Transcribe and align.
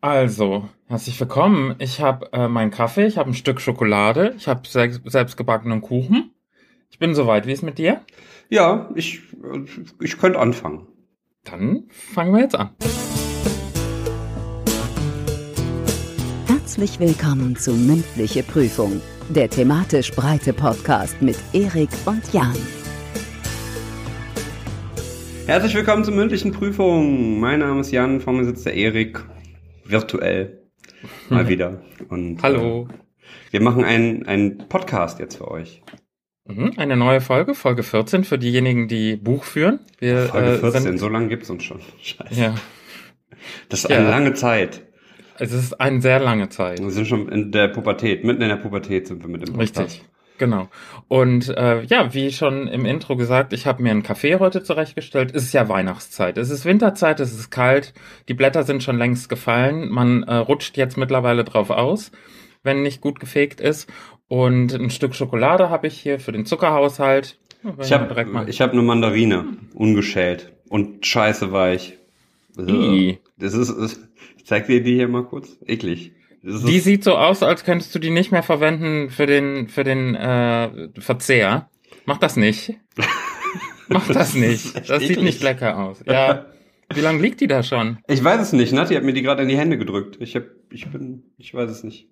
Also, 0.00 0.68
herzlich 0.86 1.18
willkommen. 1.18 1.74
Ich 1.80 2.00
habe 2.00 2.32
äh, 2.32 2.46
meinen 2.46 2.70
Kaffee, 2.70 3.06
ich 3.06 3.18
habe 3.18 3.30
ein 3.30 3.34
Stück 3.34 3.60
Schokolade, 3.60 4.32
ich 4.36 4.46
habe 4.46 4.60
selbst, 4.68 5.00
selbstgebackenen 5.04 5.80
Kuchen. 5.80 6.30
Ich 6.88 7.00
bin 7.00 7.16
soweit. 7.16 7.48
Wie 7.48 7.52
ist 7.52 7.64
mit 7.64 7.78
dir? 7.78 8.02
Ja, 8.48 8.90
ich, 8.94 9.22
ich 10.00 10.16
könnte 10.16 10.38
anfangen. 10.38 10.86
Dann 11.42 11.88
fangen 11.90 12.32
wir 12.32 12.42
jetzt 12.42 12.54
an. 12.54 12.70
Herzlich 16.46 17.00
willkommen 17.00 17.56
zu 17.56 17.72
Mündliche 17.72 18.44
Prüfung, 18.44 19.00
der 19.30 19.50
thematisch 19.50 20.12
breite 20.12 20.52
Podcast 20.52 21.20
mit 21.20 21.38
Erik 21.52 21.90
und 22.06 22.32
Jan. 22.32 22.54
Herzlich 25.46 25.74
willkommen 25.74 26.04
zur 26.04 26.14
mündlichen 26.14 26.52
Prüfung. 26.52 27.40
Mein 27.40 27.58
Name 27.58 27.80
ist 27.80 27.90
Jan, 27.90 28.20
vor 28.20 28.32
mir 28.32 28.44
sitzt 28.44 28.64
der 28.64 28.74
Erik, 28.74 29.24
virtuell, 29.88 30.62
mal 31.28 31.48
wieder. 31.48 31.82
Und, 32.08 32.42
Hallo. 32.42 32.88
Äh, 32.90 32.94
wir 33.50 33.62
machen 33.62 33.84
einen, 33.84 34.26
einen 34.26 34.58
Podcast 34.68 35.18
jetzt 35.20 35.36
für 35.36 35.50
euch. 35.50 35.82
Mhm, 36.46 36.72
Eine 36.78 36.96
neue 36.96 37.20
Folge, 37.20 37.54
Folge 37.54 37.82
14 37.82 38.24
für 38.24 38.38
diejenigen, 38.38 38.88
die 38.88 39.16
Buch 39.16 39.44
führen. 39.44 39.80
Wir, 39.98 40.26
Folge 40.28 40.58
14, 40.58 40.80
Äh, 40.80 40.82
sind, 40.82 40.98
so 40.98 41.08
lange 41.08 41.28
gibt's 41.28 41.50
uns 41.50 41.62
schon. 41.62 41.80
Scheiße. 42.02 42.40
ja, 42.40 42.54
Das 43.68 43.84
ist 43.84 43.90
Ja. 43.90 43.98
eine 43.98 44.08
lange 44.08 44.32
Zeit. 44.34 44.82
es 45.38 45.52
ist 45.52 45.78
eine 45.78 46.00
sehr 46.00 46.20
lange 46.20 46.48
Zeit. 46.48 46.80
Wir 46.80 46.90
sind 46.90 47.06
schon 47.06 47.28
in 47.28 47.52
der 47.52 47.68
Pubertät, 47.68 48.24
mitten 48.24 48.40
in 48.42 48.48
der 48.48 48.56
Pubertät 48.56 49.06
sind 49.06 49.22
wir 49.22 49.28
mit 49.28 49.46
dem 49.46 49.54
Podcast. 49.54 49.78
Richtig. 49.80 50.04
Genau. 50.38 50.68
Und 51.08 51.48
äh, 51.48 51.82
ja, 51.82 52.14
wie 52.14 52.32
schon 52.32 52.68
im 52.68 52.84
Intro 52.84 53.16
gesagt, 53.16 53.52
ich 53.52 53.66
habe 53.66 53.82
mir 53.82 53.90
einen 53.90 54.02
Kaffee 54.02 54.36
heute 54.36 54.62
zurechtgestellt. 54.62 55.32
Es 55.34 55.44
ist 55.44 55.52
ja 55.52 55.68
Weihnachtszeit. 55.68 56.38
Es 56.38 56.50
ist 56.50 56.64
Winterzeit, 56.64 57.20
es 57.20 57.32
ist 57.32 57.50
kalt, 57.50 57.92
die 58.28 58.34
Blätter 58.34 58.62
sind 58.62 58.82
schon 58.82 58.96
längst 58.98 59.28
gefallen. 59.28 59.88
Man 59.88 60.22
äh, 60.22 60.34
rutscht 60.36 60.76
jetzt 60.76 60.96
mittlerweile 60.96 61.44
drauf 61.44 61.70
aus, 61.70 62.12
wenn 62.62 62.82
nicht 62.82 63.00
gut 63.00 63.20
gefegt 63.20 63.60
ist. 63.60 63.90
Und 64.28 64.72
ein 64.72 64.90
Stück 64.90 65.14
Schokolade 65.14 65.70
habe 65.70 65.86
ich 65.86 65.98
hier 65.98 66.20
für 66.20 66.32
den 66.32 66.46
Zuckerhaushalt. 66.46 67.38
Ich 67.80 67.92
habe 67.92 68.46
ich 68.46 68.60
hab 68.60 68.72
eine 68.72 68.82
Mandarine, 68.82 69.44
ungeschält 69.74 70.52
und 70.68 71.04
scheiße 71.04 71.50
weich. 71.50 71.98
Das 72.56 73.54
ist, 73.54 74.00
ich 74.36 74.44
zeig 74.44 74.66
dir 74.66 74.82
die 74.82 74.94
hier 74.94 75.08
mal 75.08 75.24
kurz. 75.24 75.58
Eklig. 75.66 76.12
Die 76.42 76.80
sieht 76.80 77.04
so 77.04 77.16
aus, 77.16 77.42
als 77.42 77.64
könntest 77.64 77.94
du 77.94 77.98
die 77.98 78.10
nicht 78.10 78.30
mehr 78.30 78.42
verwenden 78.42 79.10
für 79.10 79.26
den 79.26 79.68
für 79.68 79.84
den 79.84 80.14
äh, 80.14 80.88
Verzehr. 80.98 81.68
Mach 82.06 82.18
das 82.18 82.36
nicht. 82.36 82.74
Mach 83.88 84.06
das 84.08 84.34
nicht. 84.34 84.88
Das 84.88 85.02
sieht 85.02 85.22
nicht 85.22 85.42
lecker 85.42 85.78
aus. 85.78 86.02
Ja. 86.06 86.46
Wie 86.94 87.00
lange 87.00 87.20
liegt 87.20 87.40
die 87.40 87.46
da 87.46 87.62
schon? 87.62 87.98
Ich 88.06 88.22
weiß 88.22 88.40
es 88.40 88.52
nicht, 88.52 88.72
Nati 88.72 88.94
hat 88.94 89.02
mir 89.02 89.12
die 89.12 89.22
gerade 89.22 89.42
in 89.42 89.48
die 89.48 89.58
Hände 89.58 89.76
gedrückt. 89.76 90.16
Ich 90.20 90.34
hab, 90.36 90.44
ich 90.70 90.86
bin, 90.88 91.22
ich 91.36 91.52
weiß 91.52 91.70
es 91.70 91.84
nicht. 91.84 92.08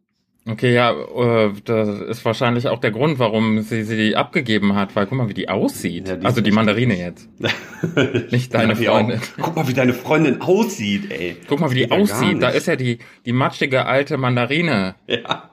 Okay, 0.49 0.73
ja, 0.73 0.93
äh, 0.93 1.53
das 1.65 1.89
ist 1.89 2.25
wahrscheinlich 2.25 2.69
auch 2.69 2.79
der 2.79 2.93
Grund, 2.93 3.19
warum 3.19 3.63
sie 3.63 3.83
sie 3.83 4.15
abgegeben 4.15 4.77
hat, 4.77 4.95
weil 4.95 5.07
guck 5.07 5.19
mal, 5.19 5.29
wie 5.29 5.35
die 5.35 5.49
aussieht. 5.49 6.09
Ja, 6.09 6.17
die 6.17 6.25
also 6.25 6.41
die 6.41 6.53
Mandarine 6.53 6.97
jetzt. 6.97 7.29
Nicht 8.31 8.55
deine 8.55 8.75
Nati 8.75 8.89
auch. 8.89 8.99
Freundin. 8.99 9.21
Guck 9.41 9.57
mal, 9.57 9.67
wie 9.67 9.75
deine 9.75 9.93
Freundin 9.93 10.41
aussieht, 10.41 11.11
ey. 11.11 11.37
Guck 11.49 11.59
mal, 11.59 11.73
wie 11.73 11.87
die 11.87 11.91
aussieht. 11.91 12.41
Da 12.41 12.51
ist 12.51 12.67
ja 12.67 12.77
die 12.77 12.99
die 13.25 13.33
matschige 13.33 13.87
alte 13.87 14.19
Mandarine. 14.19 14.95
Ja. 15.09 15.51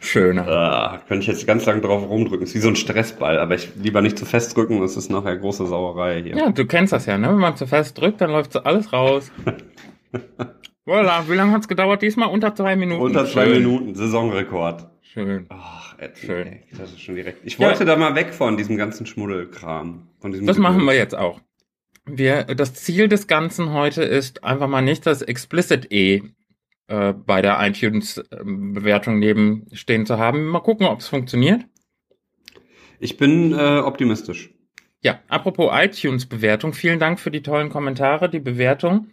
Schöner. 0.00 0.46
Ah, 0.48 1.00
könnte 1.06 1.22
ich 1.22 1.28
jetzt 1.28 1.46
ganz 1.46 1.64
lang 1.64 1.80
drauf 1.80 2.08
rumdrücken. 2.08 2.42
Ist 2.44 2.54
wie 2.54 2.58
so 2.58 2.68
ein 2.68 2.76
Stressball, 2.76 3.38
aber 3.38 3.54
ich 3.54 3.70
lieber 3.76 4.02
nicht 4.02 4.18
zu 4.18 4.26
fest 4.26 4.56
drücken, 4.56 4.82
es 4.82 4.96
ist 4.96 5.10
nachher 5.10 5.36
große 5.36 5.66
Sauerei 5.66 6.22
hier. 6.22 6.36
Ja, 6.36 6.50
du 6.50 6.66
kennst 6.66 6.92
das 6.92 7.06
ja, 7.06 7.16
ne? 7.16 7.28
Wenn 7.28 7.38
man 7.38 7.56
zu 7.56 7.66
fest 7.66 7.98
drückt, 7.98 8.20
dann 8.20 8.30
läuft 8.30 8.52
so 8.52 8.60
alles 8.60 8.92
raus. 8.92 9.30
Voilà, 10.88 11.28
wie 11.28 11.34
lange 11.34 11.52
hat's 11.52 11.68
gedauert 11.68 12.00
diesmal? 12.00 12.30
Unter 12.30 12.54
zwei 12.54 12.74
Minuten. 12.74 13.02
Unter 13.02 13.26
zwei 13.26 13.44
Schön. 13.44 13.58
Minuten, 13.62 13.94
Saisonrekord. 13.94 14.88
Schön. 15.02 15.44
Ach, 15.50 15.98
ätzend, 15.98 16.26
Schön. 16.32 16.46
ey. 16.46 16.62
Das 16.78 16.90
ist 16.92 17.02
schon 17.02 17.14
direkt. 17.14 17.40
Ich 17.44 17.58
Ja. 17.58 17.66
wollte 17.68 17.84
da 17.84 17.94
mal 17.96 18.14
weg 18.14 18.32
von 18.32 18.56
diesem 18.56 18.78
ganzen 18.78 19.04
Schmuddelkram. 19.04 20.08
Von 20.18 20.32
diesem 20.32 20.46
Das 20.46 20.56
machen 20.56 20.82
wir 20.86 20.94
jetzt 20.94 21.14
auch. 21.14 21.40
Wir, 22.06 22.44
das 22.44 22.72
Ziel 22.72 23.06
des 23.08 23.26
Ganzen 23.26 23.74
heute 23.74 24.02
ist 24.02 24.44
einfach 24.44 24.66
mal 24.66 24.80
nicht 24.80 25.04
das 25.04 25.20
Explicit 25.20 25.92
E 25.92 26.22
äh, 26.86 27.12
bei 27.12 27.42
der 27.42 27.58
iTunes-Bewertung 27.60 29.18
nebenstehen 29.18 30.06
zu 30.06 30.16
haben. 30.16 30.46
Mal 30.46 30.60
gucken, 30.60 30.86
ob 30.86 31.00
es 31.00 31.08
funktioniert. 31.08 31.66
Ich 32.98 33.18
bin 33.18 33.52
äh, 33.52 33.80
optimistisch. 33.80 34.54
Ja, 35.02 35.20
apropos 35.28 35.70
iTunes-Bewertung, 35.70 36.72
vielen 36.72 36.98
Dank 36.98 37.20
für 37.20 37.30
die 37.30 37.42
tollen 37.42 37.68
Kommentare, 37.68 38.30
die 38.30 38.40
Bewertung. 38.40 39.08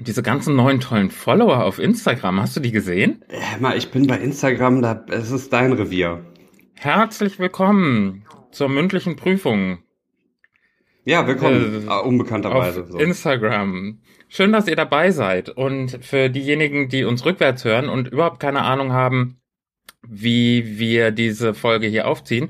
Diese 0.00 0.22
ganzen 0.22 0.56
neuen 0.56 0.80
tollen 0.80 1.10
Follower 1.10 1.62
auf 1.64 1.78
Instagram, 1.78 2.40
hast 2.40 2.56
du 2.56 2.60
die 2.60 2.72
gesehen? 2.72 3.22
Äh, 3.28 3.60
mal, 3.60 3.76
ich 3.76 3.90
bin 3.90 4.06
bei 4.06 4.16
Instagram, 4.18 4.80
da, 4.80 5.04
es 5.10 5.30
ist 5.30 5.52
dein 5.52 5.72
Revier. 5.74 6.24
Herzlich 6.74 7.38
willkommen 7.38 8.24
zur 8.50 8.70
mündlichen 8.70 9.16
Prüfung. 9.16 9.78
Ja, 11.04 11.26
willkommen. 11.26 11.84
Äh, 11.86 11.90
Ah, 11.90 11.98
unbekannterweise. 11.98 12.82
auf 12.84 12.90
So. 12.92 12.98
Instagram. 12.98 14.00
Schön, 14.28 14.52
dass 14.52 14.68
ihr 14.68 14.76
dabei 14.76 15.10
seid. 15.10 15.50
Und 15.50 15.98
für 16.02 16.30
diejenigen, 16.30 16.88
die 16.88 17.04
uns 17.04 17.24
rückwärts 17.26 17.64
hören 17.64 17.88
und 17.90 18.08
überhaupt 18.08 18.40
keine 18.40 18.62
Ahnung 18.62 18.92
haben, 18.92 19.40
wie 20.08 20.78
wir 20.78 21.10
diese 21.10 21.52
Folge 21.52 21.88
hier 21.88 22.08
aufziehen, 22.08 22.48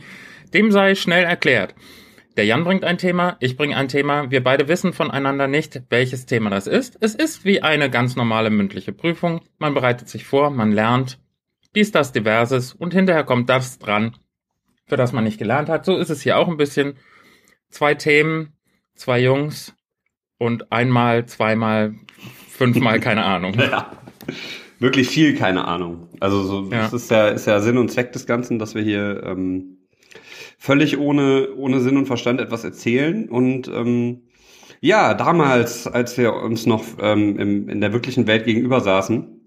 dem 0.55 0.71
sei 0.71 0.95
schnell 0.95 1.25
erklärt. 1.25 1.75
Der 2.41 2.47
Jan 2.47 2.65
bringt 2.65 2.85
ein 2.85 2.97
Thema, 2.97 3.37
ich 3.41 3.59
bringe 3.59 3.77
ein 3.77 3.89
Thema. 3.89 4.31
Wir 4.31 4.43
beide 4.43 4.67
wissen 4.67 4.95
voneinander 4.95 5.47
nicht, 5.47 5.83
welches 5.91 6.25
Thema 6.25 6.49
das 6.49 6.67
ist. 6.67 6.97
Es 7.03 7.15
ist 7.15 7.45
wie 7.45 7.61
eine 7.61 7.91
ganz 7.91 8.17
normale 8.17 8.49
mündliche 8.49 8.95
Prüfung. 8.95 9.43
Man 9.59 9.75
bereitet 9.75 10.09
sich 10.09 10.25
vor, 10.25 10.49
man 10.49 10.73
lernt 10.73 11.19
dies, 11.75 11.93
das, 11.93 12.13
diverses 12.13 12.73
und 12.73 12.95
hinterher 12.95 13.25
kommt 13.25 13.51
das 13.51 13.79
dran, 13.79 14.17
für 14.87 14.97
das 14.97 15.13
man 15.13 15.25
nicht 15.25 15.37
gelernt 15.37 15.69
hat. 15.69 15.85
So 15.85 15.99
ist 15.99 16.09
es 16.09 16.23
hier 16.23 16.39
auch 16.39 16.49
ein 16.49 16.57
bisschen. 16.57 16.95
Zwei 17.69 17.95
Themen, 17.95 18.55
zwei 18.95 19.21
Jungs 19.21 19.75
und 20.39 20.73
einmal, 20.73 21.27
zweimal, 21.27 21.93
fünfmal, 22.49 23.01
keine 23.07 23.23
Ahnung. 23.27 23.53
Ja. 23.53 23.93
Wirklich 24.79 25.11
viel, 25.11 25.37
keine 25.37 25.67
Ahnung. 25.67 26.09
Also 26.21 26.43
so, 26.45 26.63
Ja. 26.73 26.85
das 26.85 26.95
ist 26.95 27.11
ja, 27.11 27.29
ist 27.29 27.47
ja 27.47 27.61
Sinn 27.61 27.77
und 27.77 27.91
Zweck 27.93 28.13
des 28.13 28.25
Ganzen, 28.25 28.59
dass 28.59 28.75
wir 28.75 28.81
hier 28.81 29.25
ähm, 29.27 29.77
völlig 30.61 30.99
ohne, 30.99 31.49
ohne 31.57 31.81
Sinn 31.81 31.97
und 31.97 32.05
Verstand 32.07 32.39
etwas 32.41 32.65
erzählen. 32.65 33.29
Und 33.31 33.67
ähm, 33.69 34.25
ja, 34.81 35.15
damals, 35.15 35.87
als 35.87 36.17
wir 36.19 36.35
uns 36.35 36.67
noch 36.67 36.85
ähm, 37.01 37.39
im, 37.39 37.69
in 37.71 37.81
der 37.81 37.93
wirklichen 37.95 38.27
Welt 38.27 38.45
gegenüber 38.45 38.81
saßen, 38.81 39.41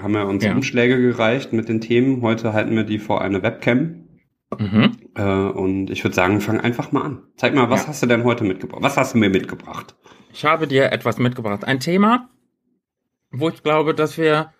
haben 0.00 0.12
wir 0.14 0.26
uns 0.26 0.42
Ja. 0.42 0.52
Umschläge 0.52 1.00
gereicht 1.00 1.52
mit 1.52 1.68
den 1.68 1.80
Themen. 1.82 2.22
Heute 2.22 2.54
halten 2.54 2.74
wir 2.74 2.84
die 2.84 2.98
vor 2.98 3.20
eine 3.20 3.42
Webcam. 3.42 4.08
Mhm. 4.58 4.92
Äh, 5.14 5.22
und 5.22 5.90
ich 5.90 6.02
würde 6.02 6.14
sagen, 6.16 6.40
fang 6.40 6.60
einfach 6.60 6.92
mal 6.92 7.02
an. 7.02 7.22
Zeig 7.36 7.54
mal, 7.54 7.68
was 7.70 7.82
Ja. 7.82 7.88
hast 7.88 8.02
du 8.02 8.06
denn 8.06 8.24
heute 8.24 8.44
mitgebracht? 8.44 8.82
Was 8.82 8.96
hast 8.96 9.14
du 9.14 9.18
mir 9.18 9.28
mitgebracht? 9.30 9.94
Ich 10.32 10.44
habe 10.46 10.66
dir 10.66 10.92
etwas 10.92 11.18
mitgebracht. 11.18 11.64
Ein 11.64 11.78
Thema, 11.80 12.28
wo 13.30 13.50
ich 13.50 13.62
glaube, 13.62 13.94
dass 13.94 14.16
wir 14.16 14.52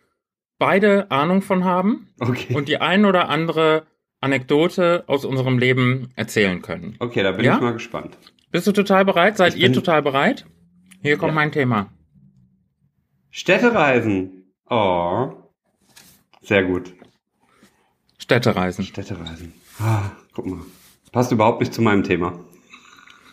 beide 0.58 1.10
Ahnung 1.10 1.40
von 1.42 1.64
haben 1.64 2.08
Okay. 2.20 2.54
und 2.54 2.68
die 2.68 2.78
ein 2.80 3.04
oder 3.06 3.28
andere 3.28 3.86
Anekdote 4.24 5.04
aus 5.06 5.24
unserem 5.24 5.58
Leben 5.58 6.08
erzählen 6.16 6.62
können. 6.62 6.96
Okay, 6.98 7.22
da 7.22 7.32
bin 7.32 7.44
Ja? 7.44 7.56
ich 7.56 7.60
mal 7.60 7.72
gespannt. 7.74 8.16
Bist 8.50 8.66
du 8.66 8.72
total 8.72 9.04
bereit? 9.04 9.36
Seid 9.36 9.54
Ich 9.54 9.60
ihr 9.62 9.72
total 9.72 10.00
bereit? 10.02 10.46
Hier 11.02 11.18
kommt 11.18 11.30
Ja. 11.32 11.34
mein 11.34 11.52
Thema. 11.52 11.90
Städtereisen. 13.30 14.44
Oh. 14.70 15.32
Sehr 16.40 16.64
gut. 16.64 16.92
Städtereisen. 18.18 18.84
Städtereisen. 18.84 19.52
Ah, 19.78 20.12
guck 20.32 20.46
mal. 20.46 20.60
Passt 21.12 21.30
überhaupt 21.32 21.60
nicht 21.60 21.74
zu 21.74 21.82
meinem 21.82 22.02
Thema. 22.04 22.38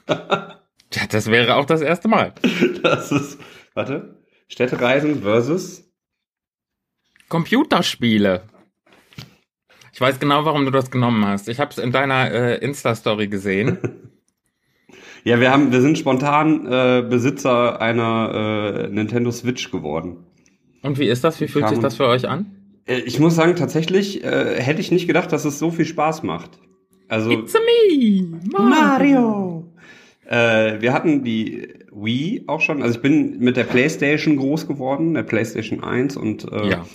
Ja, 0.10 1.06
das 1.10 1.28
wäre 1.28 1.56
auch 1.56 1.66
das 1.66 1.82
erste 1.82 2.08
Mal. 2.08 2.34
Das 2.84 3.12
ist, 3.12 3.40
warte. 3.76 4.22
Städtereisen 4.48 5.22
versus. 5.22 5.90
Computerspiele. 7.30 8.44
Ich 10.02 10.08
weiß 10.08 10.20
genau, 10.20 10.46
warum 10.46 10.66
du 10.66 10.72
das 10.72 10.90
genommen 10.90 11.24
hast. 11.28 11.48
Ich 11.48 11.60
habe 11.60 11.70
es 11.70 11.78
in 11.78 11.92
deiner 11.92 12.32
äh, 12.32 12.58
Insta-Story 12.58 13.28
gesehen. 13.28 13.78
Ja, 15.24 15.40
wir 15.40 15.52
haben, 15.52 15.72
wir 15.72 15.82
sind 15.82 16.00
spontan 16.00 16.66
äh, 16.66 17.06
Besitzer 17.08 17.80
einer 17.80 18.88
äh, 18.88 18.90
Nintendo 18.90 19.30
Switch 19.30 19.70
geworden. 19.70 20.18
Und 20.82 20.98
wie 20.98 21.06
ist 21.06 21.24
das? 21.24 21.40
Wie 21.40 21.48
fühlt 21.48 21.68
sich 21.68 21.76
Kam- 21.76 21.84
das 21.84 21.98
für 21.98 22.08
euch 22.08 22.28
an? 22.28 22.48
Äh, 22.88 23.02
ich 23.02 23.20
muss 23.20 23.36
sagen, 23.36 23.56
tatsächlich 23.56 24.24
äh, 24.24 24.60
hätte 24.60 24.82
ich 24.82 24.90
nicht 24.90 25.06
gedacht, 25.06 25.32
dass 25.32 25.46
es 25.46 25.60
so 25.60 25.70
viel 25.70 25.86
Spaß 25.86 26.24
macht. 26.24 26.58
Also 27.08 27.30
It's 27.30 27.54
a 27.56 27.60
me, 27.60 28.40
Mario. 28.52 29.72
Äh, 30.26 30.82
wir 30.82 30.92
hatten 30.92 31.24
die 31.24 31.68
Wii 31.92 32.46
auch 32.48 32.62
schon. 32.62 32.82
Also 32.82 32.96
ich 32.96 33.02
bin 33.04 33.38
mit 33.38 33.58
der 33.58 33.66
PlayStation 33.66 34.38
groß 34.38 34.66
geworden, 34.66 35.14
der 35.14 35.22
PlayStation 35.22 35.84
1 35.84 36.18
und 36.18 36.52
äh, 36.52 36.68
Ja. 36.68 36.86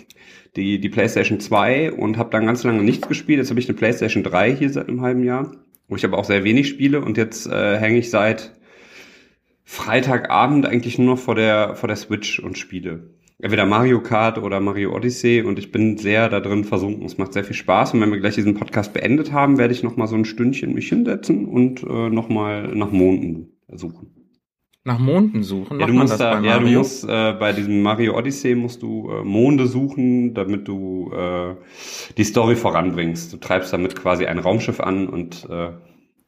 Die, 0.57 0.81
die 0.81 0.89
PlayStation 0.89 1.41
2 1.41 1.93
und 1.93 2.17
habe 2.17 2.31
dann 2.31 2.47
ganz 2.47 2.65
lange 2.65 2.83
nichts 2.83 3.07
gespielt. 3.07 3.39
Jetzt 3.39 3.51
habe 3.51 3.61
ich 3.61 3.69
eine 3.69 3.77
PlayStation 3.77 4.23
3 4.23 4.57
hier 4.57 4.71
seit 4.71 4.89
einem 4.89 5.03
halben 5.03 5.23
Jahr, 5.23 5.53
wo 5.89 5.97
ich 5.97 6.05
aber 6.05 6.19
auch 6.19 6.25
sehr 6.25 6.45
wenig 6.45 6.69
spiele 6.69 7.01
und 7.01 7.17
jetzt 7.17 7.47
äh, 7.47 7.79
hänge 7.79 7.99
ich 7.99 8.11
seit 8.11 8.53
Freitagabend 9.65 10.67
eigentlich 10.67 10.99
nur 10.99 11.15
noch 11.15 11.19
vor 11.19 11.35
der, 11.35 11.75
vor 11.77 11.89
der 11.89 11.97
Switch 11.97 12.39
und 12.39 12.57
spiele. 12.57 13.11
entweder 13.39 13.67
Mario 13.67 14.01
Kart 14.01 14.39
oder 14.39 14.61
Mario 14.61 14.95
Odyssey 14.95 15.43
und 15.43 15.59
ich 15.59 15.73
bin 15.73 15.99
sehr 15.99 16.29
da 16.29 16.41
drin 16.41 16.65
versunken. 16.65 17.05
Es 17.05 17.19
macht 17.19 17.33
sehr 17.33 17.45
viel 17.45 17.57
Spaß 17.57 17.95
und 17.95 18.01
wenn 18.01 18.11
wir 18.11 18.21
gleich 18.21 18.37
diesen 18.37 18.55
Podcast 18.55 18.93
beendet 18.93 19.33
haben, 19.33 19.59
werde 19.59 19.75
ich 19.75 19.83
noch 19.83 19.97
mal 19.97 20.07
so 20.07 20.17
ein 20.17 20.25
Stündchen 20.25 20.73
mich 20.73 20.89
hinsetzen 20.89 21.47
und 21.47 21.83
äh, 21.83 22.09
noch 22.09 22.29
mal 22.29 22.75
nach 22.75 22.93
Monden 22.93 23.53
suchen. 23.69 24.26
Nach 24.87 25.01
Monden 25.01 25.43
suchen? 25.43 25.81
Ja, 25.81 25.87
du 25.89 25.95
musst 25.95 26.21
da, 26.21 26.41
ja, 26.41 26.61
du 26.61 26.69
musst 26.69 27.03
äh, 27.03 27.33
bei 27.33 27.53
diesem 27.53 27.83
Mario 27.83 28.17
Odyssey 28.17 28.55
musst 28.55 28.83
du 28.83 29.11
äh, 29.11 29.25
Monde 29.25 29.67
suchen, 29.67 30.33
damit 30.33 30.69
du 30.69 31.11
äh, 31.13 31.57
die 32.17 32.23
Story 32.23 32.55
voranbringst. 32.55 33.33
Du 33.33 33.39
treibst 33.39 33.73
damit 33.73 33.97
quasi 33.97 34.27
ein 34.27 34.39
Raumschiff 34.39 34.79
an 34.79 35.09
und 35.09 35.45
äh, 35.51 35.73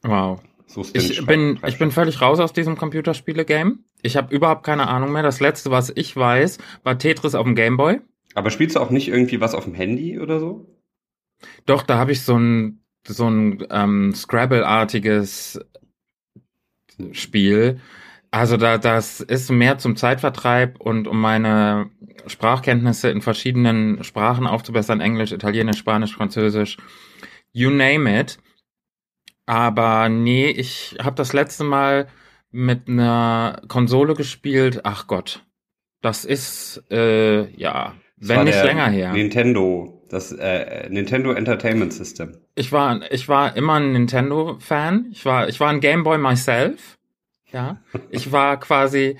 wow. 0.03 0.41
suchst 0.67 0.93
den 0.93 1.01
ich 1.01 1.25
bin 1.25 1.57
ich 1.65 1.79
bin 1.79 1.89
völlig 1.91 2.19
raus 2.19 2.41
aus 2.41 2.51
diesem 2.51 2.75
Computerspiele-Game. 2.75 3.85
Ich 4.01 4.17
habe 4.17 4.35
überhaupt 4.35 4.65
keine 4.65 4.89
Ahnung 4.89 5.13
mehr. 5.13 5.23
Das 5.23 5.39
letzte, 5.39 5.71
was 5.71 5.93
ich 5.95 6.13
weiß, 6.17 6.57
war 6.83 6.97
Tetris 6.97 7.35
auf 7.35 7.45
dem 7.45 7.55
Gameboy. 7.55 8.01
Aber 8.35 8.49
spielst 8.49 8.75
du 8.75 8.81
auch 8.81 8.89
nicht 8.89 9.07
irgendwie 9.07 9.39
was 9.39 9.55
auf 9.55 9.63
dem 9.63 9.73
Handy 9.73 10.19
oder 10.19 10.41
so? 10.41 10.67
Doch, 11.65 11.83
da 11.83 11.97
habe 11.97 12.11
ich 12.11 12.23
so 12.23 12.37
ein 12.37 12.83
so 13.07 13.25
ein 13.25 13.65
ähm, 13.71 14.13
Scrabble-artiges 14.13 15.61
Spiel 17.13 17.79
also 18.31 18.57
da, 18.57 18.77
das 18.77 19.21
ist 19.21 19.49
mehr 19.49 19.77
zum 19.77 19.95
Zeitvertreib 19.95 20.79
und 20.79 21.07
um 21.07 21.19
meine 21.19 21.89
Sprachkenntnisse 22.27 23.09
in 23.09 23.21
verschiedenen 23.21 24.03
Sprachen 24.03 24.45
aufzubessern, 24.45 25.01
Englisch, 25.01 25.31
Italienisch, 25.31 25.77
Spanisch, 25.77 26.15
Französisch, 26.15 26.77
you 27.51 27.69
name 27.69 28.19
it. 28.19 28.37
Aber 29.45 30.09
nee, 30.09 30.49
ich 30.49 30.97
habe 31.01 31.15
das 31.15 31.33
letzte 31.33 31.63
Mal 31.63 32.07
mit 32.51 32.87
einer 32.87 33.61
Konsole 33.67 34.13
gespielt. 34.13 34.81
Ach 34.83 35.07
Gott, 35.07 35.43
das 36.01 36.23
ist 36.23 36.83
äh, 36.91 37.49
ja, 37.55 37.95
das 38.17 38.29
wenn 38.29 38.43
nicht 38.43 38.63
länger 38.63 38.89
her. 38.89 39.11
Nintendo, 39.11 40.05
das 40.09 40.31
äh, 40.31 40.87
Nintendo 40.89 41.31
Entertainment 41.31 41.93
System. 41.93 42.37
Ich 42.53 42.71
war, 42.71 43.11
ich 43.11 43.27
war 43.27 43.55
immer 43.55 43.75
ein 43.75 43.93
Nintendo-Fan. 43.93 45.07
Ich 45.11 45.25
war, 45.25 45.49
ich 45.49 45.59
war 45.59 45.69
ein 45.69 45.79
Gameboy 45.79 46.19
myself. 46.19 46.98
Ja, 47.51 47.77
ich 48.11 48.31
war 48.31 48.59
quasi, 48.59 49.17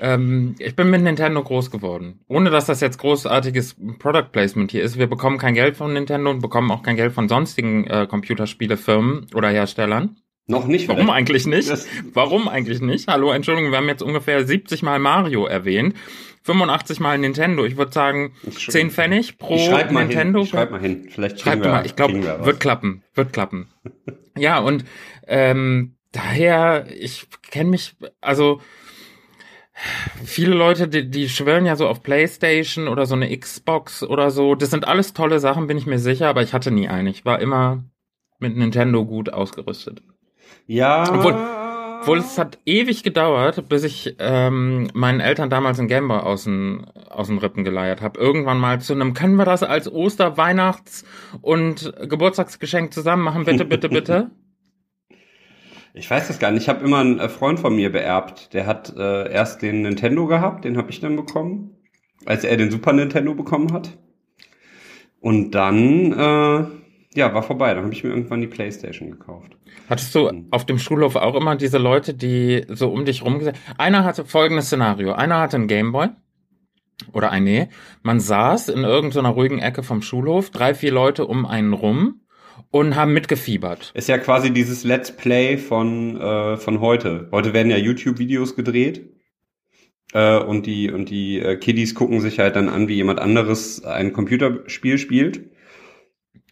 ähm, 0.00 0.54
ich 0.58 0.76
bin 0.76 0.90
mit 0.90 1.02
Nintendo 1.02 1.42
groß 1.42 1.70
geworden. 1.70 2.20
Ohne 2.28 2.50
dass 2.50 2.66
das 2.66 2.80
jetzt 2.80 2.98
großartiges 2.98 3.76
Product 3.98 4.28
Placement 4.32 4.70
hier 4.70 4.82
ist. 4.82 4.98
Wir 4.98 5.06
bekommen 5.06 5.38
kein 5.38 5.54
Geld 5.54 5.76
von 5.78 5.94
Nintendo 5.94 6.30
und 6.30 6.40
bekommen 6.40 6.70
auch 6.70 6.82
kein 6.82 6.96
Geld 6.96 7.12
von 7.12 7.28
sonstigen 7.28 7.86
äh, 7.86 8.06
Computerspielefirmen 8.06 9.28
oder 9.34 9.48
Herstellern. 9.48 10.16
Noch 10.46 10.66
nicht. 10.66 10.88
Warum 10.88 11.04
vielleicht? 11.04 11.16
eigentlich 11.16 11.46
nicht? 11.46 11.70
Das 11.70 11.86
Warum 12.12 12.48
eigentlich 12.48 12.80
nicht? 12.80 13.08
Hallo, 13.08 13.30
Entschuldigung, 13.30 13.70
wir 13.70 13.78
haben 13.78 13.88
jetzt 13.88 14.02
ungefähr 14.02 14.44
70 14.44 14.82
Mal 14.82 14.98
Mario 14.98 15.46
erwähnt. 15.46 15.94
85 16.42 17.00
Mal 17.00 17.18
Nintendo. 17.18 17.64
Ich 17.64 17.76
würde 17.76 17.92
sagen, 17.92 18.32
10 18.50 18.90
Pfennig 18.90 19.38
pro 19.38 19.58
schreib 19.58 19.92
Nintendo. 19.92 20.40
Hin. 20.40 20.48
Schreib 20.48 20.70
mal 20.70 20.80
hin. 20.80 21.08
Vielleicht 21.08 21.40
schreib 21.40 21.62
wir, 21.62 21.70
mal. 21.70 21.86
Ich 21.86 21.96
glaube, 21.96 22.44
wird 22.44 22.60
klappen. 22.60 23.02
Wird 23.14 23.32
klappen. 23.32 23.68
ja, 24.36 24.58
und 24.58 24.84
ähm, 25.26 25.96
daher, 26.12 26.86
ich 26.90 27.26
kenne 27.50 27.70
mich, 27.70 27.96
also 28.20 28.60
viele 30.24 30.54
Leute, 30.54 30.88
die, 30.88 31.08
die 31.10 31.28
schwören 31.28 31.66
ja 31.66 31.76
so 31.76 31.88
auf 31.88 32.02
PlayStation 32.02 32.88
oder 32.88 33.06
so 33.06 33.14
eine 33.14 33.36
Xbox 33.36 34.02
oder 34.02 34.30
so. 34.30 34.54
Das 34.54 34.70
sind 34.70 34.86
alles 34.86 35.12
tolle 35.12 35.40
Sachen, 35.40 35.66
bin 35.66 35.78
ich 35.78 35.86
mir 35.86 35.98
sicher, 35.98 36.28
aber 36.28 36.42
ich 36.42 36.52
hatte 36.52 36.70
nie 36.70 36.88
eine. 36.88 37.10
Ich 37.10 37.24
war 37.24 37.40
immer 37.40 37.82
mit 38.38 38.56
Nintendo 38.56 39.04
gut 39.04 39.32
ausgerüstet. 39.32 40.02
Ja. 40.66 41.12
Obwohl, 41.12 41.36
obwohl 42.00 42.18
es 42.18 42.38
hat 42.38 42.58
ewig 42.64 43.02
gedauert, 43.02 43.68
bis 43.68 43.84
ich 43.84 44.16
ähm, 44.18 44.88
meinen 44.94 45.20
Eltern 45.20 45.50
damals 45.50 45.78
einen 45.78 45.88
Gameboy 45.88 46.18
aus 46.18 46.44
den, 46.44 46.86
aus 47.08 47.28
den 47.28 47.38
Rippen 47.38 47.64
geleiert 47.64 48.00
habe. 48.00 48.18
Irgendwann 48.18 48.58
mal 48.58 48.80
zu 48.80 48.94
einem, 48.94 49.14
können 49.14 49.36
wir 49.36 49.44
das 49.44 49.62
als 49.62 49.90
Oster-, 49.90 50.36
Weihnachts- 50.36 51.04
und 51.42 51.92
Geburtstagsgeschenk 52.00 52.92
zusammen 52.92 53.22
machen? 53.22 53.44
Bitte, 53.44 53.64
bitte, 53.64 53.88
bitte. 53.88 54.30
Ich 55.92 56.10
weiß 56.10 56.28
das 56.28 56.38
gar 56.38 56.50
nicht. 56.50 56.62
Ich 56.62 56.68
habe 56.68 56.84
immer 56.84 56.98
einen 56.98 57.18
äh, 57.18 57.28
Freund 57.28 57.58
von 57.58 57.74
mir 57.74 57.90
beerbt. 57.90 58.54
Der 58.54 58.66
hat 58.66 58.94
äh, 58.96 59.30
erst 59.30 59.62
den 59.62 59.82
Nintendo 59.82 60.26
gehabt, 60.26 60.64
den 60.64 60.76
habe 60.76 60.90
ich 60.90 61.00
dann 61.00 61.16
bekommen, 61.16 61.76
als 62.26 62.44
er 62.44 62.56
den 62.56 62.70
Super 62.70 62.92
Nintendo 62.92 63.34
bekommen 63.34 63.72
hat. 63.72 63.98
Und 65.20 65.50
dann, 65.52 66.12
äh, 66.12 66.64
ja, 67.18 67.34
war 67.34 67.42
vorbei. 67.42 67.74
Dann 67.74 67.84
habe 67.84 67.92
ich 67.92 68.04
mir 68.04 68.10
irgendwann 68.10 68.40
die 68.40 68.46
Playstation 68.46 69.10
gekauft. 69.10 69.56
Hattest 69.88 70.14
du 70.14 70.28
hm. 70.28 70.46
auf 70.50 70.64
dem 70.64 70.78
Schulhof 70.78 71.16
auch 71.16 71.34
immer 71.34 71.56
diese 71.56 71.78
Leute, 71.78 72.14
die 72.14 72.64
so 72.68 72.90
um 72.90 73.04
dich 73.04 73.24
rum 73.24 73.38
gesagt 73.38 73.58
Einer 73.76 74.04
hatte 74.04 74.24
folgendes 74.24 74.66
Szenario. 74.66 75.12
Einer 75.12 75.40
hatte 75.40 75.56
einen 75.56 75.66
Gameboy. 75.66 76.08
Oder 77.12 77.30
ein, 77.30 77.44
nee, 77.44 77.68
man 78.02 78.20
saß 78.20 78.68
in 78.68 78.84
irgendeiner 78.84 79.30
ruhigen 79.30 79.58
Ecke 79.58 79.82
vom 79.82 80.02
Schulhof, 80.02 80.50
drei, 80.50 80.74
vier 80.74 80.92
Leute 80.92 81.26
um 81.26 81.46
einen 81.46 81.72
rum 81.72 82.20
und 82.70 82.96
haben 82.96 83.12
mitgefiebert. 83.12 83.92
Ist 83.94 84.08
ja 84.08 84.18
quasi 84.18 84.52
dieses 84.52 84.84
Let's 84.84 85.16
Play 85.16 85.58
von, 85.58 86.20
äh, 86.20 86.56
von 86.56 86.80
heute. 86.80 87.28
Heute 87.32 87.52
werden 87.52 87.70
ja 87.70 87.76
YouTube-Videos 87.76 88.56
gedreht. 88.56 89.10
Äh, 90.12 90.38
und 90.38 90.66
die, 90.66 90.90
und 90.90 91.10
die 91.10 91.38
äh, 91.38 91.56
Kiddies 91.56 91.94
gucken 91.94 92.20
sich 92.20 92.38
halt 92.38 92.56
dann 92.56 92.68
an, 92.68 92.88
wie 92.88 92.94
jemand 92.94 93.20
anderes 93.20 93.84
ein 93.84 94.12
Computerspiel 94.12 94.98
spielt. 94.98 95.50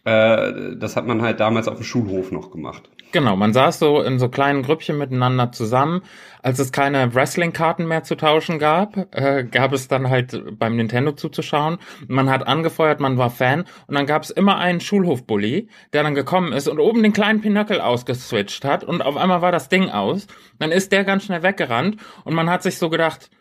Äh, 0.05 0.75
das 0.77 0.95
hat 0.95 1.07
man 1.07 1.21
halt 1.21 1.39
damals 1.39 1.67
auf 1.67 1.77
dem 1.77 1.83
Schulhof 1.83 2.31
noch 2.31 2.51
gemacht. 2.51 2.89
Genau, 3.11 3.35
man 3.35 3.53
saß 3.53 3.79
so 3.79 4.01
in 4.01 4.19
so 4.19 4.29
kleinen 4.29 4.61
Grüppchen 4.61 4.95
miteinander 4.95 5.51
zusammen. 5.51 6.03
Als 6.43 6.59
es 6.59 6.71
keine 6.71 7.15
Wrestling-Karten 7.15 7.87
mehr 7.87 8.03
zu 8.03 8.15
tauschen 8.15 8.59
gab, 8.59 9.15
äh, 9.15 9.43
gab 9.45 9.73
es 9.73 9.87
dann 9.87 10.11
halt 10.11 10.59
beim 10.59 10.75
Nintendo 10.75 11.13
zuzuschauen. 11.13 11.79
Man 12.07 12.29
hat 12.29 12.45
angefeuert, 12.45 12.99
man 12.99 13.17
war 13.17 13.31
Fan 13.31 13.65
und 13.87 13.95
dann 13.95 14.05
gab 14.05 14.21
es 14.21 14.29
immer 14.29 14.57
einen 14.59 14.79
Schulhofbully, 14.79 15.69
der 15.91 16.03
dann 16.03 16.13
gekommen 16.13 16.53
ist 16.53 16.67
und 16.67 16.79
oben 16.79 17.01
den 17.01 17.13
kleinen 17.13 17.41
Pinöckel 17.41 17.81
ausgeswitcht 17.81 18.63
hat 18.63 18.83
und 18.83 19.01
auf 19.01 19.17
einmal 19.17 19.41
war 19.41 19.51
das 19.51 19.69
Ding 19.69 19.89
aus. 19.89 20.27
Dann 20.59 20.71
ist 20.71 20.91
der 20.91 21.03
ganz 21.03 21.23
schnell 21.23 21.41
weggerannt 21.41 21.97
und 22.25 22.35
man 22.35 22.47
hat 22.47 22.61
sich 22.61 22.77
so 22.77 22.91
gedacht, 22.91 23.31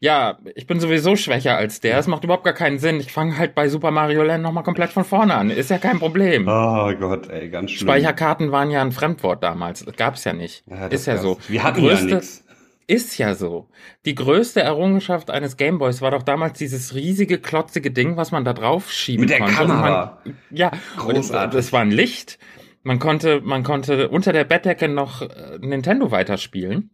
ja, 0.00 0.38
ich 0.54 0.66
bin 0.66 0.78
sowieso 0.78 1.16
schwächer 1.16 1.56
als 1.56 1.80
der. 1.80 1.98
Es 1.98 2.06
macht 2.06 2.22
überhaupt 2.22 2.44
gar 2.44 2.52
keinen 2.52 2.78
Sinn. 2.78 3.00
Ich 3.00 3.12
fange 3.12 3.36
halt 3.36 3.54
bei 3.54 3.68
Super 3.68 3.90
Mario 3.90 4.22
Land 4.22 4.44
nochmal 4.44 4.62
komplett 4.62 4.90
von 4.90 5.04
vorne 5.04 5.34
an. 5.34 5.50
Ist 5.50 5.70
ja 5.70 5.78
kein 5.78 5.98
Problem. 5.98 6.46
Oh 6.46 6.92
Gott, 6.94 7.28
ey, 7.28 7.48
ganz 7.48 7.72
schlimm. 7.72 7.88
Speicherkarten 7.88 8.52
waren 8.52 8.70
ja 8.70 8.80
ein 8.80 8.92
Fremdwort 8.92 9.42
damals. 9.42 9.84
Das 9.84 9.96
gab's 9.96 10.22
ja 10.24 10.32
nicht. 10.32 10.62
Ja, 10.66 10.86
ist 10.86 11.06
ja 11.06 11.16
so. 11.16 11.38
Wir 11.48 11.64
hatten 11.64 11.80
größte, 11.80 12.08
ja 12.08 12.14
nichts. 12.16 12.44
Ist 12.86 13.18
ja 13.18 13.34
so. 13.34 13.68
Die 14.06 14.14
größte 14.14 14.60
Errungenschaft 14.60 15.30
eines 15.30 15.56
Gameboys 15.56 16.00
war 16.00 16.12
doch 16.12 16.22
damals 16.22 16.58
dieses 16.58 16.94
riesige, 16.94 17.38
klotzige 17.38 17.90
Ding, 17.90 18.16
was 18.16 18.30
man 18.30 18.44
da 18.44 18.54
drauf 18.54 18.90
schieben 18.90 19.22
Mit 19.22 19.30
der 19.30 19.40
konnte. 19.40 19.54
Kamera. 19.54 20.20
Man, 20.24 20.36
ja, 20.50 20.70
Großartig. 20.96 21.56
das 21.56 21.72
war 21.72 21.80
ein 21.80 21.90
Licht. 21.90 22.38
Man 22.84 23.00
konnte, 23.00 23.40
man 23.42 23.64
konnte 23.64 24.08
unter 24.08 24.32
der 24.32 24.44
Bettdecke 24.44 24.88
noch 24.88 25.22
äh, 25.22 25.58
Nintendo 25.60 26.12
weiterspielen. 26.12 26.90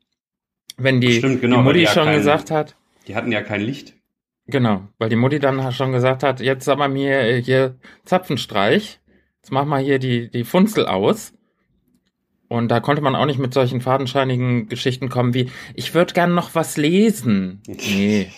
Wenn 0.76 1.00
die, 1.00 1.12
Stimmt, 1.12 1.42
genau, 1.42 1.58
die 1.58 1.62
Mutti 1.62 1.86
schon 1.86 2.10
gesagt 2.10 2.50
hat, 2.50 2.74
die 3.06 3.16
hatten 3.16 3.32
ja 3.32 3.42
kein 3.42 3.60
Licht. 3.60 3.94
Genau, 4.46 4.88
weil 4.98 5.08
die 5.08 5.16
Mutti 5.16 5.38
dann 5.38 5.72
schon 5.72 5.92
gesagt 5.92 6.22
hat, 6.22 6.40
jetzt 6.40 6.64
sag 6.64 6.76
mal 6.78 6.88
mir 6.88 7.36
hier 7.36 7.76
Zapfenstreich, 8.04 9.00
jetzt 9.42 9.52
mach 9.52 9.64
mal 9.64 9.82
hier 9.82 9.98
die, 9.98 10.30
die 10.30 10.44
Funzel 10.44 10.86
aus. 10.86 11.32
Und 12.48 12.68
da 12.68 12.80
konnte 12.80 13.02
man 13.02 13.16
auch 13.16 13.24
nicht 13.24 13.38
mit 13.38 13.54
solchen 13.54 13.80
fadenscheinigen 13.80 14.68
Geschichten 14.68 15.08
kommen 15.08 15.32
wie, 15.32 15.50
ich 15.74 15.94
würde 15.94 16.12
gern 16.12 16.34
noch 16.34 16.54
was 16.54 16.76
lesen. 16.76 17.62
Nee. 17.68 18.30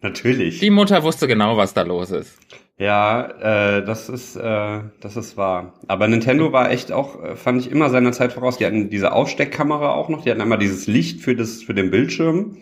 Natürlich. 0.00 0.58
Die 0.58 0.70
Mutter 0.70 1.04
wusste 1.04 1.28
genau, 1.28 1.56
was 1.56 1.74
da 1.74 1.82
los 1.82 2.10
ist. 2.10 2.36
Ja, 2.76 3.78
äh, 3.78 3.84
das 3.84 4.08
ist 4.08 4.34
äh, 4.34 4.80
das 5.00 5.16
ist 5.16 5.36
wahr. 5.36 5.74
Aber 5.86 6.08
Nintendo 6.08 6.52
war 6.52 6.72
echt 6.72 6.90
auch, 6.90 7.22
äh, 7.22 7.36
fand 7.36 7.60
ich 7.60 7.70
immer 7.70 7.88
seiner 7.88 8.10
Zeit 8.10 8.32
voraus. 8.32 8.58
Die 8.58 8.66
hatten 8.66 8.90
diese 8.90 9.12
Aufsteckkamera 9.12 9.94
auch 9.94 10.08
noch. 10.08 10.24
Die 10.24 10.30
hatten 10.30 10.40
einmal 10.40 10.58
dieses 10.58 10.88
Licht 10.88 11.20
für 11.20 11.36
das 11.36 11.62
für 11.62 11.74
den 11.74 11.92
Bildschirm. 11.92 12.56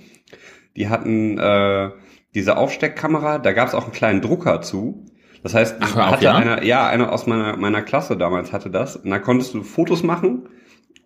Die 0.77 0.89
hatten 0.89 1.39
äh, 1.39 1.91
diese 2.35 2.57
Aufsteckkamera, 2.57 3.39
da 3.39 3.53
gab 3.53 3.69
es 3.69 3.75
auch 3.75 3.85
einen 3.85 3.93
kleinen 3.93 4.21
Drucker 4.21 4.63
zu. 4.63 5.05
Das 5.43 5.55
heißt, 5.55 5.77
Ach, 5.81 5.97
hatte 5.97 6.25
ja? 6.25 6.35
einer, 6.35 6.63
ja, 6.63 6.87
einer 6.87 7.13
aus 7.13 7.27
meiner, 7.27 7.57
meiner 7.57 7.83
Klasse 7.83 8.17
damals 8.17 8.53
hatte 8.53 8.71
das. 8.71 8.97
Und 8.97 9.11
da 9.11 9.19
konntest 9.19 9.55
du 9.55 9.63
Fotos 9.63 10.03
machen 10.03 10.49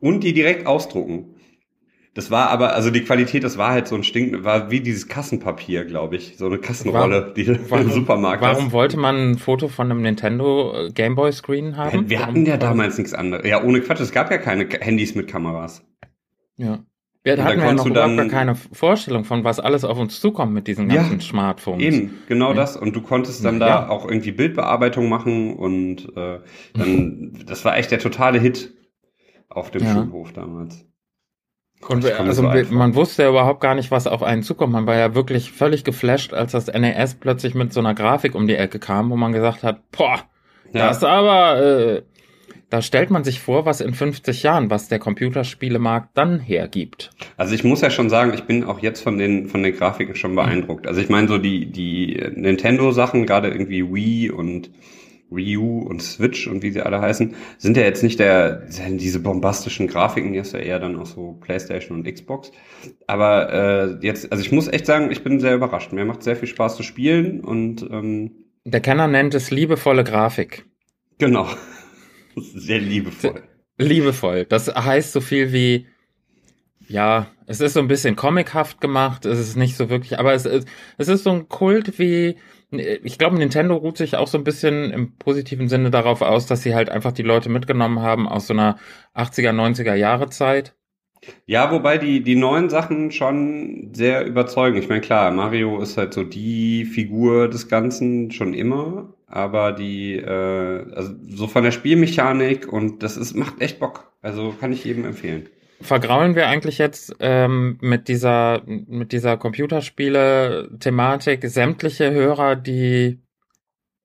und 0.00 0.24
die 0.24 0.32
direkt 0.32 0.66
ausdrucken. 0.66 1.36
Das 2.14 2.30
war 2.30 2.50
aber, 2.50 2.74
also 2.74 2.90
die 2.90 3.02
Qualität, 3.02 3.42
das 3.42 3.58
war 3.58 3.72
halt 3.72 3.88
so 3.88 3.96
ein 3.96 4.04
Stink, 4.04 4.44
war 4.44 4.70
wie 4.70 4.80
dieses 4.80 5.08
Kassenpapier, 5.08 5.84
glaube 5.84 6.14
ich. 6.14 6.36
So 6.36 6.46
eine 6.46 6.58
Kassenrolle, 6.58 7.22
warum, 7.22 7.34
die 7.34 7.44
du 7.44 7.52
im 7.54 7.90
Supermarkt 7.90 8.40
Warum 8.40 8.66
hast. 8.66 8.72
wollte 8.72 8.96
man 8.96 9.32
ein 9.32 9.38
Foto 9.38 9.66
von 9.66 9.90
einem 9.90 10.02
Nintendo 10.02 10.74
äh, 10.74 10.92
Gameboy 10.92 11.32
Screen 11.32 11.76
haben? 11.76 12.08
Wir 12.08 12.24
hatten 12.24 12.46
ja 12.46 12.56
damals 12.56 12.98
nichts 12.98 13.14
anderes. 13.14 13.44
Ja, 13.44 13.64
ohne 13.64 13.80
Quatsch, 13.80 14.00
es 14.00 14.12
gab 14.12 14.30
ja 14.30 14.38
keine 14.38 14.68
Handys 14.80 15.16
mit 15.16 15.26
Kameras. 15.26 15.84
Ja. 16.56 16.84
Ja, 17.26 17.36
da 17.36 17.44
hatten 17.44 17.58
wir 17.58 17.66
ja 17.66 17.72
noch 17.72 17.86
überhaupt 17.86 18.16
gar 18.16 18.28
keine 18.28 18.54
Vorstellung 18.54 19.24
von, 19.24 19.44
was 19.44 19.58
alles 19.58 19.84
auf 19.84 19.98
uns 19.98 20.20
zukommt 20.20 20.52
mit 20.52 20.66
diesen 20.66 20.88
ganzen 20.90 21.20
ja, 21.20 21.24
Smartphones. 21.24 21.82
Eben, 21.82 22.18
genau 22.28 22.50
ja. 22.50 22.54
das. 22.54 22.76
Und 22.76 22.94
du 22.94 23.00
konntest 23.00 23.42
dann 23.44 23.60
ja. 23.60 23.66
da 23.66 23.88
auch 23.88 24.06
irgendwie 24.06 24.32
Bildbearbeitung 24.32 25.08
machen 25.08 25.54
und 25.54 26.14
äh, 26.16 26.40
dann, 26.74 27.38
das 27.46 27.64
war 27.64 27.78
echt 27.78 27.90
der 27.90 27.98
totale 27.98 28.38
Hit 28.38 28.74
auf 29.48 29.70
dem 29.70 29.86
Schulhof 29.86 30.32
damals. 30.32 30.86
Und 31.88 32.04
also 32.04 32.42
man 32.42 32.94
wusste 32.94 33.24
ja 33.24 33.28
überhaupt 33.28 33.60
gar 33.60 33.74
nicht, 33.74 33.90
was 33.90 34.06
auf 34.06 34.22
einen 34.22 34.42
zukommt. 34.42 34.72
Man 34.72 34.86
war 34.86 34.96
ja 34.96 35.14
wirklich 35.14 35.52
völlig 35.52 35.84
geflasht, 35.84 36.32
als 36.32 36.52
das 36.52 36.66
NES 36.66 37.16
plötzlich 37.16 37.54
mit 37.54 37.72
so 37.72 37.80
einer 37.80 37.94
Grafik 37.94 38.34
um 38.34 38.46
die 38.46 38.56
Ecke 38.56 38.78
kam, 38.78 39.10
wo 39.10 39.16
man 39.16 39.32
gesagt 39.32 39.62
hat, 39.62 39.90
boah, 39.90 40.20
ja. 40.72 40.88
das 40.88 41.04
aber, 41.04 41.62
äh, 41.62 42.02
da 42.74 42.82
stellt 42.82 43.08
man 43.08 43.22
sich 43.22 43.38
vor, 43.38 43.66
was 43.66 43.80
in 43.80 43.94
50 43.94 44.42
Jahren, 44.42 44.68
was 44.68 44.88
der 44.88 44.98
Computerspielemarkt 44.98 46.08
dann 46.14 46.40
hergibt. 46.40 47.12
Also 47.36 47.54
ich 47.54 47.62
muss 47.62 47.82
ja 47.82 47.88
schon 47.88 48.10
sagen, 48.10 48.34
ich 48.34 48.42
bin 48.46 48.64
auch 48.64 48.80
jetzt 48.80 49.00
von 49.00 49.16
den 49.16 49.46
von 49.46 49.62
den 49.62 49.76
Grafiken 49.76 50.16
schon 50.16 50.34
beeindruckt. 50.34 50.88
Also 50.88 51.00
ich 51.00 51.08
meine 51.08 51.28
so 51.28 51.38
die 51.38 51.70
die 51.70 52.20
Nintendo 52.34 52.90
Sachen, 52.90 53.26
gerade 53.26 53.46
irgendwie 53.46 53.94
Wii 53.94 54.32
und 54.32 54.72
Wii 55.30 55.56
U 55.56 55.82
und 55.82 56.02
Switch 56.02 56.48
und 56.48 56.64
wie 56.64 56.72
sie 56.72 56.80
alle 56.80 57.00
heißen, 57.00 57.36
sind 57.58 57.76
ja 57.76 57.84
jetzt 57.84 58.02
nicht 58.02 58.18
der, 58.18 58.66
diese 58.88 59.20
bombastischen 59.20 59.86
Grafiken, 59.86 60.32
die 60.32 60.40
ist 60.40 60.52
ja 60.52 60.58
eher 60.58 60.80
dann 60.80 60.96
auch 60.96 61.06
so 61.06 61.38
PlayStation 61.40 61.98
und 61.98 62.12
Xbox. 62.12 62.50
Aber 63.06 63.52
äh, 63.52 64.04
jetzt, 64.04 64.32
also 64.32 64.42
ich 64.42 64.50
muss 64.50 64.66
echt 64.66 64.86
sagen, 64.86 65.12
ich 65.12 65.22
bin 65.22 65.38
sehr 65.38 65.54
überrascht. 65.54 65.92
Mir 65.92 66.04
macht 66.04 66.24
sehr 66.24 66.34
viel 66.34 66.48
Spaß 66.48 66.76
zu 66.76 66.82
spielen 66.82 67.40
und 67.40 67.82
ähm, 67.88 68.32
der 68.64 68.80
Kenner 68.80 69.06
nennt 69.06 69.34
es 69.34 69.52
liebevolle 69.52 70.02
Grafik. 70.02 70.66
Genau. 71.18 71.46
Sehr 72.36 72.80
liebevoll. 72.80 73.42
Liebevoll. 73.78 74.44
Das 74.44 74.68
heißt 74.68 75.12
so 75.12 75.20
viel 75.20 75.52
wie, 75.52 75.86
ja, 76.88 77.26
es 77.46 77.60
ist 77.60 77.74
so 77.74 77.80
ein 77.80 77.88
bisschen 77.88 78.16
comichaft 78.16 78.80
gemacht, 78.80 79.24
es 79.24 79.38
ist 79.38 79.56
nicht 79.56 79.76
so 79.76 79.90
wirklich, 79.90 80.18
aber 80.18 80.32
es 80.32 80.46
ist, 80.46 80.68
es 80.98 81.08
ist 81.08 81.24
so 81.24 81.30
ein 81.30 81.48
Kult 81.48 81.98
wie, 81.98 82.36
ich 82.70 83.18
glaube, 83.18 83.36
Nintendo 83.36 83.74
ruht 83.74 83.96
sich 83.96 84.16
auch 84.16 84.28
so 84.28 84.38
ein 84.38 84.44
bisschen 84.44 84.90
im 84.90 85.16
positiven 85.16 85.68
Sinne 85.68 85.90
darauf 85.90 86.22
aus, 86.22 86.46
dass 86.46 86.62
sie 86.62 86.74
halt 86.74 86.90
einfach 86.90 87.12
die 87.12 87.22
Leute 87.22 87.48
mitgenommen 87.48 88.00
haben 88.00 88.28
aus 88.28 88.46
so 88.46 88.54
einer 88.54 88.78
80er, 89.14 89.50
90er 89.50 89.94
Jahre 89.94 90.30
Zeit. 90.30 90.74
Ja, 91.46 91.70
wobei 91.70 91.98
die, 91.98 92.22
die 92.22 92.36
neuen 92.36 92.68
Sachen 92.68 93.10
schon 93.10 93.90
sehr 93.94 94.26
überzeugen. 94.26 94.76
Ich 94.76 94.88
meine, 94.88 95.00
klar, 95.00 95.30
Mario 95.30 95.80
ist 95.80 95.96
halt 95.96 96.12
so 96.12 96.22
die 96.22 96.84
Figur 96.84 97.48
des 97.48 97.68
Ganzen 97.68 98.30
schon 98.30 98.52
immer, 98.52 99.14
aber 99.34 99.72
die, 99.72 100.14
äh, 100.14 100.94
also 100.94 101.12
so 101.28 101.48
von 101.48 101.64
der 101.64 101.72
Spielmechanik 101.72 102.72
und 102.72 103.02
das 103.02 103.16
ist, 103.16 103.34
macht 103.34 103.60
echt 103.60 103.80
Bock. 103.80 104.12
Also 104.22 104.54
kann 104.58 104.72
ich 104.72 104.84
jedem 104.84 105.04
empfehlen 105.04 105.48
vergraulen 105.80 106.34
wir 106.34 106.48
eigentlich 106.48 106.78
jetzt 106.78 107.14
ähm, 107.20 107.78
mit 107.80 108.08
dieser 108.08 108.62
mit 108.66 109.12
dieser 109.12 109.36
Computerspiele-Thematik 109.36 111.44
sämtliche 111.44 112.10
Hörer, 112.10 112.56
die 112.56 113.20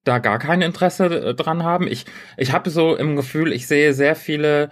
da 0.04 0.20
gar 0.20 0.38
kein 0.40 0.62
Interesse 0.62 1.06
äh, 1.06 1.34
dran 1.34 1.64
haben? 1.64 1.88
Ich 1.88 2.06
ich 2.38 2.52
habe 2.52 2.70
so 2.70 2.96
im 2.96 3.16
Gefühl, 3.16 3.54
ich 3.54 3.68
sehe 3.68 3.94
sehr 3.94 4.16
viele 4.16 4.70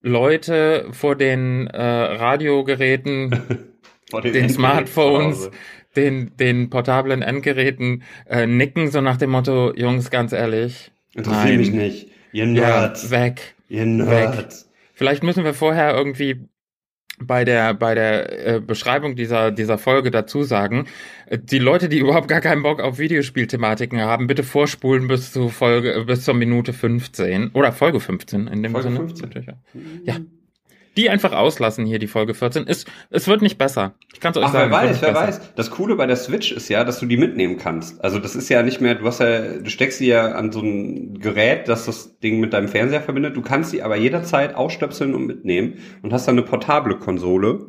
Leute 0.00 0.86
vor 0.92 1.14
den 1.14 1.66
äh, 1.66 1.82
Radiogeräten, 1.82 3.76
vor 4.10 4.22
den, 4.22 4.32
den 4.32 4.48
Smartphones, 4.48 5.50
den 5.96 6.36
den 6.38 6.70
portablen 6.70 7.22
Endgeräten 7.22 8.02
äh, 8.28 8.46
nicken 8.46 8.90
so 8.90 9.00
nach 9.00 9.16
dem 9.16 9.30
Motto, 9.30 9.74
Jungs, 9.74 10.10
ganz 10.10 10.32
ehrlich, 10.32 10.90
interessiert 11.14 11.56
mich 11.56 11.72
nicht, 11.72 12.08
ihr 12.32 12.46
Nerds, 12.46 13.04
ja, 13.04 13.10
weg, 13.10 13.54
ihr 13.68 13.86
Nerds. 13.86 14.64
Weg. 14.64 14.70
Vielleicht 14.94 15.22
müssen 15.22 15.44
wir 15.44 15.54
vorher 15.54 15.94
irgendwie 15.94 16.48
bei 17.22 17.44
der 17.44 17.74
bei 17.74 17.94
der 17.94 18.46
äh, 18.46 18.60
Beschreibung 18.60 19.14
dieser 19.14 19.50
dieser 19.50 19.78
Folge 19.78 20.10
dazu 20.10 20.42
sagen, 20.42 20.86
äh, 21.26 21.38
die 21.38 21.58
Leute, 21.58 21.88
die 21.88 21.98
überhaupt 21.98 22.28
gar 22.28 22.40
keinen 22.40 22.62
Bock 22.62 22.80
auf 22.80 22.98
Videospielthematiken 22.98 24.00
haben, 24.00 24.26
bitte 24.26 24.42
vorspulen 24.42 25.08
bis 25.08 25.32
zu 25.32 25.48
Folge 25.48 26.04
bis 26.06 26.24
zur 26.24 26.34
Minute 26.34 26.72
15 26.72 27.50
oder 27.52 27.72
Folge 27.72 28.00
15 28.00 28.46
in 28.46 28.62
dem 28.62 28.72
Folge 28.72 28.88
Sinne. 28.88 28.98
15. 29.00 29.54
Ja 30.04 30.16
die 30.96 31.08
einfach 31.08 31.32
auslassen 31.32 31.86
hier, 31.86 31.98
die 31.98 32.06
Folge 32.06 32.34
14. 32.34 32.66
Es, 32.66 32.84
es 33.10 33.28
wird 33.28 33.42
nicht 33.42 33.58
besser. 33.58 33.94
Ich 34.12 34.20
kann 34.20 34.32
es 34.32 34.38
euch 34.38 34.44
Ach, 34.46 34.52
sagen. 34.52 34.70
Wer 34.70 34.78
weiß, 34.78 35.02
wer 35.02 35.12
besser. 35.12 35.26
weiß. 35.26 35.54
Das 35.54 35.70
Coole 35.70 35.96
bei 35.96 36.06
der 36.06 36.16
Switch 36.16 36.52
ist 36.52 36.68
ja, 36.68 36.84
dass 36.84 36.98
du 36.98 37.06
die 37.06 37.16
mitnehmen 37.16 37.56
kannst. 37.58 38.02
Also 38.02 38.18
das 38.18 38.34
ist 38.34 38.48
ja 38.48 38.62
nicht 38.62 38.80
mehr, 38.80 38.96
du 38.96 39.04
hast 39.06 39.20
ja, 39.20 39.58
du 39.58 39.70
steckst 39.70 39.98
sie 39.98 40.08
ja 40.08 40.32
an 40.32 40.52
so 40.52 40.60
ein 40.60 41.18
Gerät, 41.20 41.68
das 41.68 41.86
das 41.86 42.18
Ding 42.18 42.40
mit 42.40 42.52
deinem 42.52 42.68
Fernseher 42.68 43.02
verbindet. 43.02 43.36
Du 43.36 43.42
kannst 43.42 43.70
sie 43.70 43.82
aber 43.82 43.96
jederzeit 43.96 44.54
ausstöpseln 44.54 45.14
und 45.14 45.26
mitnehmen 45.26 45.78
und 46.02 46.12
hast 46.12 46.26
dann 46.26 46.36
eine 46.36 46.46
portable 46.46 46.98
Konsole. 46.98 47.68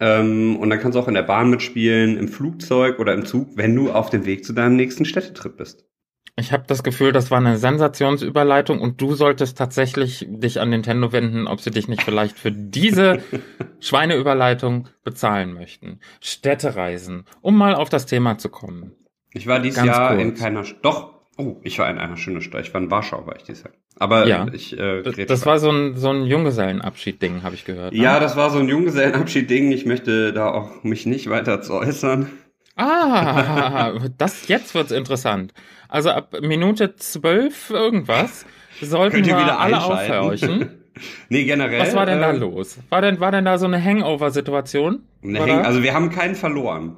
Ähm, 0.00 0.56
und 0.56 0.70
dann 0.70 0.78
kannst 0.78 0.96
du 0.96 1.00
auch 1.00 1.08
in 1.08 1.14
der 1.14 1.22
Bahn 1.22 1.50
mitspielen, 1.50 2.16
im 2.16 2.28
Flugzeug 2.28 2.98
oder 2.98 3.14
im 3.14 3.24
Zug, 3.26 3.56
wenn 3.56 3.74
du 3.74 3.90
auf 3.90 4.10
dem 4.10 4.26
Weg 4.26 4.44
zu 4.44 4.52
deinem 4.52 4.76
nächsten 4.76 5.04
Städtetrip 5.04 5.56
bist. 5.56 5.84
Ich 6.38 6.52
habe 6.52 6.62
das 6.68 6.84
Gefühl, 6.84 7.10
das 7.10 7.32
war 7.32 7.38
eine 7.38 7.58
Sensationsüberleitung 7.58 8.80
und 8.80 9.00
du 9.00 9.14
solltest 9.14 9.58
tatsächlich 9.58 10.24
dich 10.28 10.60
an 10.60 10.70
Nintendo 10.70 11.12
wenden, 11.12 11.48
ob 11.48 11.60
sie 11.60 11.72
dich 11.72 11.88
nicht 11.88 12.02
vielleicht 12.02 12.38
für 12.38 12.52
diese 12.52 13.22
Schweineüberleitung 13.80 14.88
bezahlen 15.02 15.52
möchten. 15.52 15.98
Städtereisen, 16.20 17.24
um 17.40 17.56
mal 17.56 17.74
auf 17.74 17.88
das 17.88 18.06
Thema 18.06 18.38
zu 18.38 18.50
kommen. 18.50 18.92
Ich 19.32 19.48
war 19.48 19.58
dieses 19.58 19.78
Ganz 19.78 19.88
Jahr 19.88 20.08
kurz. 20.10 20.22
in 20.22 20.34
keiner, 20.34 20.64
doch, 20.80 21.12
oh, 21.36 21.56
ich 21.64 21.76
war 21.80 21.90
in 21.90 21.98
einer 21.98 22.16
schönen 22.16 22.40
Stadt. 22.40 22.64
Ich 22.66 22.72
war 22.72 22.80
in 22.80 22.90
Warschau, 22.90 23.26
war 23.26 23.34
ich 23.34 23.42
dieses 23.42 23.64
Jahr. 23.64 23.72
Aber 23.96 24.28
ja, 24.28 24.46
ich 24.52 24.78
äh, 24.78 25.02
das 25.26 25.44
war 25.44 25.58
so 25.58 25.70
ein 25.70 25.96
so 25.96 26.10
ein 26.10 26.22
Junggesellenabschied-Ding, 26.24 27.42
habe 27.42 27.56
ich 27.56 27.64
gehört. 27.64 27.92
Ne? 27.92 28.00
Ja, 28.00 28.20
das 28.20 28.36
war 28.36 28.50
so 28.50 28.60
ein 28.60 28.68
Junggesellenabschied-Ding. 28.68 29.72
Ich 29.72 29.86
möchte 29.86 30.32
da 30.32 30.52
auch 30.52 30.84
mich 30.84 31.04
nicht 31.04 31.28
weiter 31.28 31.62
zu 31.62 31.74
äußern. 31.74 32.30
Ah, 32.78 33.92
das 34.16 34.48
jetzt 34.48 34.74
wird's 34.74 34.92
interessant. 34.92 35.52
Also 35.88 36.10
ab 36.10 36.36
Minute 36.40 36.94
zwölf 36.96 37.70
irgendwas 37.70 38.46
sollten 38.80 39.16
wir 39.16 39.24
wieder 39.24 39.58
alle 39.58 39.82
aufhorchen. 39.82 40.70
nee, 41.28 41.44
generell. 41.44 41.80
Was 41.80 41.94
war 41.94 42.06
denn 42.06 42.20
da 42.20 42.30
äh, 42.30 42.36
los? 42.36 42.78
War 42.88 43.02
denn, 43.02 43.20
war 43.20 43.32
denn 43.32 43.44
da 43.44 43.58
so 43.58 43.66
eine 43.66 43.82
Hangover-Situation? 43.82 45.02
Hang 45.24 45.64
also 45.64 45.82
wir 45.82 45.92
haben 45.92 46.10
keinen 46.10 46.36
verloren. 46.36 46.96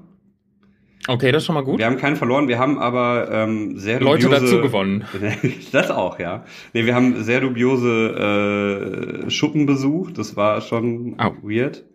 Okay, 1.09 1.33
das 1.33 1.43
ist 1.43 1.47
schon 1.47 1.55
mal 1.55 1.65
gut. 1.65 1.79
Wir 1.79 1.87
haben 1.87 1.97
keinen 1.97 2.17
verloren, 2.17 2.47
wir 2.47 2.59
haben 2.59 2.79
aber 2.79 3.31
ähm, 3.33 3.79
sehr 3.79 4.01
dubiose... 4.01 4.29
Leute 4.29 4.41
dazu 4.43 4.61
gewonnen. 4.61 5.05
das 5.73 5.91
auch, 5.91 6.19
ja. 6.19 6.45
Nee, 6.75 6.85
wir 6.85 6.95
haben 6.95 7.23
sehr 7.23 7.41
dubiose 7.41 9.25
äh, 9.27 9.31
Schuppen 9.31 9.65
besucht, 9.65 10.19
das 10.19 10.37
war 10.37 10.61
schon 10.61 11.17
oh. 11.19 11.33
weird. 11.43 11.87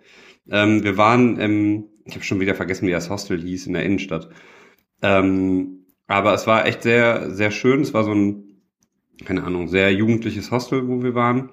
Ähm, 0.49 0.83
wir 0.83 0.97
waren 0.97 1.37
im, 1.37 1.85
ich 2.05 2.13
habe 2.13 2.24
schon 2.24 2.39
wieder 2.39 2.55
vergessen, 2.55 2.88
wie 2.88 2.91
das 2.91 3.09
Hostel 3.09 3.41
hieß 3.41 3.67
in 3.67 3.74
der 3.74 3.83
Innenstadt. 3.83 4.29
Ähm, 5.01 5.85
aber 6.07 6.33
es 6.33 6.47
war 6.47 6.65
echt 6.65 6.83
sehr, 6.83 7.31
sehr 7.31 7.51
schön. 7.51 7.81
Es 7.81 7.93
war 7.93 8.03
so 8.03 8.13
ein, 8.13 8.62
keine 9.25 9.43
Ahnung, 9.43 9.67
sehr 9.67 9.91
jugendliches 9.91 10.51
Hostel, 10.51 10.88
wo 10.88 11.03
wir 11.03 11.15
waren. 11.15 11.50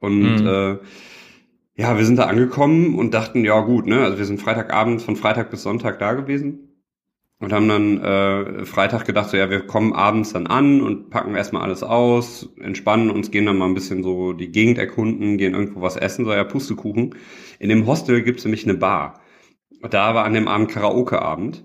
Und 0.00 0.40
mhm. 0.40 0.46
äh, 0.46 0.78
ja, 1.76 1.96
wir 1.96 2.04
sind 2.04 2.18
da 2.18 2.24
angekommen 2.24 2.98
und 2.98 3.14
dachten, 3.14 3.44
ja 3.44 3.60
gut, 3.60 3.86
ne, 3.86 4.00
also 4.00 4.18
wir 4.18 4.24
sind 4.24 4.40
Freitagabend 4.40 5.02
von 5.02 5.16
Freitag 5.16 5.50
bis 5.50 5.62
Sonntag 5.62 5.98
da 5.98 6.12
gewesen 6.12 6.74
und 7.40 7.52
haben 7.52 7.68
dann 7.68 8.00
äh, 8.00 8.64
Freitag 8.64 9.04
gedacht, 9.04 9.30
so 9.30 9.36
ja, 9.36 9.50
wir 9.50 9.66
kommen 9.66 9.92
abends 9.92 10.32
dann 10.32 10.46
an 10.46 10.80
und 10.80 11.10
packen 11.10 11.34
erstmal 11.34 11.62
alles 11.62 11.82
aus, 11.82 12.48
entspannen 12.60 13.10
uns, 13.10 13.30
gehen 13.30 13.46
dann 13.46 13.58
mal 13.58 13.66
ein 13.66 13.74
bisschen 13.74 14.02
so 14.02 14.32
die 14.32 14.52
Gegend 14.52 14.78
erkunden, 14.78 15.36
gehen 15.36 15.54
irgendwo 15.54 15.82
was 15.82 15.96
essen, 15.96 16.24
so 16.24 16.32
ja, 16.32 16.44
Pustekuchen. 16.44 17.16
In 17.58 17.68
dem 17.68 17.86
Hostel 17.86 18.22
gibt's 18.22 18.44
nämlich 18.44 18.64
eine 18.64 18.74
Bar. 18.74 19.20
Und 19.84 19.92
da 19.92 20.14
war 20.14 20.24
an 20.24 20.32
dem 20.32 20.48
Abend 20.48 20.70
Karaoke-Abend. 20.70 21.62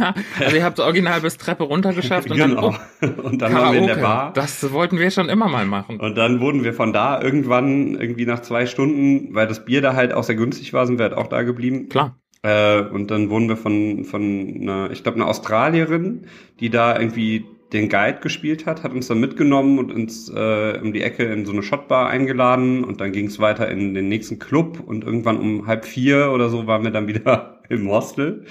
also 0.40 0.56
ihr 0.56 0.64
habt 0.64 0.80
original 0.80 1.20
bis 1.20 1.38
Treppe 1.38 1.62
runter 1.62 1.92
geschafft 1.92 2.28
und 2.28 2.36
genau. 2.36 2.74
dann, 3.00 3.14
oh, 3.16 3.22
und 3.22 3.40
dann 3.40 3.52
Karaoke. 3.52 3.62
waren 3.64 3.72
wir 3.74 3.80
in 3.80 3.86
der 3.86 4.02
Bar. 4.02 4.32
Das 4.32 4.72
wollten 4.72 4.98
wir 4.98 5.08
schon 5.12 5.28
immer 5.28 5.48
mal 5.48 5.64
machen. 5.64 6.00
Und 6.00 6.18
dann 6.18 6.40
wurden 6.40 6.64
wir 6.64 6.74
von 6.74 6.92
da 6.92 7.22
irgendwann 7.22 7.94
irgendwie 7.94 8.26
nach 8.26 8.40
zwei 8.40 8.66
Stunden, 8.66 9.32
weil 9.36 9.46
das 9.46 9.64
Bier 9.64 9.82
da 9.82 9.94
halt 9.94 10.12
auch 10.12 10.24
sehr 10.24 10.34
günstig 10.34 10.72
war, 10.72 10.84
sind 10.84 10.98
wir 10.98 11.04
halt 11.04 11.14
auch 11.14 11.28
da 11.28 11.42
geblieben. 11.42 11.88
Klar. 11.88 12.16
Äh, 12.42 12.80
und 12.80 13.12
dann 13.12 13.30
wurden 13.30 13.48
wir 13.48 13.56
von, 13.56 14.04
von 14.04 14.58
einer, 14.62 14.90
ich 14.90 15.04
glaube, 15.04 15.16
einer 15.16 15.28
Australierin, 15.28 16.26
die 16.58 16.70
da 16.70 16.98
irgendwie 16.98 17.44
den 17.72 17.88
Guide 17.88 18.20
gespielt 18.20 18.66
hat, 18.66 18.82
hat 18.82 18.92
uns 18.92 19.08
dann 19.08 19.20
mitgenommen 19.20 19.78
und 19.78 19.92
uns 19.92 20.28
äh, 20.28 20.78
um 20.82 20.92
die 20.92 21.02
Ecke 21.02 21.24
in 21.24 21.46
so 21.46 21.52
eine 21.52 21.62
Shotbar 21.62 22.08
eingeladen 22.08 22.84
und 22.84 23.00
dann 23.00 23.12
ging 23.12 23.26
es 23.26 23.38
weiter 23.38 23.68
in 23.68 23.94
den 23.94 24.08
nächsten 24.08 24.38
Club 24.38 24.80
und 24.84 25.04
irgendwann 25.04 25.38
um 25.38 25.66
halb 25.66 25.84
vier 25.84 26.32
oder 26.32 26.48
so 26.48 26.66
waren 26.66 26.84
wir 26.84 26.90
dann 26.90 27.08
wieder 27.08 27.62
im 27.68 27.88
Hostel. 27.88 28.46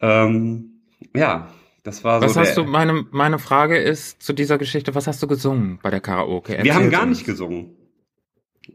Ähm, 0.00 0.80
ja, 1.14 1.48
das 1.84 2.02
war 2.02 2.20
so. 2.20 2.26
Was 2.26 2.36
hast 2.36 2.56
du, 2.56 2.64
meine, 2.64 3.04
meine 3.10 3.38
Frage 3.38 3.76
ist 3.76 4.22
zu 4.22 4.32
dieser 4.32 4.58
Geschichte, 4.58 4.94
was 4.94 5.06
hast 5.06 5.22
du 5.22 5.26
gesungen 5.26 5.78
bei 5.82 5.90
der 5.90 6.00
Karaoke? 6.00 6.56
Erzähl 6.56 6.64
wir 6.64 6.74
haben 6.74 6.90
gar 6.90 7.02
uns. 7.02 7.18
nicht 7.18 7.26
gesungen. 7.26 7.76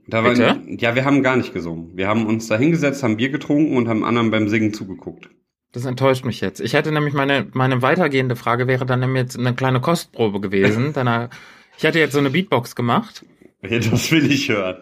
Da 0.07 0.23
war, 0.23 0.33
ja, 0.33 0.95
wir 0.95 1.03
haben 1.03 1.23
gar 1.23 1.35
nicht 1.35 1.51
gesungen. 1.51 1.97
Wir 1.97 2.07
haben 2.07 2.27
uns 2.27 2.47
da 2.47 2.57
hingesetzt, 2.57 3.01
haben 3.01 3.17
Bier 3.17 3.29
getrunken 3.29 3.75
und 3.75 3.87
haben 3.87 4.03
anderen 4.03 4.29
beim 4.29 4.47
Singen 4.47 4.71
zugeguckt. 4.71 5.29
Das 5.71 5.85
enttäuscht 5.85 6.25
mich 6.25 6.41
jetzt. 6.41 6.59
Ich 6.61 6.73
hätte 6.73 6.91
nämlich 6.91 7.13
meine, 7.13 7.47
meine 7.53 7.81
weitergehende 7.81 8.35
Frage 8.35 8.67
wäre 8.67 8.85
dann 8.85 9.01
nämlich 9.01 9.37
eine 9.37 9.53
kleine 9.53 9.81
Kostprobe 9.81 10.39
gewesen. 10.39 10.93
Deiner, 10.93 11.29
ich 11.77 11.83
hätte 11.83 11.99
jetzt 11.99 12.13
so 12.13 12.19
eine 12.19 12.31
Beatbox 12.31 12.75
gemacht. 12.75 13.25
Das 13.61 14.11
will 14.11 14.31
ich 14.31 14.49
hören. 14.49 14.77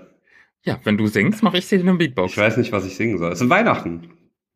Ja, 0.63 0.79
wenn 0.83 0.97
du 0.97 1.07
singst, 1.07 1.43
mache 1.43 1.57
ich 1.57 1.67
dir 1.67 1.79
eine 1.79 1.95
Beatbox. 1.95 2.31
Ich 2.31 2.37
weiß 2.37 2.57
nicht, 2.57 2.71
was 2.71 2.85
ich 2.85 2.95
singen 2.95 3.17
soll. 3.17 3.31
Es 3.31 3.41
ist 3.41 3.49
Weihnachten. 3.49 4.11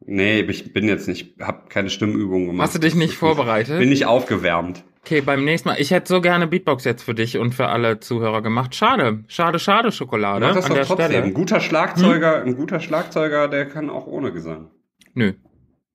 Nee, 0.05 0.41
ich 0.41 0.73
bin 0.73 0.87
jetzt 0.87 1.07
nicht, 1.07 1.39
hab 1.39 1.69
keine 1.69 1.89
Stimmübungen 1.89 2.47
gemacht. 2.47 2.67
Hast 2.67 2.75
du 2.75 2.79
dich 2.79 2.95
nicht 2.95 3.13
vorbereitet? 3.13 3.79
Bin 3.79 3.89
nicht 3.89 4.05
aufgewärmt. 4.05 4.83
Okay, 5.03 5.21
beim 5.21 5.43
nächsten 5.43 5.69
Mal. 5.69 5.79
Ich 5.79 5.91
hätte 5.91 6.07
so 6.07 6.21
gerne 6.21 6.47
Beatbox 6.47 6.83
jetzt 6.85 7.03
für 7.03 7.15
dich 7.15 7.37
und 7.37 7.55
für 7.55 7.67
alle 7.67 7.99
Zuhörer 7.99 8.41
gemacht. 8.41 8.75
Schade, 8.75 9.23
schade, 9.27 9.57
schade, 9.59 9.91
Schokolade. 9.91 10.45
Mach 10.45 10.55
das 10.55 10.65
an 10.65 10.69
doch 10.69 10.75
der 10.77 10.85
trotzdem. 10.85 11.05
Stelle. 11.07 11.23
Ein 11.23 11.33
guter 11.33 11.59
Schlagzeuger, 11.59 12.43
ein 12.43 12.55
guter 12.55 12.79
Schlagzeuger, 12.79 13.47
der 13.47 13.67
kann 13.67 13.89
auch 13.89 14.05
ohne 14.05 14.31
Gesang. 14.31 14.69
Nö. 15.13 15.33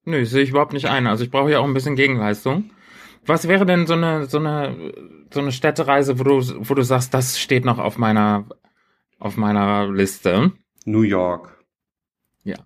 Nö, 0.06 0.24
sehe 0.24 0.44
ich 0.44 0.50
überhaupt 0.50 0.72
nicht 0.72 0.86
ein. 0.86 1.08
Also 1.08 1.24
ich 1.24 1.30
brauche 1.30 1.50
ja 1.50 1.58
auch 1.58 1.64
ein 1.64 1.74
bisschen 1.74 1.96
Gegenleistung. 1.96 2.70
Was 3.26 3.48
wäre 3.48 3.66
denn 3.66 3.88
so 3.88 3.94
eine, 3.94 4.26
so 4.26 4.38
eine, 4.38 4.92
so 5.34 5.40
eine 5.40 5.50
Städtereise, 5.50 6.20
wo 6.20 6.22
du, 6.22 6.40
wo 6.60 6.74
du 6.74 6.82
sagst, 6.82 7.12
das 7.12 7.40
steht 7.40 7.64
noch 7.64 7.80
auf 7.80 7.98
meiner, 7.98 8.46
auf 9.18 9.36
meiner 9.36 9.90
Liste? 9.92 10.52
New 10.84 11.02
York. 11.02 11.58
Ja. 12.44 12.56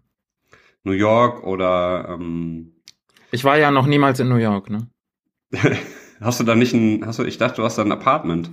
New 0.85 0.93
York 0.93 1.43
oder 1.45 2.11
ähm, 2.11 2.75
Ich 3.31 3.43
war 3.45 3.57
ja 3.57 3.71
noch 3.71 3.87
niemals 3.87 4.21
in 4.21 4.29
New 4.29 4.37
York, 4.37 4.69
ne? 4.69 4.89
hast 6.21 6.41
du 6.41 6.45
da 6.45 6.55
nicht 6.55 6.75
ein, 6.75 7.07
hast 7.07 7.21
du, 7.21 7.25
ich 7.25 7.39
dachte, 7.39 7.57
du 7.57 7.65
hast 7.65 7.79
da 7.79 7.83
ein 7.83 7.93
Apartment. 7.93 8.51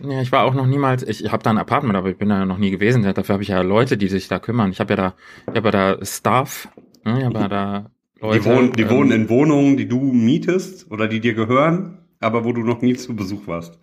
Ja, 0.00 0.20
ich 0.20 0.30
war 0.30 0.44
auch 0.44 0.52
noch 0.52 0.66
niemals, 0.66 1.02
ich, 1.04 1.32
habe 1.32 1.42
da 1.42 1.48
ein 1.48 1.56
Apartment, 1.56 1.96
aber 1.96 2.10
ich 2.10 2.18
bin 2.18 2.28
da 2.28 2.44
noch 2.44 2.58
nie 2.58 2.70
gewesen. 2.70 3.02
Dafür 3.02 3.32
habe 3.32 3.42
ich 3.42 3.48
ja 3.48 3.62
Leute, 3.62 3.96
die 3.96 4.08
sich 4.08 4.28
da 4.28 4.38
kümmern. 4.38 4.70
Ich 4.70 4.80
habe 4.80 4.92
ja 4.92 4.96
da, 4.96 5.14
ich 5.50 5.56
habe 5.56 5.68
ja 5.68 5.70
da 5.96 6.04
Staff, 6.04 6.68
ne? 7.02 7.18
ich 7.18 7.24
habe 7.24 7.38
ja 7.38 7.48
da 7.48 7.90
Leute. 8.20 8.40
Die, 8.40 8.44
wohnen, 8.46 8.72
die 8.72 8.82
ähm, 8.82 8.90
wohnen 8.90 9.10
in 9.12 9.28
Wohnungen, 9.28 9.76
die 9.76 9.88
du 9.88 10.00
mietest 10.00 10.90
oder 10.90 11.06
die 11.08 11.20
dir 11.20 11.34
gehören, 11.34 11.98
aber 12.20 12.44
wo 12.44 12.52
du 12.52 12.62
noch 12.62 12.80
nie 12.82 12.94
zu 12.94 13.14
Besuch 13.14 13.46
warst. 13.46 13.78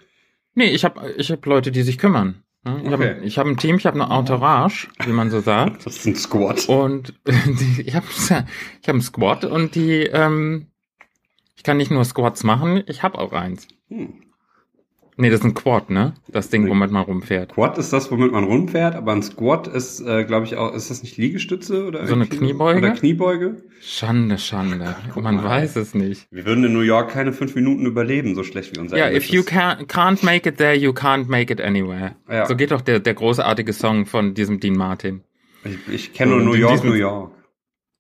Nee, 0.55 0.69
ich 0.71 0.83
habe 0.85 1.11
ich 1.17 1.31
hab 1.31 1.45
Leute, 1.45 1.71
die 1.71 1.81
sich 1.83 1.97
kümmern. 1.97 2.43
ne? 2.63 2.81
Ich 2.83 2.91
Okay. 2.93 3.15
habe 3.15 3.29
hab 3.29 3.45
ein 3.47 3.57
Team, 3.57 3.77
ich 3.77 3.85
habe 3.85 4.01
eine 4.03 4.13
Entourage, 4.13 4.87
wie 5.05 5.11
man 5.11 5.29
so 5.29 5.39
sagt. 5.39 5.83
Das 5.85 5.97
ist 5.97 6.05
ein 6.07 6.15
Squad. 6.15 6.67
Und 6.69 7.13
die, 7.27 7.81
ich 7.81 7.95
habe 7.95 8.05
ich 8.09 8.29
hab 8.31 8.45
einen 8.87 9.01
Squad 9.01 9.45
und 9.45 9.75
die, 9.75 10.01
ähm, 10.03 10.67
ich 11.55 11.63
kann 11.63 11.77
nicht 11.77 11.91
nur 11.91 12.03
Squats 12.05 12.43
machen, 12.43 12.83
ich 12.87 13.03
habe 13.03 13.17
auch 13.19 13.33
eins. 13.33 13.67
Hm. 13.89 14.13
Nee, 15.15 15.29
das 15.29 15.41
ist 15.41 15.45
ein 15.45 15.53
Quad, 15.53 15.89
ne? 15.89 16.13
Das 16.27 16.49
Ding, 16.49 16.67
womit 16.67 16.91
man 16.91 17.03
rumfährt. 17.03 17.53
Quad 17.53 17.77
ist 17.77 17.93
das, 17.93 18.09
womit 18.09 18.31
man 18.31 18.43
rumfährt, 18.45 18.95
aber 18.95 19.11
ein 19.11 19.21
Squat 19.21 19.67
ist, 19.67 20.01
äh, 20.01 20.23
glaube 20.23 20.45
ich, 20.45 20.55
auch, 20.55 20.73
ist 20.73 20.89
das 20.89 21.03
nicht 21.03 21.17
Liegestütze 21.17 21.85
oder 21.85 22.07
So 22.07 22.15
eine 22.15 22.25
Kniebeuge? 22.25 22.79
Oder 22.79 22.91
Kniebeuge? 22.91 23.63
Schande, 23.81 24.37
Schande. 24.39 24.95
Man 25.15 25.35
mal. 25.35 25.43
weiß 25.43 25.75
es 25.75 25.93
nicht. 25.93 26.27
Wir 26.31 26.45
würden 26.45 26.63
in 26.63 26.73
New 26.73 26.81
York 26.81 27.11
keine 27.11 27.31
fünf 27.31 27.53
Minuten 27.53 27.85
überleben, 27.85 28.33
so 28.33 28.43
schlecht 28.43 28.75
wie 28.75 28.79
unser 28.79 28.97
Ja, 28.97 29.05
Englisch 29.05 29.25
if 29.25 29.31
you 29.31 29.43
can, 29.43 29.85
can't 29.87 30.25
make 30.25 30.49
it 30.49 30.57
there, 30.57 30.75
you 30.75 30.91
can't 30.91 31.27
make 31.27 31.53
it 31.53 31.61
anywhere. 31.61 32.15
Ja. 32.29 32.45
So 32.47 32.55
geht 32.55 32.71
doch 32.71 32.81
der, 32.81 32.99
der 32.99 33.13
großartige 33.13 33.73
Song 33.73 34.05
von 34.05 34.33
diesem 34.33 34.59
Dean 34.59 34.75
Martin. 34.75 35.21
Ich, 35.63 35.93
ich 35.93 36.13
kenne 36.13 36.31
nur 36.31 36.41
New 36.41 36.53
York, 36.53 36.83
New 36.83 36.93
York. 36.93 37.31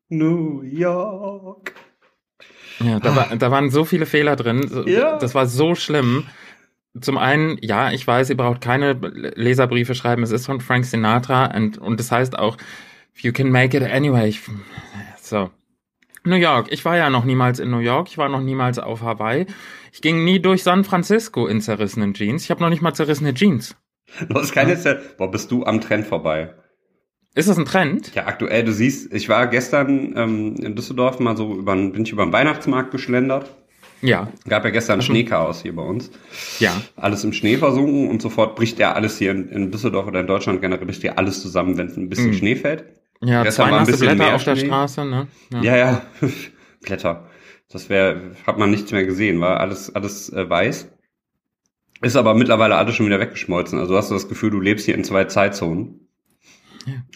New 0.09 0.61
York. 0.63 1.73
Ja, 2.79 2.99
da, 2.99 3.15
war, 3.15 3.35
da 3.35 3.51
waren 3.51 3.69
so 3.69 3.85
viele 3.85 4.05
Fehler 4.05 4.35
drin. 4.35 4.69
Ja. 4.85 5.17
Das 5.17 5.35
war 5.35 5.45
so 5.47 5.75
schlimm. 5.75 6.25
Zum 6.99 7.17
einen, 7.17 7.57
ja, 7.61 7.91
ich 7.91 8.05
weiß, 8.05 8.29
ihr 8.29 8.37
braucht 8.37 8.61
keine 8.61 8.93
Leserbriefe 8.93 9.95
schreiben. 9.95 10.21
Es 10.23 10.31
ist 10.31 10.45
von 10.45 10.61
Frank 10.61 10.85
Sinatra 10.85 11.45
und, 11.55 11.77
und 11.77 11.99
das 11.99 12.11
heißt 12.11 12.37
auch, 12.37 12.57
you 13.15 13.31
can 13.31 13.49
make 13.49 13.75
it 13.75 13.83
anyway. 13.83 14.27
Ich, 14.27 14.41
so. 15.19 15.49
New 16.25 16.35
York. 16.35 16.67
Ich 16.71 16.85
war 16.85 16.95
ja 16.95 17.09
noch 17.09 17.25
niemals 17.25 17.59
in 17.59 17.69
New 17.69 17.79
York. 17.79 18.07
Ich 18.09 18.17
war 18.17 18.29
noch 18.29 18.41
niemals 18.41 18.79
auf 18.79 19.01
Hawaii. 19.01 19.45
Ich 19.91 20.01
ging 20.01 20.23
nie 20.23 20.39
durch 20.39 20.63
San 20.63 20.83
Francisco 20.83 21.47
in 21.47 21.61
zerrissenen 21.61 22.13
Jeans. 22.13 22.43
Ich 22.43 22.51
habe 22.51 22.61
noch 22.61 22.69
nicht 22.69 22.81
mal 22.81 22.93
zerrissene 22.93 23.33
Jeans. 23.33 23.75
Du 24.29 24.35
hast 24.35 24.53
keine 24.53 24.77
Zer 24.77 25.01
Boah, 25.17 25.31
bist 25.31 25.51
du 25.51 25.65
am 25.65 25.81
Trend 25.81 26.05
vorbei. 26.05 26.53
Ist 27.35 27.49
das 27.49 27.57
ein 27.57 27.65
Trend? 27.65 28.13
Ja, 28.13 28.27
aktuell, 28.27 28.63
du 28.63 28.71
siehst, 28.71 29.11
ich 29.11 29.27
war 29.27 29.47
gestern 29.47 30.13
ähm, 30.15 30.55
in 30.57 30.75
Düsseldorf 30.75 31.19
mal 31.19 31.35
so 31.35 31.55
über, 31.55 31.75
bin 31.75 32.03
ich 32.03 32.11
über 32.11 32.25
den 32.25 32.31
Weihnachtsmarkt 32.31 32.91
geschlendert. 32.91 33.49
Ja, 34.03 34.31
Gab 34.47 34.65
ja 34.65 34.69
gestern 34.69 35.01
Schneechaos 35.01 35.61
hier 35.61 35.75
bei 35.75 35.81
uns. 35.81 36.11
ja. 36.59 36.73
Alles 36.97 37.23
im 37.23 37.31
Schnee 37.33 37.57
versunken 37.57 38.09
und 38.09 38.21
sofort 38.21 38.55
bricht 38.55 38.77
ja 38.77 38.93
alles 38.93 39.17
hier 39.17 39.31
in, 39.31 39.47
in 39.47 39.71
Düsseldorf 39.71 40.07
oder 40.07 40.19
in 40.19 40.27
Deutschland 40.27 40.61
generell 40.61 40.85
bricht 40.85 41.01
ja 41.03 41.13
alles 41.13 41.41
zusammen, 41.41 41.77
wenn 41.77 41.87
ein 41.87 42.09
bisschen 42.09 42.27
Mhm. 42.31 42.33
Schnee 42.33 42.55
fällt. 42.55 42.85
Ja, 43.21 43.43
Gestern 43.43 43.65
zwei 43.67 43.71
war 43.71 43.79
ein 43.79 43.85
bisschen 43.85 43.99
Blätter 44.07 44.15
mehr 44.25 44.35
auf 44.35 44.43
der 44.43 44.55
Schnee. 44.57 44.65
Straße, 44.67 45.05
ne? 45.05 45.27
Ja, 45.61 45.77
ja, 45.77 46.01
Blätter. 46.81 47.29
Das 47.71 47.89
wäre, 47.89 48.31
hat 48.45 48.57
man 48.59 48.69
nichts 48.69 48.91
mehr 48.91 49.05
gesehen, 49.05 49.39
war 49.39 49.59
alles, 49.61 49.95
alles 49.95 50.31
äh, 50.33 50.49
weiß. 50.49 50.89
Ist 52.01 52.15
aber 52.17 52.33
mittlerweile 52.33 52.75
alles 52.75 52.95
schon 52.95 53.05
wieder 53.05 53.21
weggeschmolzen. 53.21 53.79
Also 53.79 53.95
hast 53.95 54.09
du 54.09 54.15
das 54.15 54.27
Gefühl, 54.27 54.51
du 54.51 54.59
lebst 54.59 54.85
hier 54.85 54.95
in 54.95 55.05
zwei 55.05 55.23
Zeitzonen. 55.23 56.09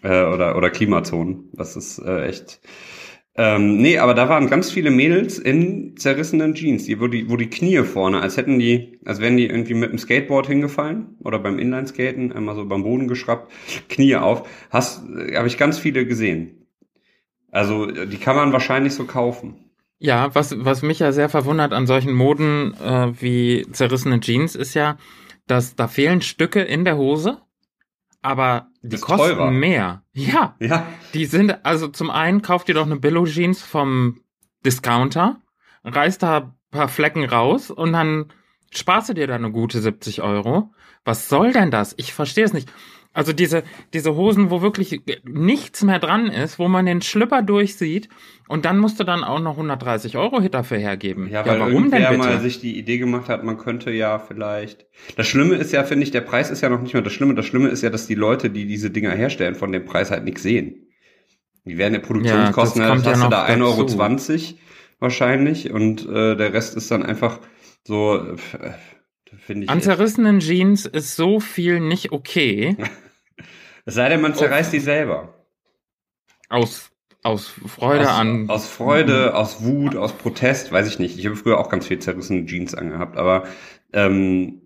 Äh, 0.01 0.23
oder, 0.23 0.55
oder 0.55 0.69
Klimazonen. 0.69 1.49
Das 1.51 1.75
ist 1.75 1.99
äh, 1.99 2.23
echt. 2.27 2.61
Ähm, 3.39 3.77
nee, 3.77 3.99
aber 3.99 4.15
da 4.15 4.29
waren 4.29 4.49
ganz 4.49 4.71
viele 4.71 4.89
Mädels 4.89 5.37
in 5.37 5.95
zerrissenen 5.95 6.55
Jeans, 6.55 6.85
die, 6.85 6.99
wo, 6.99 7.07
die, 7.07 7.29
wo 7.29 7.37
die 7.37 7.51
Knie 7.51 7.83
vorne, 7.83 8.19
als 8.19 8.35
hätten 8.35 8.57
die, 8.57 8.99
als 9.05 9.19
wären 9.19 9.37
die 9.37 9.45
irgendwie 9.45 9.75
mit 9.75 9.91
dem 9.91 9.99
Skateboard 9.99 10.47
hingefallen 10.47 11.15
oder 11.23 11.37
beim 11.37 11.59
Inlineskaten, 11.59 12.31
einmal 12.31 12.55
so 12.55 12.65
beim 12.65 12.81
Boden 12.81 13.07
geschraubt, 13.07 13.51
Knie 13.89 14.15
auf. 14.15 14.49
Hast, 14.71 15.03
äh, 15.09 15.35
habe 15.35 15.47
ich 15.47 15.59
ganz 15.59 15.77
viele 15.77 16.07
gesehen. 16.07 16.65
Also 17.51 17.87
äh, 17.87 18.07
die 18.07 18.17
kann 18.17 18.35
man 18.35 18.53
wahrscheinlich 18.53 18.95
so 18.95 19.05
kaufen. 19.05 19.67
Ja, 19.99 20.33
was, 20.33 20.55
was 20.65 20.81
mich 20.81 20.97
ja 20.97 21.11
sehr 21.11 21.29
verwundert 21.29 21.73
an 21.73 21.85
solchen 21.85 22.13
Moden 22.13 22.73
äh, 22.73 23.13
wie 23.21 23.67
zerrissene 23.71 24.19
Jeans 24.19 24.55
ist 24.55 24.73
ja, 24.73 24.97
dass 25.45 25.75
da 25.75 25.87
fehlen 25.87 26.23
Stücke 26.23 26.61
in 26.61 26.85
der 26.85 26.97
Hose, 26.97 27.37
aber 28.23 28.67
die 28.87 28.97
kosten 28.97 29.35
teurer. 29.35 29.51
mehr. 29.51 30.03
Ja, 30.13 30.55
Ja, 30.59 30.85
die 31.13 31.25
sind, 31.25 31.65
also 31.65 31.87
zum 31.87 32.09
einen 32.09 32.41
kauft 32.41 32.69
ihr 32.69 32.75
doch 32.75 32.85
eine 32.85 32.97
Billo-Jeans 32.97 33.61
vom 33.61 34.21
Discounter, 34.65 35.37
reißt 35.83 36.23
da 36.23 36.37
ein 36.37 36.53
paar 36.71 36.87
Flecken 36.87 37.25
raus 37.25 37.71
und 37.71 37.93
dann 37.93 38.31
sparst 38.71 39.09
du 39.09 39.13
dir 39.13 39.27
da 39.27 39.35
eine 39.35 39.51
gute 39.51 39.79
70 39.79 40.21
Euro. 40.21 40.73
Was 41.05 41.29
soll 41.29 41.53
denn 41.53 41.71
das? 41.71 41.93
Ich 41.97 42.13
verstehe 42.13 42.43
es 42.45 42.53
nicht. 42.53 42.69
Also 43.17 43.33
diese, 43.33 43.63
diese 43.95 44.15
Hosen, 44.15 44.51
wo 44.51 44.61
wirklich 44.61 45.01
nichts 45.23 45.83
mehr 45.83 45.97
dran 45.97 46.27
ist, 46.27 46.59
wo 46.59 46.67
man 46.67 46.85
den 46.85 47.01
Schlüpper 47.01 47.41
durchsieht 47.41 48.09
und 48.47 48.63
dann 48.63 48.77
musst 48.77 48.99
du 48.99 49.03
dann 49.03 49.23
auch 49.23 49.39
noch 49.39 49.53
130 49.53 50.17
Euro 50.17 50.39
dafür 50.39 50.77
hergeben. 50.77 51.27
ja, 51.27 51.43
weil 51.43 51.59
warum 51.59 51.89
denn 51.89 52.03
bitte? 52.03 52.17
mal 52.19 52.39
sich 52.39 52.59
die 52.59 52.77
Idee 52.77 52.99
gemacht 52.99 53.27
hat, 53.27 53.43
man 53.43 53.57
könnte 53.57 53.89
ja 53.89 54.19
vielleicht. 54.19 54.85
Das 55.15 55.25
Schlimme 55.25 55.55
ist 55.55 55.73
ja, 55.73 55.83
finde 55.83 56.03
ich, 56.03 56.11
der 56.11 56.21
Preis 56.21 56.51
ist 56.51 56.61
ja 56.61 56.69
noch 56.69 56.79
nicht 56.79 56.93
mal 56.93 57.01
das 57.01 57.11
Schlimme. 57.11 57.33
Das 57.33 57.47
Schlimme 57.47 57.69
ist 57.69 57.81
ja, 57.81 57.89
dass 57.89 58.05
die 58.05 58.13
Leute, 58.13 58.51
die 58.51 58.67
diese 58.67 58.91
Dinger 58.91 59.13
herstellen, 59.13 59.55
von 59.55 59.71
dem 59.71 59.85
Preis 59.85 60.11
halt 60.11 60.23
nichts 60.23 60.43
sehen. 60.43 60.85
Die 61.65 61.79
werden 61.79 61.95
ja 61.95 61.99
Produktionskosten, 61.99 62.83
Ja, 62.83 62.89
ja, 62.89 62.93
das 62.93 63.03
kommt 63.03 63.15
hast 63.15 63.23
ja 63.23 63.29
da 63.29 63.45
1,20 63.47 63.87
dazu. 63.87 63.99
Euro 63.99 64.57
wahrscheinlich 64.99 65.71
und 65.71 66.07
äh, 66.07 66.35
der 66.35 66.53
Rest 66.53 66.77
ist 66.77 66.91
dann 66.91 67.01
einfach 67.01 67.39
so, 67.83 68.15
äh, 68.15 68.35
finde 69.39 69.63
ich. 69.63 69.69
An 69.71 69.81
zerrissenen 69.81 70.39
Jeans 70.39 70.85
ist 70.85 71.15
so 71.15 71.39
viel 71.39 71.79
nicht 71.79 72.11
okay. 72.11 72.77
Es 73.87 73.95
sei 73.95 74.09
denn, 74.09 74.19
man 74.19 74.35
zerreißt 74.35 74.73
die 74.73 74.81
selber. 74.81 75.33
Aus, 76.49 76.91
aus 77.23 77.47
Freude 77.47 78.01
aus, 78.09 78.17
an. 78.17 78.49
Aus 78.49 78.67
Freude, 78.67 79.33
aus 79.33 79.63
Wut, 79.63 79.95
aus 79.95 80.11
Protest, 80.11 80.73
weiß 80.73 80.89
ich 80.89 80.99
nicht. 80.99 81.17
Ich 81.17 81.25
habe 81.25 81.37
früher 81.37 81.57
auch 81.57 81.69
ganz 81.69 81.87
viel 81.87 81.97
zerrissene 81.97 82.45
Jeans 82.45 82.75
angehabt, 82.75 83.15
aber 83.15 83.45
ähm, 83.93 84.61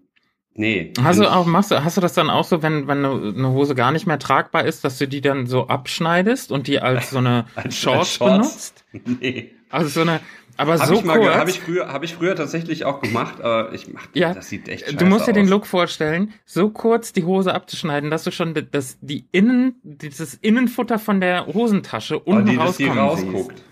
nee. 0.56 0.92
Hast 1.04 1.20
du 1.20 1.32
auch, 1.32 1.46
machst 1.46 1.70
du, 1.70 1.84
hast 1.84 1.98
du 1.98 2.02
das 2.02 2.16
dann 2.16 2.32
auch 2.32 2.46
so, 2.46 2.64
wenn, 2.64 2.88
wenn 2.88 3.06
eine 3.06 3.50
Hose 3.52 3.76
gar 3.76 3.92
nicht 3.92 4.08
mehr 4.08 4.18
tragbar 4.18 4.66
ist, 4.66 4.84
dass 4.84 4.98
du 4.98 5.08
die 5.08 5.22
dann 5.22 5.46
so 5.46 5.68
abschneidest 5.68 6.52
und 6.52 6.66
die 6.66 6.80
als 6.80 7.12
so 7.12 7.20
eine 7.20 7.46
Als- 7.56 7.78
Shorts, 7.78 8.20
als 8.20 8.32
benutzt? 8.32 8.86
Nee. 9.22 9.52
Also 9.70 9.88
so 9.88 10.02
eine, 10.02 10.20
aber 10.62 10.80
Hab 10.80 10.88
so 10.88 10.94
ich 10.96 11.04
mal, 11.04 11.18
kurz. 11.20 11.36
hab 11.36 11.50
ich 11.50 11.60
früher, 11.60 11.88
habe 11.92 12.06
ich 12.06 12.14
früher 12.16 12.36
tatsächlich 12.36 12.86
auch 12.86 13.02
gemacht, 13.02 13.42
aber 13.42 13.74
ich 13.74 13.92
mach, 13.92 14.08
Ja, 14.14 14.34
das 14.34 14.48
sieht 14.50 14.70
echt 14.70 14.86
scheiße 14.86 14.96
du 14.98 15.06
musst 15.06 15.28
dir 15.28 15.34
den 15.34 15.46
aus. 15.46 15.50
Look 15.50 15.68
vorstellen, 15.68 16.34
so 16.46 16.70
kurz 16.70 17.12
die 17.14 17.24
Hose 17.26 17.54
abzuschneiden, 17.54 18.10
dass 18.10 18.24
du 18.24 18.32
schon 18.32 18.54
das, 18.72 18.98
die 19.02 19.26
Innen, 19.32 19.76
dieses 19.84 20.34
Innenfutter 20.36 21.00
von 21.00 21.20
der 21.20 21.48
Hosentasche 21.48 22.20
Oh, 22.26 22.32
unten 22.32 22.46
die, 22.52 22.58
dass 22.58 22.78
die 22.78 22.86
rauskommen 22.86 23.34
rausguckt. 23.36 23.58
siehst. 23.58 23.68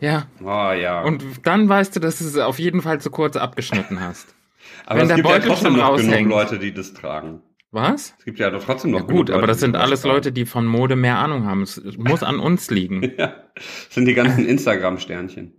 Ja. 0.00 0.26
Oh 0.42 0.72
ja. 0.72 1.02
Und 1.02 1.24
dann 1.42 1.68
weißt 1.68 1.96
du, 1.96 2.00
dass 2.00 2.18
du 2.18 2.24
es 2.24 2.36
auf 2.38 2.58
jeden 2.60 2.82
Fall 2.82 3.00
zu 3.00 3.10
kurz 3.10 3.36
abgeschnitten 3.36 4.00
hast. 4.00 4.34
aber 4.86 5.00
wenn 5.00 5.02
es 5.02 5.08
der 5.08 5.16
gibt 5.16 5.28
ja 5.28 5.34
Beutel 5.34 5.48
trotzdem 5.48 5.72
schon 5.76 5.80
noch 5.80 5.96
genug. 5.96 6.28
Leute, 6.28 6.58
die 6.58 6.72
das 6.72 6.94
tragen. 6.94 7.40
Was? 7.70 8.14
Es 8.18 8.24
gibt 8.24 8.38
ja 8.38 8.48
doch 8.50 8.64
trotzdem 8.64 8.92
noch 8.92 9.00
Ja, 9.00 9.06
gut, 9.06 9.28
aber 9.30 9.40
Leute, 9.40 9.48
das 9.52 9.60
sind 9.60 9.76
alles 9.76 10.00
tragen. 10.02 10.14
Leute, 10.14 10.32
die 10.32 10.46
von 10.46 10.64
Mode 10.66 10.96
mehr 10.96 11.18
Ahnung 11.18 11.44
haben. 11.44 11.62
Es 11.62 11.78
muss 11.98 12.22
an 12.22 12.38
uns 12.40 12.70
liegen. 12.70 13.02
Ja, 13.18 13.34
das 13.54 13.64
sind 13.90 14.06
die 14.06 14.14
ganzen 14.14 14.46
Instagram-Sternchen. 14.46 15.52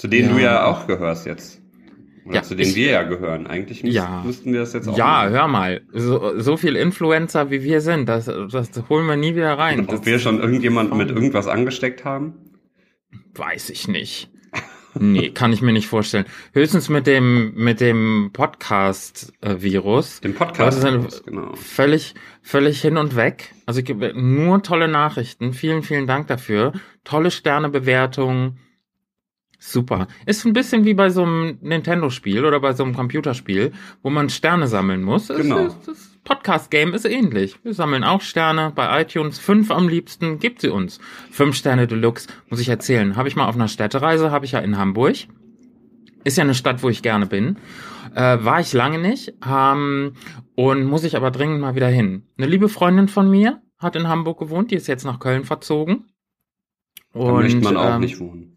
Zu 0.00 0.08
denen 0.08 0.30
Ja. 0.30 0.34
du 0.34 0.42
ja 0.42 0.64
auch 0.64 0.86
gehörst 0.86 1.26
jetzt. 1.26 1.60
Oder 2.24 2.36
Ja, 2.36 2.42
zu 2.42 2.54
denen 2.54 2.70
ich- 2.70 2.76
wir 2.76 2.90
ja 2.90 3.02
gehören. 3.02 3.46
Eigentlich 3.46 3.82
müß, 3.84 3.94
Ja. 3.94 4.22
müssten 4.24 4.52
wir 4.52 4.60
das 4.60 4.72
jetzt 4.72 4.88
auch 4.88 4.96
Ja, 4.96 5.04
machen. 5.04 5.30
hör 5.30 5.48
mal. 5.48 5.80
So, 5.92 6.38
so 6.40 6.56
viel 6.56 6.74
Influencer 6.76 7.50
wie 7.50 7.62
wir 7.62 7.80
sind, 7.82 8.08
das, 8.08 8.24
das 8.24 8.70
holen 8.88 9.06
wir 9.06 9.16
nie 9.16 9.34
wieder 9.36 9.58
rein. 9.58 9.86
Ob 9.88 10.06
wir 10.06 10.18
schon 10.18 10.40
irgendjemanden 10.40 10.96
mit 10.96 11.10
irgendwas 11.10 11.46
angesteckt 11.48 12.04
haben? 12.04 12.34
weiß 13.34 13.70
ich 13.70 13.88
nicht. 13.88 14.30
Nee, 14.98 15.30
kann 15.30 15.52
ich 15.52 15.62
mir 15.62 15.72
nicht 15.72 15.86
vorstellen. 15.86 16.24
Höchstens 16.52 16.88
mit 16.88 17.06
dem, 17.06 17.54
mit 17.54 17.80
dem 17.80 18.30
Podcast-Virus. 18.32 20.20
Dem 20.20 20.34
Podcast. 20.34 20.80
Sind 20.80 21.22
genau. 21.26 21.54
völlig, 21.54 22.14
völlig 22.42 22.80
hin 22.80 22.96
und 22.96 23.14
weg. 23.16 23.52
Also 23.66 23.80
ich 23.80 23.86
gebe 23.86 24.12
nur 24.20 24.62
tolle 24.62 24.88
Nachrichten. 24.88 25.52
Vielen, 25.52 25.82
vielen 25.82 26.06
Dank 26.06 26.26
dafür. 26.26 26.72
Tolle 27.04 27.30
Sternebewertungen. 27.30 28.58
Super. 29.62 30.08
Ist 30.24 30.46
ein 30.46 30.54
bisschen 30.54 30.86
wie 30.86 30.94
bei 30.94 31.10
so 31.10 31.22
einem 31.22 31.58
Nintendo-Spiel 31.60 32.46
oder 32.46 32.60
bei 32.60 32.72
so 32.72 32.82
einem 32.82 32.94
Computerspiel, 32.94 33.72
wo 34.02 34.08
man 34.08 34.30
Sterne 34.30 34.66
sammeln 34.66 35.02
muss. 35.02 35.28
Genau. 35.28 35.66
ist- 35.66 35.86
Das 35.86 36.18
Podcast-Game 36.24 36.94
ist 36.94 37.04
ähnlich. 37.04 37.62
Wir 37.62 37.74
sammeln 37.74 38.02
auch 38.02 38.22
Sterne 38.22 38.72
bei 38.74 39.02
iTunes. 39.02 39.38
Fünf 39.38 39.70
am 39.70 39.86
liebsten 39.88 40.38
gibt 40.38 40.62
sie 40.62 40.70
uns. 40.70 40.98
Fünf 41.30 41.56
Sterne 41.56 41.86
Deluxe, 41.86 42.28
muss 42.48 42.60
ich 42.60 42.70
erzählen. 42.70 43.16
Habe 43.16 43.28
ich 43.28 43.36
mal 43.36 43.46
auf 43.48 43.54
einer 43.54 43.68
Städtereise, 43.68 44.30
habe 44.30 44.46
ich 44.46 44.52
ja 44.52 44.60
in 44.60 44.78
Hamburg. 44.78 45.16
Ist 46.24 46.36
ja 46.38 46.44
eine 46.44 46.54
Stadt, 46.54 46.82
wo 46.82 46.88
ich 46.88 47.02
gerne 47.02 47.26
bin. 47.26 47.56
Äh, 48.14 48.38
war 48.42 48.60
ich 48.60 48.72
lange 48.72 48.98
nicht. 48.98 49.34
Ähm, 49.46 50.14
und 50.54 50.84
muss 50.84 51.04
ich 51.04 51.16
aber 51.16 51.30
dringend 51.30 51.60
mal 51.60 51.74
wieder 51.74 51.88
hin. 51.88 52.24
Eine 52.38 52.46
liebe 52.46 52.68
Freundin 52.70 53.08
von 53.08 53.30
mir 53.30 53.60
hat 53.78 53.94
in 53.94 54.08
Hamburg 54.08 54.38
gewohnt, 54.38 54.70
die 54.70 54.74
ist 54.76 54.86
jetzt 54.88 55.04
nach 55.04 55.18
Köln 55.20 55.44
verzogen. 55.44 56.06
Da 57.12 57.32
möchte 57.32 57.60
man 57.60 57.76
auch 57.76 57.94
ähm, 57.96 58.00
nicht 58.00 58.20
wohnen. 58.20 58.56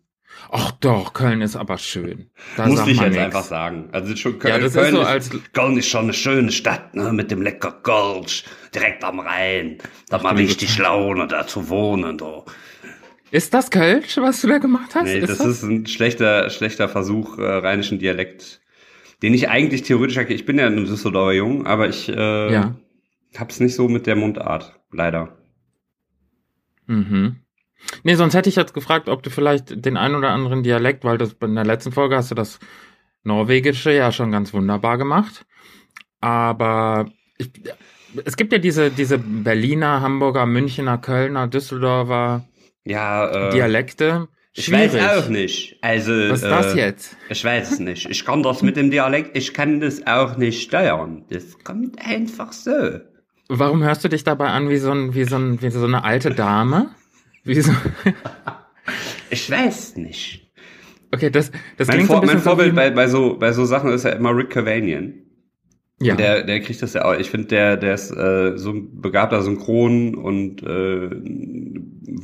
Ach 0.55 0.71
doch, 0.73 1.13
Köln 1.13 1.41
ist 1.41 1.55
aber 1.55 1.79
schön. 1.79 2.29
Da 2.57 2.67
Muss 2.67 2.85
ich 2.85 2.99
jetzt 2.99 3.09
nix. 3.13 3.17
einfach 3.17 3.41
sagen. 3.43 3.89
Also 3.91 4.15
schon 4.15 4.33
Ja, 4.33 4.37
Köln, 4.37 4.61
das 4.61 4.73
Köln 4.73 4.85
ist 4.85 4.91
so 4.93 5.01
als 5.01 5.29
Köln 5.51 5.77
ist 5.77 5.87
schon 5.87 6.03
eine 6.03 6.13
schöne 6.13 6.51
Stadt, 6.51 6.93
ne, 6.93 7.11
mit 7.11 7.31
dem 7.31 7.41
lecker 7.41 7.71
Kölsch, 7.71 8.43
direkt 8.73 9.03
am 9.03 9.19
Rhein. 9.19 9.79
Da 10.09 10.17
hat 10.17 10.23
man 10.23 10.35
du 10.35 10.43
richtig 10.43 10.77
Laune, 10.77 11.25
da 11.27 11.47
zu 11.47 11.69
wohnen, 11.69 12.19
da. 12.19 12.43
Ist 13.31 13.51
das 13.55 13.71
Kölsch, 13.71 14.17
was 14.17 14.41
du 14.41 14.47
da 14.47 14.59
gemacht 14.59 14.93
hast? 14.93 15.05
Nee, 15.05 15.21
das, 15.21 15.39
ist 15.39 15.63
ein 15.63 15.87
schlechter, 15.87 16.51
schlechter 16.51 16.87
Versuch, 16.87 17.39
äh, 17.39 17.41
rheinischen 17.43 17.97
Dialekt, 17.97 18.61
den 19.23 19.33
ich 19.33 19.49
eigentlich 19.49 19.81
theoretisch, 19.81 20.17
ich 20.17 20.45
bin 20.45 20.59
ja 20.59 20.67
ein 20.67 20.75
Düsseldorfer 20.85 21.33
Jung, 21.33 21.65
aber 21.65 21.89
ich 21.89 22.09
äh, 22.09 22.53
Ja. 22.53 22.75
hab's 23.35 23.59
nicht 23.59 23.73
so 23.73 23.87
mit 23.89 24.05
der 24.05 24.15
Mundart, 24.17 24.79
leider. 24.91 25.35
Mhm. 26.85 27.37
Nee, 28.03 28.15
sonst 28.15 28.33
hätte 28.33 28.49
ich 28.49 28.55
jetzt 28.55 28.73
gefragt, 28.73 29.09
ob 29.09 29.23
du 29.23 29.29
vielleicht 29.29 29.85
den 29.85 29.97
ein 29.97 30.15
oder 30.15 30.29
anderen 30.31 30.63
Dialekt, 30.63 31.03
weil 31.03 31.17
das 31.17 31.33
in 31.41 31.55
der 31.55 31.65
letzten 31.65 31.91
Folge 31.91 32.15
hast 32.17 32.31
du 32.31 32.35
das 32.35 32.59
Norwegische 33.23 33.91
ja 33.93 34.11
schon 34.11 34.31
ganz 34.31 34.53
wunderbar 34.53 34.97
gemacht. 34.97 35.45
Aber 36.21 37.05
ich, 37.37 37.49
es 38.25 38.35
gibt 38.37 38.51
ja 38.53 38.59
diese, 38.59 38.89
diese 38.91 39.17
Berliner, 39.17 40.01
Hamburger, 40.01 40.45
Münchner, 40.45 40.97
Kölner, 40.97 41.47
Düsseldorfer 41.47 42.45
Ja, 42.85 43.49
äh, 43.49 43.51
Dialekte. 43.51 44.27
ich 44.53 44.65
Schwierig. 44.65 44.93
weiß 44.93 45.25
auch 45.25 45.29
nicht. 45.29 45.77
Also, 45.81 46.11
Was 46.13 46.43
ist 46.43 46.49
das 46.49 46.73
äh, 46.75 46.77
jetzt? 46.77 47.17
Ich 47.29 47.43
weiß 47.43 47.71
es 47.73 47.79
nicht. 47.79 48.09
Ich 48.09 48.25
kann 48.25 48.43
das 48.43 48.61
mit 48.61 48.75
dem 48.77 48.91
Dialekt, 48.91 49.37
ich 49.37 49.53
kann 49.53 49.79
das 49.79 50.05
auch 50.07 50.37
nicht 50.37 50.63
steuern. 50.63 51.25
Das 51.29 51.57
kommt 51.63 51.97
einfach 52.05 52.53
so. 52.53 52.99
Warum 53.49 53.83
hörst 53.83 54.03
du 54.03 54.07
dich 54.09 54.23
dabei 54.23 54.47
an 54.47 54.69
wie 54.69 54.77
so, 54.77 54.91
ein, 54.91 55.13
wie 55.13 55.25
so, 55.25 55.35
ein, 55.35 55.61
wie 55.61 55.69
so 55.69 55.83
eine 55.85 56.03
alte 56.03 56.31
Dame? 56.31 56.89
Wie 57.43 57.61
so, 57.61 57.71
Ich 59.29 59.49
weiß 59.49 59.97
nicht. 59.97 60.51
okay, 61.13 61.29
das, 61.29 61.51
das 61.77 61.87
Mein, 61.87 61.97
klingt 61.97 62.11
so 62.11 62.15
Vor 62.15 62.21
ein 62.21 62.27
mein 62.27 62.37
so 62.39 62.43
Vorbild 62.43 62.75
bei, 62.75 62.89
bei, 62.91 63.07
so, 63.07 63.37
bei 63.37 63.51
so 63.53 63.65
Sachen 63.65 63.91
ist 63.91 64.03
ja 64.05 64.11
immer 64.11 64.35
Rick 64.35 64.49
Cavanian. 64.51 65.13
ja. 65.99 66.15
Der, 66.15 66.43
der 66.43 66.59
kriegt 66.61 66.81
das 66.81 66.93
ja 66.93 67.05
auch. 67.05 67.13
Ich 67.17 67.29
finde, 67.29 67.47
der, 67.47 67.77
der 67.77 67.93
ist 67.95 68.11
äh, 68.11 68.57
so 68.57 68.71
ein 68.71 69.01
begabter 69.01 69.41
Synchron- 69.41 70.15
und 70.15 70.61
äh, 70.63 71.09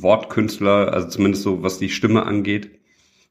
Wortkünstler, 0.02 0.92
also 0.92 1.08
zumindest 1.08 1.42
so, 1.44 1.62
was 1.62 1.78
die 1.78 1.88
Stimme 1.90 2.24
angeht. 2.26 2.70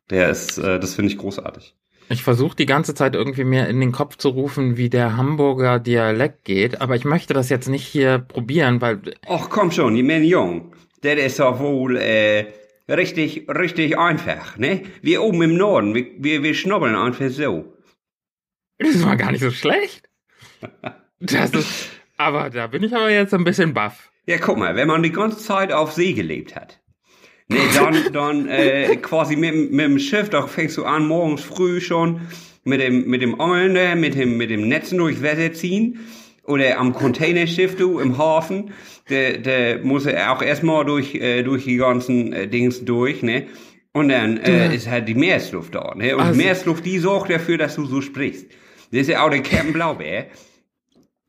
Der 0.09 0.29
ist, 0.29 0.57
äh, 0.57 0.79
das 0.79 0.95
finde 0.95 1.11
ich 1.11 1.17
großartig. 1.17 1.75
Ich 2.09 2.23
versuche 2.23 2.55
die 2.55 2.65
ganze 2.65 2.93
Zeit 2.95 3.15
irgendwie 3.15 3.43
mir 3.43 3.67
in 3.67 3.79
den 3.79 3.91
Kopf 3.91 4.17
zu 4.17 4.29
rufen, 4.29 4.77
wie 4.77 4.89
der 4.89 5.15
Hamburger 5.15 5.79
Dialekt 5.79 6.43
geht, 6.45 6.81
aber 6.81 6.95
ich 6.95 7.05
möchte 7.05 7.33
das 7.33 7.49
jetzt 7.49 7.67
nicht 7.69 7.85
hier 7.85 8.17
probieren, 8.19 8.81
weil 8.81 9.01
Ach 9.27 9.49
komm 9.49 9.71
schon, 9.71 9.95
die 9.95 10.01
Jung, 10.01 10.73
der 11.03 11.17
ist 11.25 11.39
doch 11.39 11.59
wohl 11.59 11.97
äh, 11.97 12.47
richtig, 12.89 13.47
richtig 13.49 13.97
einfach, 13.97 14.57
ne? 14.57 14.83
Wir 15.01 15.21
oben 15.21 15.41
im 15.43 15.55
Norden, 15.57 15.93
wir, 15.95 16.05
wir, 16.17 16.43
wir 16.43 16.53
schnubbeln 16.53 16.95
einfach 16.95 17.29
so. 17.29 17.73
das 18.77 19.03
war 19.03 19.15
gar 19.15 19.31
nicht 19.31 19.41
so 19.41 19.51
schlecht. 19.51 20.09
Das 21.21 21.51
ist, 21.51 21.89
aber 22.15 22.49
da 22.49 22.67
bin 22.67 22.81
ich 22.81 22.95
aber 22.95 23.09
jetzt 23.11 23.33
ein 23.33 23.43
bisschen 23.43 23.73
baff. 23.73 24.09
Ja, 24.25 24.37
guck 24.37 24.57
mal, 24.57 24.77
wenn 24.77 24.87
man 24.87 25.03
die 25.03 25.11
ganze 25.11 25.37
Zeit 25.39 25.73
auf 25.73 25.91
See 25.91 26.13
gelebt 26.13 26.55
hat, 26.55 26.79
ne, 27.49 27.57
dann, 27.75 27.97
dann 28.13 28.47
äh, 28.47 28.95
quasi 28.95 29.35
mit, 29.35 29.53
dem- 29.53 29.71
mit 29.71 29.85
dem 29.85 29.99
Schiff, 29.99 30.29
da 30.29 30.47
fängst 30.47 30.77
du 30.77 30.85
an 30.85 31.05
morgens 31.07 31.41
früh 31.41 31.81
schon 31.81 32.21
mit 32.63 32.79
dem, 32.79 33.05
mit 33.09 33.21
dem 33.21 33.41
Angeln, 33.41 33.73
ne, 33.73 33.97
mit 33.97 34.15
dem, 34.15 34.37
mit 34.37 34.49
dem 34.49 34.69
Netzen 34.69 34.97
durchs 34.97 35.21
Wasser 35.21 35.51
ziehen. 35.51 35.99
Oder 36.49 36.79
am 36.79 36.93
Containerschiff, 36.93 37.75
du, 37.77 37.99
im 37.99 38.17
Hafen, 38.17 38.71
der, 39.09 39.37
der 39.37 39.79
muss 39.79 40.07
auch 40.07 40.41
erstmal 40.41 40.83
durch, 40.83 41.15
äh, 41.15 41.43
durch 41.43 41.63
die 41.65 41.77
ganzen 41.77 42.33
äh, 42.33 42.47
Dings 42.47 42.83
durch, 42.83 43.21
ne? 43.23 43.47
Und 43.93 44.09
dann 44.09 44.37
äh, 44.37 44.65
Ja. 44.65 44.71
ist 44.71 44.89
halt 44.89 45.07
die 45.07 45.15
Meeresluft 45.15 45.75
da, 45.75 45.93
ne? 45.95 46.15
Und 46.15 46.21
Also- 46.21 46.33
die 46.33 46.37
Meeresluft, 46.45 46.85
die 46.85 46.99
sorgt 46.99 47.29
dafür, 47.31 47.57
dass 47.57 47.75
du 47.75 47.85
so 47.85 48.01
sprichst. 48.01 48.47
Das 48.91 49.01
ist 49.01 49.09
ja 49.09 49.23
auch 49.25 49.29
der 49.29 49.41
Captain 49.43 49.73
Blaubeer. 49.73 50.25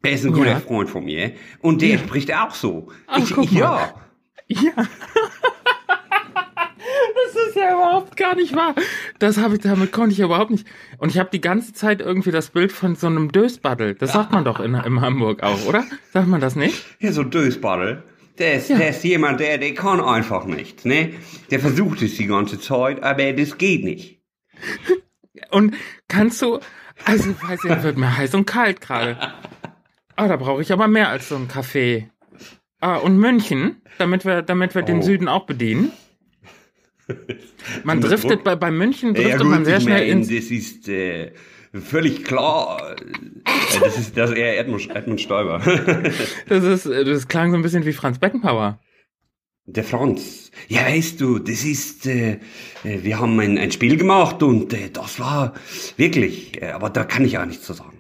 Er 0.03 0.13
ist 0.13 0.25
ein 0.25 0.33
guter 0.33 0.51
Ja. 0.53 0.61
Freund 0.61 0.89
von 0.89 1.05
mir. 1.05 1.33
Und 1.61 1.83
der 1.83 1.91
Ja. 1.91 1.99
spricht 1.99 2.35
auch 2.35 2.55
so. 2.55 2.89
Ach, 3.07 3.19
ich, 3.19 3.37
ich, 3.37 3.53
ja. 3.53 3.95
Ja. 4.49 4.73
Das 7.25 7.47
ist 7.47 7.57
ja 7.57 7.73
überhaupt 7.75 8.17
gar 8.17 8.35
nicht 8.35 8.55
wahr. 8.55 8.75
Das 9.19 9.39
habe 9.39 9.55
ich, 9.57 9.61
damit 9.61 9.93
konnte 9.93 10.13
ich 10.13 10.21
überhaupt 10.21 10.51
nicht. 10.51 10.67
Und 10.99 11.11
ich 11.11 11.19
habe 11.19 11.29
die 11.33 11.41
ganze 11.41 11.73
Zeit 11.73 12.01
irgendwie 12.01 12.31
das 12.31 12.51
Bild 12.51 12.73
von 12.73 12.95
so 12.97 13.07
einem 13.07 13.31
Dösbaddel. 13.33 13.95
Das 13.95 14.13
sagt 14.13 14.33
man 14.33 14.45
doch 14.45 14.61
in, 14.61 14.75
in 14.75 15.01
Hamburg 15.01 15.43
auch, 15.43 15.65
oder? 15.67 15.85
Sagt 16.13 16.29
man 16.29 16.41
das 16.41 16.57
nicht? 16.57 16.85
Ja, 17.01 17.13
so 17.13 17.23
Dösbaddel. 17.23 18.03
Der 18.39 18.55
ist, 18.55 18.71
Ja. 18.71 18.79
der 18.79 18.91
ist 18.91 19.05
jemand, 19.05 19.41
der, 19.41 19.59
der 19.59 19.75
kann 19.75 20.01
einfach 20.01 20.47
nicht, 20.47 20.85
ne? 20.87 21.13
Der 21.51 21.61
versucht 21.61 22.01
es 22.03 22.17
die 22.17 22.27
ganze 22.27 22.59
Zeit, 22.59 23.03
aber 23.03 23.33
das 23.35 23.59
geht 23.59 23.85
nicht. 23.85 24.21
Und 25.51 25.75
kannst 26.09 26.41
du, 26.43 26.59
also 27.05 27.31
ich 27.31 27.49
weiß 27.49 27.61
ja, 27.65 27.83
wird 27.83 27.97
mir 27.99 28.17
heiß 28.17 28.35
und 28.35 28.47
kalt 28.47 28.81
gerade. 28.81 29.17
Ah, 30.17 30.29
da 30.29 30.37
brauche 30.37 30.63
ich 30.63 30.73
aber 30.73 30.89
mehr 30.89 31.09
als 31.09 31.29
so 31.29 31.37
ein 31.37 31.49
Kaffee. 31.49 32.09
Ah, 32.81 32.97
und 32.97 33.19
München, 33.19 33.83
damit 33.99 34.25
wir, 34.25 34.43
damit 34.43 34.75
wir 34.75 34.83
den 34.83 34.99
Oh. 34.99 35.03
Süden 35.03 35.29
auch 35.29 35.45
bedienen. 35.47 35.93
Man 37.85 38.01
driftet 38.01 38.45
bei, 38.45 38.57
bei 38.57 38.71
München 38.71 39.15
Ja, 39.15 39.23
driftet 39.23 39.41
gut, 39.41 39.51
man 39.51 39.65
sehr 39.65 39.81
schnell 39.81 40.01
meine, 40.01 40.11
ins. 40.11 40.29
das 40.29 40.51
ist 40.51 40.89
äh, 40.89 41.33
völlig 41.73 42.25
klar. 42.25 42.97
Äh, 42.97 43.81
das 43.81 43.99
ist 43.99 44.17
das 44.17 44.31
ist 44.31 44.37
eher 44.37 44.59
Edmund, 44.59 44.91
Edmund 44.95 45.21
Stoiber. 45.21 45.61
Das 46.49 46.65
ist, 46.65 46.87
das 46.87 47.29
klang 47.29 47.51
so 47.51 47.57
ein 47.57 47.63
bisschen 47.63 47.85
wie 47.85 47.93
Franz 47.93 48.19
Beckenbauer. 48.19 48.81
Der 49.67 49.85
Franz. 49.85 50.51
Ja, 50.69 50.83
weißt 50.87 51.21
du, 51.21 51.39
das 51.39 51.65
ist, 51.65 52.07
äh, 52.07 52.39
äh, 52.83 53.03
wir 53.03 53.21
haben 53.21 53.39
ein, 53.39 53.57
ein 53.57 53.71
Spiel 53.71 53.97
gemacht 53.97 54.43
und 54.43 54.73
äh, 54.73 54.91
das 54.91 55.21
war 55.21 55.55
wirklich, 55.97 56.61
äh, 56.61 56.71
aber 56.71 56.91
da 56.91 57.05
kann 57.05 57.25
ich 57.25 57.39
auch 57.39 57.47
nichts 57.47 57.67
zu 57.67 57.73
sagen. 57.73 58.00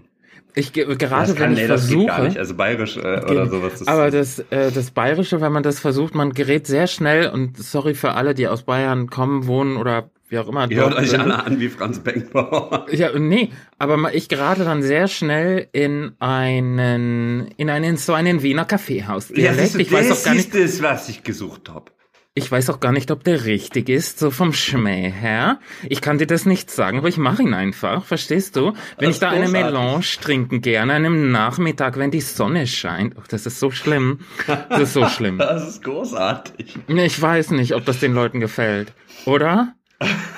Ich 0.54 0.72
ge- 0.72 0.84
gerade 0.96 1.28
das 1.28 1.38
wenn 1.38 1.52
ich 1.52 1.58
nee, 1.60 1.66
das 1.68 1.82
versuche, 1.86 2.22
nicht, 2.22 2.38
also 2.38 2.54
bayerisch 2.54 2.96
äh, 2.96 3.00
oder 3.00 3.48
sowas. 3.48 3.78
Das, 3.78 3.88
aber 3.88 4.10
das, 4.10 4.38
äh, 4.50 4.70
das 4.72 4.90
Bayerische, 4.90 5.40
wenn 5.40 5.52
man 5.52 5.62
das 5.62 5.78
versucht, 5.78 6.14
man 6.14 6.32
gerät 6.32 6.66
sehr 6.66 6.86
schnell 6.86 7.28
und 7.30 7.56
sorry 7.58 7.94
für 7.94 8.12
alle, 8.14 8.34
die 8.34 8.48
aus 8.48 8.62
Bayern 8.64 9.08
kommen, 9.08 9.46
wohnen 9.46 9.76
oder 9.76 10.10
wie 10.28 10.38
auch 10.38 10.48
immer. 10.48 10.70
Ihr 10.70 10.78
hört 10.78 10.94
euch 10.94 11.10
sind. 11.10 11.20
alle 11.20 11.44
an 11.44 11.60
wie 11.60 11.68
Franz 11.68 11.98
Beckenbauer. 12.00 12.86
Ja, 12.92 13.16
nee, 13.18 13.50
aber 13.78 14.14
ich 14.14 14.28
gerate 14.28 14.64
dann 14.64 14.82
sehr 14.82 15.08
schnell 15.08 15.68
in 15.72 16.12
einen, 16.20 17.48
in 17.56 17.70
einen, 17.70 17.96
so 17.96 18.14
einen 18.14 18.42
Wiener 18.42 18.64
Kaffeehaus. 18.64 19.30
Ja, 19.34 19.52
du, 19.52 19.78
ich 19.78 19.92
weiß 19.92 20.08
das 20.08 20.20
auch 20.20 20.24
gar 20.26 20.34
nicht, 20.34 20.54
ist 20.54 20.80
das, 20.80 20.82
was 20.82 21.08
ich 21.08 21.22
gesucht 21.22 21.68
habe. 21.68 21.90
Ich 22.34 22.50
weiß 22.50 22.70
auch 22.70 22.78
gar 22.78 22.92
nicht, 22.92 23.10
ob 23.10 23.24
der 23.24 23.44
richtig 23.44 23.88
ist, 23.88 24.18
so 24.20 24.30
vom 24.30 24.52
Schmäh 24.52 25.10
her. 25.10 25.58
Ich 25.88 26.00
kann 26.00 26.18
dir 26.18 26.26
das 26.28 26.46
nicht 26.46 26.70
sagen, 26.70 26.98
aber 26.98 27.08
ich 27.08 27.16
mache 27.18 27.42
ihn 27.42 27.54
einfach, 27.54 28.04
verstehst 28.04 28.54
du? 28.56 28.72
Wenn 28.98 29.08
Das 29.08 29.16
ich 29.16 29.20
da 29.20 29.30
eine. 29.30 29.48
Melange 29.48 30.02
trinken 30.20 30.60
gerne 30.60 30.94
an 30.94 31.04
einem 31.04 31.32
Nachmittag, 31.32 31.98
wenn 31.98 32.10
die 32.12 32.20
Sonne 32.20 32.66
scheint. 32.68 33.14
Oh, 33.18 33.22
das 33.28 33.46
ist 33.46 33.58
so 33.58 33.70
schlimm. 33.72 34.20
Das 34.68 34.80
ist 34.80 34.92
so 34.92 35.06
schlimm. 35.08 35.38
Das 35.38 35.68
ist 35.68 35.82
großartig. 35.82 36.78
Ich 36.86 37.20
weiß 37.20 37.50
nicht, 37.50 37.74
ob 37.74 37.84
das 37.84 37.98
den 37.98 38.14
Leuten 38.14 38.38
gefällt. 38.38 38.92
Oder? 39.26 39.74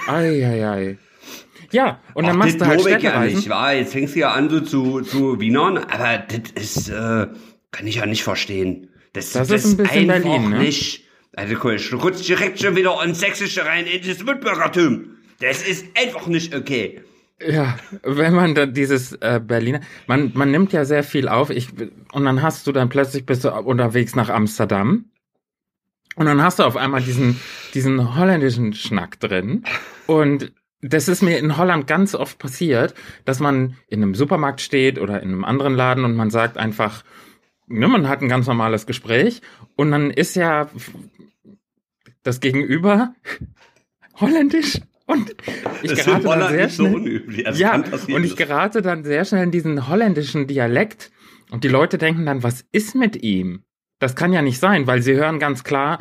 Eieiei. 0.07 0.99
Ja, 1.71 2.01
und 2.15 2.25
dann 2.27 2.35
Ach, 2.35 2.39
machst 2.41 2.61
das 2.61 2.67
du 2.69 2.71
halt 2.71 2.81
ich 2.81 2.87
ja 2.87 2.99
Städtereisen. 2.99 3.37
nicht, 3.37 3.49
wahr? 3.49 3.75
Jetzt 3.75 3.93
fängst 3.93 4.15
du 4.15 4.21
ja 4.21 4.33
an 4.33 4.51
so 4.51 4.61
zu, 4.61 5.01
zu 5.03 5.41
Wienern, 5.41 5.79
aber 5.79 6.19
das 6.19 6.51
ist, 6.55 6.89
äh, 6.89 7.29
kann 7.71 7.87
ich 7.87 7.97
ja 7.97 8.07
nicht 8.07 8.23
verstehen. 8.23 8.89
Das, 9.13 9.33
Das 9.33 9.51
ist 9.51 9.67
ein 9.67 9.77
bisschen 9.79 10.11
einfach 10.11 10.29
Berlin, 10.31 10.51
ne? 10.51 10.59
nicht. 10.59 11.05
Also 11.35 11.55
ich 11.71 11.93
rutscht 11.93 12.29
direkt 12.29 12.61
schon 12.61 12.77
wieder 12.77 13.03
ins 13.03 13.21
Sächsische 13.21 13.65
rein, 13.65 13.87
in 13.87 14.07
das 14.07 14.23
Mitbürgertum. 14.23 15.17
Das 15.41 15.67
ist 15.67 15.87
einfach 15.97 16.27
nicht 16.27 16.55
okay. 16.55 17.01
Ja, 17.47 17.77
wenn 18.03 18.35
man 18.35 18.55
dann 18.55 18.75
dieses 18.75 19.15
äh, 19.15 19.41
Berliner, 19.45 19.81
man, 20.07 20.31
man 20.35 20.51
nimmt 20.51 20.73
ja 20.73 20.85
sehr 20.85 21.03
viel 21.03 21.29
auf, 21.29 21.51
ich, 21.51 21.69
und 22.13 22.25
dann 22.25 22.43
hast 22.43 22.67
du 22.67 22.73
dann 22.73 22.89
plötzlich 22.89 23.27
bist 23.27 23.45
du 23.45 23.53
unterwegs 23.53 24.15
nach 24.15 24.29
Amsterdam 24.29 25.07
und 26.15 26.27
dann 26.27 26.43
hast 26.43 26.61
du 26.61 26.63
auf 26.63 26.77
einmal 26.77 27.03
diesen, 27.03 27.41
diesen 27.75 28.17
holländischen 28.17 28.75
Schnack 28.75 29.19
drin 29.19 29.65
und 30.07 30.53
das 30.83 31.09
ist 31.09 31.23
mir 31.23 31.39
in 31.39 31.57
Holland 31.57 31.87
ganz 31.87 32.15
oft 32.15 32.39
passiert, 32.39 32.95
dass 33.25 33.41
man 33.41 33.77
in 33.89 34.03
einem 34.03 34.15
Supermarkt 34.15 34.61
steht 34.61 34.99
oder 34.99 35.23
in 35.23 35.31
einem 35.31 35.45
anderen 35.45 35.75
Laden 35.75 36.05
und 36.05 36.15
man 36.15 36.31
sagt 36.31 36.59
einfach, 36.59 37.03
ne, 37.67 37.89
man 37.89 38.09
hat 38.09 38.23
ein 38.23 38.29
ganz 38.29 38.47
normales 38.47 38.87
Gespräch 38.87 39.43
und 39.77 39.91
dann 39.91 40.11
ist 40.11 40.37
ja 40.37 40.69
das 42.23 42.41
Gegenüber 42.41 43.15
holländisch 44.21 44.81
Und 45.07 45.35
ich 45.83 45.91
Das 45.91 46.05
gerate 46.05 46.25
dann 46.25 46.49
sehr 46.49 46.65
nicht 46.67 46.77
so 46.77 46.85
schnell, 46.85 46.95
unüblich. 46.95 47.47
Also 47.47 47.61
ja, 47.61 47.75
und 47.75 48.25
ich 48.25 48.37
gerate 48.37 48.83
dann 48.83 49.05
sehr 49.05 49.25
schnell 49.25 49.45
in 49.45 49.51
diesen 49.51 49.89
holländischen 49.89 50.47
Dialekt 50.47 51.11
und 51.51 51.65
die 51.65 51.69
Leute 51.69 51.99
denken 51.99 52.25
dann, 52.27 52.43
was 52.43 52.65
ist 52.73 52.95
mit 52.95 53.23
ihm? 53.23 53.63
Das 53.99 54.17
kann 54.17 54.33
ja 54.33 54.43
nicht 54.43 54.59
sein, 54.59 54.87
weil 54.87 55.03
sie 55.03 55.15
hören 55.15 55.39
ganz 55.39 55.65
klar, 55.65 55.99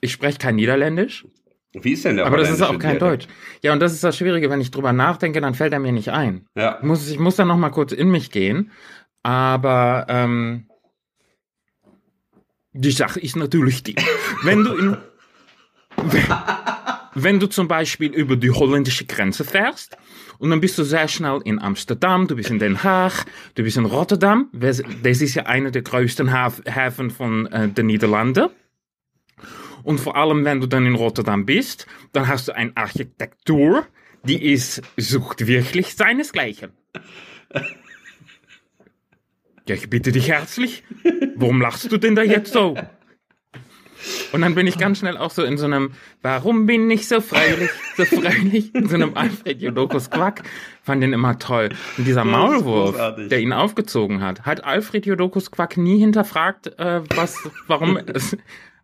ich 0.00 0.12
spreche 0.12 0.38
kein 0.38 0.56
Niederländisch, 0.56 1.26
Wie 1.72 1.92
ist 1.92 2.04
denn 2.04 2.16
der 2.16 2.26
aber 2.26 2.36
das 2.36 2.50
ist 2.50 2.62
auch 2.62 2.78
kein 2.78 2.98
Dialekt? 2.98 3.02
Deutsch. 3.02 3.28
Ja, 3.62 3.72
und 3.72 3.80
das 3.80 3.92
ist 3.92 4.04
das 4.04 4.16
Schwierige, 4.16 4.50
wenn 4.50 4.60
ich 4.60 4.70
drüber 4.70 4.92
nachdenke, 4.92 5.40
dann 5.40 5.54
fällt 5.54 5.72
er 5.72 5.80
mir 5.80 5.92
nicht 5.92 6.10
ein. 6.10 6.46
Ja. 6.56 6.78
Ich 6.80 6.84
muss, 6.86 7.08
ich 7.08 7.18
muss 7.18 7.36
dann 7.36 7.48
noch 7.48 7.56
mal 7.56 7.70
kurz 7.70 7.92
in 7.92 8.10
mich 8.10 8.30
gehen, 8.30 8.70
aber 9.22 10.06
ähm, 10.08 10.68
die 12.74 12.90
Sache 12.90 13.20
ist 13.20 13.36
natürlich 13.36 13.82
die, 13.82 13.94
wenn 14.42 14.64
du 14.64 14.74
in, 14.74 14.96
wenn, 15.96 16.26
wenn 17.14 17.40
du 17.40 17.46
zum 17.46 17.68
Beispiel 17.68 18.12
über 18.12 18.36
die 18.36 18.50
holländische 18.50 19.06
Grenze 19.06 19.44
fährst 19.44 19.96
und 20.38 20.50
dann 20.50 20.60
bist 20.60 20.76
du 20.76 20.82
sehr 20.82 21.06
schnell 21.08 21.40
in 21.44 21.60
Amsterdam, 21.60 22.26
du 22.26 22.34
bist 22.34 22.50
in 22.50 22.58
Den 22.58 22.82
Haag, 22.82 23.24
du 23.54 23.62
bist 23.62 23.76
in 23.76 23.86
Rotterdam, 23.86 24.50
das 24.52 24.80
ist 24.80 25.34
ja 25.34 25.44
einer 25.44 25.70
der 25.70 25.82
größten 25.82 26.32
Häfen 26.66 27.10
von 27.10 27.46
äh, 27.46 27.68
den 27.68 27.86
Niederlanden. 27.86 28.48
Und 29.84 30.00
vor 30.00 30.16
allem, 30.16 30.44
wenn 30.44 30.60
du 30.60 30.66
dann 30.66 30.86
in 30.86 30.94
Rotterdam 30.94 31.46
bist, 31.46 31.86
dann 32.12 32.26
hast 32.26 32.48
du 32.48 32.56
eine 32.56 32.72
Architektur, 32.74 33.86
die 34.24 34.52
ist, 34.52 34.82
sucht 34.96 35.46
wirklich 35.46 35.94
seinesgleichen. 35.94 36.72
Ja, 39.66 39.74
ich 39.74 39.88
bitte 39.88 40.12
dich 40.12 40.28
herzlich. 40.28 40.82
Warum 41.36 41.60
lachst 41.60 41.90
du 41.90 41.96
denn 41.96 42.14
da 42.14 42.22
jetzt 42.22 42.52
so? 42.52 42.76
Und 44.32 44.42
dann 44.42 44.54
bin 44.54 44.66
ich 44.66 44.76
ganz 44.76 44.98
schnell 44.98 45.16
auch 45.16 45.30
so 45.30 45.42
in 45.42 45.56
so 45.56 45.64
einem, 45.64 45.92
warum 46.20 46.66
bin 46.66 46.90
ich 46.90 47.08
so 47.08 47.22
freilich, 47.22 47.70
so 47.96 48.04
freilich, 48.04 48.74
in 48.74 48.88
so 48.88 48.96
einem 48.96 49.16
Alfred 49.16 49.62
Jodokus 49.62 50.10
Quack. 50.10 50.42
Fand 50.82 51.02
den 51.02 51.14
immer 51.14 51.38
toll. 51.38 51.70
Und 51.96 52.06
dieser 52.06 52.24
Maulwurf, 52.24 52.96
der 53.30 53.40
ihn 53.40 53.54
aufgezogen 53.54 54.20
hat, 54.20 54.42
hat 54.42 54.64
Alfred 54.64 55.06
Jodokus 55.06 55.50
Quack 55.50 55.78
nie 55.78 55.98
hinterfragt, 55.98 56.78
äh, 56.78 57.00
was, 57.16 57.38
warum 57.66 57.98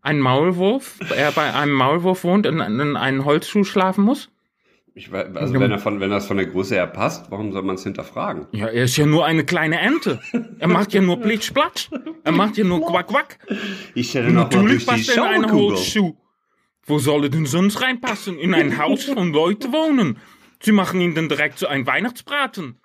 ein 0.00 0.20
Maulwurf, 0.20 0.94
er 1.14 1.32
bei 1.32 1.52
einem 1.52 1.74
Maulwurf 1.74 2.24
wohnt 2.24 2.46
und 2.46 2.60
in 2.60 2.96
einen 2.96 3.24
Holzschuh 3.26 3.64
schlafen 3.64 4.04
muss? 4.04 4.30
Ich, 4.94 5.08
weiß- 5.08 5.34
also 5.36 5.54
wenn, 5.54 5.70
er 5.70 5.78
von, 5.78 6.00
wenn 6.00 6.10
das 6.10 6.26
von 6.26 6.36
der 6.36 6.46
Größe 6.46 6.74
her 6.74 6.86
passt, 6.86 7.30
warum 7.30 7.52
soll 7.52 7.62
man 7.62 7.76
es 7.76 7.84
hinterfragen? 7.84 8.46
Ja, 8.52 8.66
er 8.66 8.84
ist 8.84 8.96
ja 8.96 9.06
nur 9.06 9.24
eine 9.24 9.44
kleine 9.44 9.78
Ente. 9.80 10.20
Er 10.58 10.68
macht 10.68 10.92
ja 10.92 11.00
nur 11.00 11.16
Plitsch, 11.20 11.52
Platsch. 11.54 11.88
Er 12.24 12.32
macht 12.32 12.56
ja 12.58 12.64
nur 12.64 12.84
Quack, 12.84 13.06
Quack. 13.08 13.38
Ich 13.94 14.10
stelle 14.10 14.30
noch 14.32 14.50
mal 14.50 14.56
Natürlich 14.62 14.84
durch 14.86 15.00
die 15.02 15.06
passt 15.06 15.16
er 15.16 15.24
in 15.26 15.32
eine 15.34 15.48
Schaukugel. 15.48 15.76
Holzschuh. 15.76 16.16
Wo 16.86 16.98
soll 16.98 17.24
er 17.24 17.28
denn 17.30 17.46
sonst 17.46 17.80
reinpassen? 17.82 18.36
In 18.38 18.52
ein 18.54 18.78
Haus 18.78 19.04
von 19.04 19.32
Leuten 19.32 19.72
wohnen. 19.72 20.18
Sie 20.60 20.72
machen 20.72 21.00
ihn 21.00 21.14
dann 21.14 21.28
direkt 21.28 21.58
zu 21.58 21.68
einem 21.68 21.86
Weihnachtsbraten. 21.86 22.80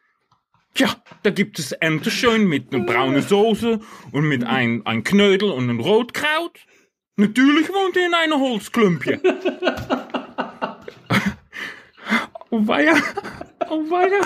Tja, 0.75 0.89
da 1.23 1.29
gibt 1.31 1.57
es 1.57 1.71
Ente 1.71 2.11
schön 2.11 2.47
mit 2.47 2.73
einer 2.73 2.85
braunen 2.85 3.21
Soße 3.21 3.79
und 4.11 4.27
mit 4.27 4.43
ein, 4.43 4.85
ein 4.85 5.03
Knödel 5.03 5.49
und 5.49 5.69
ein 5.69 5.79
Rotkraut. 5.79 6.59
Natürlich 7.15 7.69
wohnt 7.69 7.95
er 7.97 8.05
in 8.07 8.13
einer 8.13 8.39
Holzklümpje. 8.39 9.21
oh 12.55 12.67
weia, 12.67 12.95
oh 13.69 13.89
weia. 13.89 14.21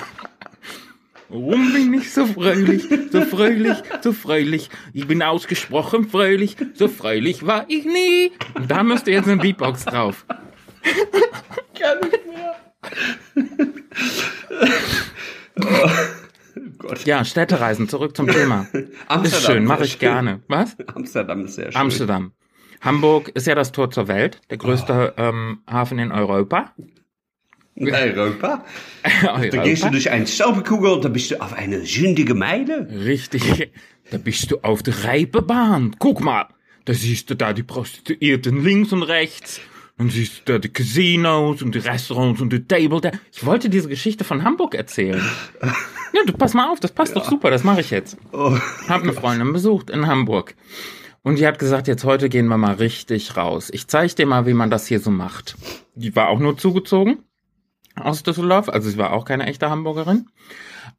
Warum 1.29 1.73
bin 1.73 1.93
ich 1.93 2.11
so 2.11 2.25
fröhlich, 2.25 2.87
so 3.11 3.21
fröhlich, 3.21 3.77
so 4.01 4.13
fröhlich? 4.13 4.69
Ich 4.93 5.07
bin 5.07 5.21
ausgesprochen 5.21 6.09
fröhlich, 6.09 6.57
so 6.73 6.87
fröhlich 6.87 7.45
war 7.45 7.65
ich 7.67 7.85
nie. 7.85 8.31
Und 8.55 8.69
da 8.71 8.83
müsste 8.83 9.11
jetzt 9.11 9.27
eine 9.27 9.37
Beatbox 9.37 9.85
drauf. 9.85 10.25
Kann 11.79 11.99
nicht 12.09 12.25
mehr. 12.27 12.55
oh 15.61 16.61
Gott. 16.79 17.05
Ja, 17.05 17.23
Städtereisen, 17.23 17.87
zurück 17.89 18.15
zum 18.15 18.27
Thema. 18.27 18.67
Amsterdam. 19.07 19.23
Ist 19.23 19.45
schön, 19.45 19.65
mache 19.65 19.83
ich 19.85 19.91
schön. 19.91 19.99
gerne. 19.99 20.41
Was? 20.47 20.75
Amsterdam 20.95 21.45
ist 21.45 21.55
sehr 21.55 21.71
schön. 21.71 21.81
Amsterdam. 21.81 22.31
Hamburg 22.81 23.29
ist 23.29 23.45
ja 23.45 23.55
das 23.55 23.71
Tor 23.71 23.91
zur 23.91 24.07
Welt, 24.07 24.41
der 24.49 24.57
größte 24.57 25.13
ähm, 25.17 25.61
Hafen 25.69 25.99
in 25.99 26.11
Europa. 26.11 26.73
In 27.79 27.93
Europa. 27.93 28.65
Da 29.23 29.39
gehst 29.39 29.53
du 29.53 29.85
Europa. 29.85 29.89
durch 29.89 30.11
eine 30.11 30.27
Staubkugel, 30.27 30.99
da 30.99 31.07
bist 31.09 31.31
du 31.31 31.41
auf 31.41 31.53
eine 31.53 31.85
sündige 31.85 32.33
Meile. 32.33 32.87
Richtig. 33.05 33.71
Da 34.11 34.17
bist 34.17 34.51
du 34.51 34.57
auf 34.61 34.83
der 34.83 35.05
Reipebahn. 35.05 35.95
Guck 35.99 36.19
mal, 36.21 36.47
da 36.85 36.93
siehst 36.93 37.29
du 37.29 37.35
da 37.35 37.53
die 37.53 37.63
Prostituierten 37.63 38.63
links 38.63 38.91
und 38.91 39.03
rechts. 39.03 39.61
Dann 39.97 40.09
siehst 40.09 40.39
du 40.39 40.53
da 40.53 40.59
die 40.59 40.69
Casinos 40.69 41.61
und 41.61 41.75
die 41.75 41.79
Restaurants 41.79 42.41
und 42.41 42.51
die 42.51 42.65
Table. 42.65 43.01
Da. 43.01 43.11
Ich 43.31 43.45
wollte 43.45 43.69
diese 43.69 43.89
Geschichte 43.89 44.23
von 44.23 44.43
Hamburg 44.43 44.75
erzählen. 44.75 45.21
Ja, 46.11 46.21
du 46.25 46.33
pass 46.33 46.55
mal 46.55 46.71
auf, 46.71 46.79
das 46.79 46.91
passt 46.91 47.15
doch 47.15 47.29
super, 47.29 47.51
das 47.51 47.63
mache 47.63 47.81
ich 47.81 47.91
jetzt. 47.91 48.17
Oh. 48.31 48.57
Hab 48.87 49.03
eine 49.03 49.13
Freundin 49.13 49.53
besucht 49.53 49.91
in 49.91 50.07
Hamburg. 50.07 50.55
Und 51.21 51.37
die 51.37 51.45
hat 51.45 51.59
gesagt, 51.59 51.87
jetzt 51.87 52.03
heute 52.03 52.29
gehen 52.29 52.47
wir 52.47 52.57
mal 52.57 52.73
richtig 52.73 53.37
raus. 53.37 53.69
Ich 53.71 53.85
zeige 53.85 54.15
dir 54.15 54.25
mal, 54.25 54.47
wie 54.47 54.55
man 54.55 54.71
das 54.71 54.87
hier 54.87 54.99
so 54.99 55.11
macht. 55.11 55.55
Die 55.93 56.15
war 56.15 56.29
auch 56.29 56.39
nur 56.39 56.57
zugezogen 56.57 57.19
aus 58.01 58.23
Düsseldorf, 58.23 58.69
also 58.69 58.89
sie 58.89 58.97
war 58.97 59.13
auch 59.13 59.25
keine 59.25 59.45
echte 59.45 59.69
Hamburgerin. 59.69 60.29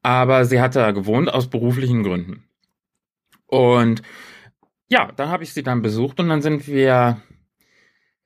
Aber 0.03 0.45
sie 0.45 0.61
hatte 0.61 0.79
da 0.79 0.91
gewohnt 0.91 1.33
aus 1.33 1.49
beruflichen 1.49 2.03
Gründen. 2.03 2.43
Und 3.47 4.01
ja, 4.89 5.11
da 5.15 5.29
habe 5.29 5.43
ich 5.43 5.53
sie 5.53 5.63
dann 5.63 5.81
besucht 5.81 6.19
und 6.19 6.29
dann 6.29 6.41
sind 6.41 6.67
wir, 6.67 7.21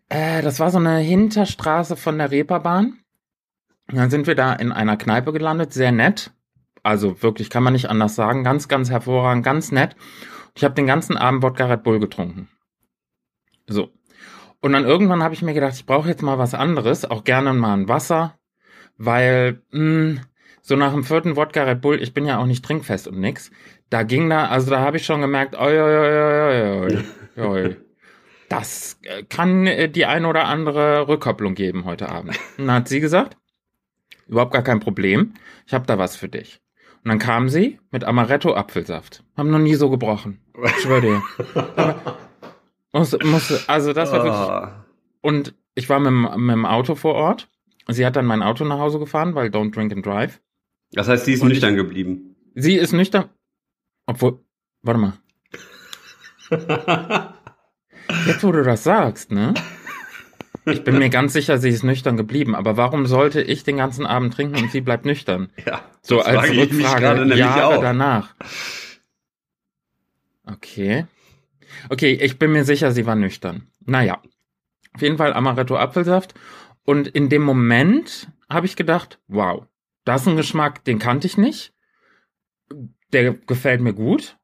äh, 0.09 0.41
das 0.41 0.59
war 0.59 0.71
so 0.71 0.77
eine 0.77 0.97
Hinterstraße 0.97 1.95
von 1.95 2.17
der 2.17 2.31
Reeperbahn. 2.31 2.99
Und 3.87 3.97
dann 3.97 4.09
sind 4.09 4.27
wir 4.27 4.35
da 4.35 4.53
in 4.53 4.71
einer 4.71 4.97
Kneipe 4.97 5.31
gelandet, 5.31 5.73
sehr 5.73 5.91
nett. 5.91 6.31
Also 6.81 7.21
wirklich 7.21 7.49
kann 7.49 7.63
man 7.63 7.73
nicht 7.73 7.89
anders 7.89 8.15
sagen, 8.15 8.43
ganz, 8.43 8.67
ganz 8.67 8.89
hervorragend, 8.89 9.43
ganz 9.43 9.71
nett. 9.71 9.95
Ich 10.55 10.63
habe 10.63 10.75
den 10.75 10.87
ganzen 10.87 11.17
Abend 11.17 11.43
Wodka 11.43 11.65
Red 11.65 11.83
Bull 11.83 11.99
getrunken. 11.99 12.49
So. 13.67 13.91
Und 14.61 14.71
dann 14.71 14.85
irgendwann 14.85 15.21
habe 15.21 15.33
ich 15.33 15.41
mir 15.41 15.53
gedacht, 15.53 15.75
ich 15.75 15.85
brauche 15.85 16.07
jetzt 16.07 16.21
mal 16.21 16.37
was 16.37 16.53
anderes, 16.53 17.05
auch 17.05 17.23
gerne 17.23 17.53
mal 17.53 17.73
ein 17.73 17.89
Wasser, 17.89 18.39
weil 18.97 19.61
mh, 19.71 20.21
so 20.61 20.75
nach 20.75 20.93
dem 20.93 21.03
vierten 21.03 21.35
Wodka 21.35 21.63
Red 21.63 21.81
Bull, 21.81 22.01
ich 22.01 22.13
bin 22.13 22.25
ja 22.25 22.39
auch 22.39 22.45
nicht 22.45 22.65
trinkfest 22.65 23.07
und 23.07 23.19
nix, 23.19 23.51
da 23.89 24.03
ging 24.03 24.29
da, 24.29 24.47
also 24.47 24.71
da 24.71 24.79
habe 24.79 24.97
ich 24.97 25.05
schon 25.05 25.21
gemerkt, 25.21 25.55
oi, 25.55 25.79
oi, 25.79 25.97
oi, 25.97 26.87
oi, 26.87 27.03
oi, 27.37 27.45
oi. 27.45 27.75
das 28.49 28.99
äh, 29.03 29.23
kann 29.23 29.67
äh, 29.67 29.89
die 29.89 30.05
eine 30.05 30.27
oder 30.27 30.45
andere 30.45 31.07
Rückkopplung 31.07 31.55
geben 31.55 31.85
heute 31.85 32.09
Abend. 32.09 32.39
Und 32.57 32.67
dann 32.67 32.77
hat 32.77 32.87
sie 32.87 32.99
gesagt, 32.99 33.37
überhaupt 34.27 34.53
gar 34.53 34.63
kein 34.63 34.79
Problem, 34.79 35.33
ich 35.67 35.73
habe 35.73 35.85
da 35.85 35.97
was 35.97 36.15
für 36.15 36.29
dich. 36.29 36.61
Und 37.03 37.09
dann 37.09 37.19
kam 37.19 37.49
sie 37.49 37.79
mit 37.91 38.03
Amaretto-Apfelsaft. 38.03 39.23
Haben 39.37 39.51
noch 39.51 39.59
nie 39.59 39.75
so 39.75 39.91
gebrochen. 39.91 40.41
Ich 40.63 40.81
schwöre 40.81 41.01
dir. 41.01 41.21
Aber 42.91 43.01
muss, 43.01 43.15
muss, 43.23 43.69
also 43.69 43.93
das 43.93 44.11
war 44.11 44.23
wirklich. 44.23 44.33
Ah. 44.33 44.85
Und 45.21 45.53
ich 45.75 45.87
war 45.89 45.99
mit, 45.99 46.37
mit 46.37 46.53
dem 46.53 46.65
Auto 46.65 46.95
vor 46.95 47.13
Ort. 47.13 47.49
Sie 47.87 48.05
hat 48.05 48.15
dann 48.15 48.25
mein 48.25 48.41
Auto 48.41 48.63
nach 48.65 48.79
Hause 48.79 48.99
gefahren, 48.99 49.35
weil 49.35 49.49
Don't 49.49 49.73
Drink 49.73 49.91
and 49.93 50.05
Drive. 50.05 50.41
Das 50.91 51.07
heißt, 51.07 51.27
die 51.27 51.33
ist 51.33 51.41
Und 51.41 51.49
nüchtern 51.49 51.75
geblieben. 51.75 52.35
Sie 52.55 52.75
ist 52.75 52.93
nüchtern. 52.93 53.29
Obwohl, 54.07 54.39
warte 54.81 54.99
mal. 54.99 55.13
Jetzt, 58.27 58.43
wo 58.43 58.51
du 58.51 58.63
das 58.63 58.83
sagst, 58.83 59.31
ne? 59.31 59.53
Ich 60.67 60.83
bin 60.83 60.97
mir 60.97 61.09
ganz 61.09 61.33
sicher, 61.33 61.59
sie 61.59 61.69
ist 61.69 61.83
nüchtern 61.83 62.17
geblieben. 62.17 62.55
Aber 62.55 62.75
warum 62.77 63.05
sollte 63.05 63.41
ich 63.41 63.63
den 63.63 63.77
ganzen 63.77 64.05
Abend 64.05 64.33
trinken 64.33 64.57
und 64.57 64.71
sie 64.71 64.81
bleibt 64.81 65.05
nüchtern? 65.05 65.51
ja, 65.65 65.81
So 66.01 66.21
als 66.21 66.37
frage 66.37 66.53
ich 66.53 66.71
mich 66.71 66.85
Rückfrage 66.85 67.19
nämlich 67.19 67.37
Jahre 67.39 67.77
auch. 67.77 67.81
danach. 67.81 68.33
Okay. 70.45 71.05
Okay, 71.89 72.13
ich 72.13 72.39
bin 72.39 72.51
mir 72.51 72.63
sicher, 72.63 72.91
sie 72.91 73.05
war 73.05 73.15
nüchtern. 73.15 73.67
Naja. 73.85 74.21
Auf 74.93 75.01
jeden 75.01 75.17
Fall 75.17 75.33
Amaretto 75.33 75.75
Apfelsaft. 75.77 76.33
Und 76.85 77.07
in 77.07 77.29
dem 77.29 77.41
Moment 77.41 78.29
habe 78.49 78.65
ich 78.67 78.75
gedacht, 78.75 79.19
wow, 79.27 79.65
das 80.05 80.21
ist 80.21 80.27
ein 80.27 80.37
Geschmack, 80.37 80.83
den 80.85 80.99
kannte 80.99 81.27
ich 81.27 81.37
nicht. 81.37 81.73
Der 83.11 83.33
gefällt 83.33 83.81
mir 83.81 83.93
gut. 83.93 84.37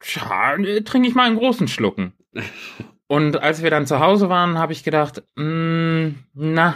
Tja, 0.00 0.56
trinke 0.84 1.08
ich 1.08 1.14
mal 1.14 1.26
einen 1.26 1.38
großen 1.38 1.68
Schlucken. 1.68 2.12
Und 3.06 3.36
als 3.36 3.62
wir 3.62 3.70
dann 3.70 3.86
zu 3.86 4.00
Hause 4.00 4.28
waren, 4.28 4.58
habe 4.58 4.72
ich 4.72 4.84
gedacht, 4.84 5.22
mh, 5.36 6.12
na, 6.32 6.74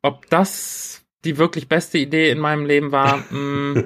ob 0.00 0.28
das 0.30 1.04
die 1.24 1.36
wirklich 1.38 1.68
beste 1.68 1.98
Idee 1.98 2.30
in 2.30 2.38
meinem 2.38 2.64
Leben 2.64 2.92
war. 2.92 3.18
mh. 3.30 3.84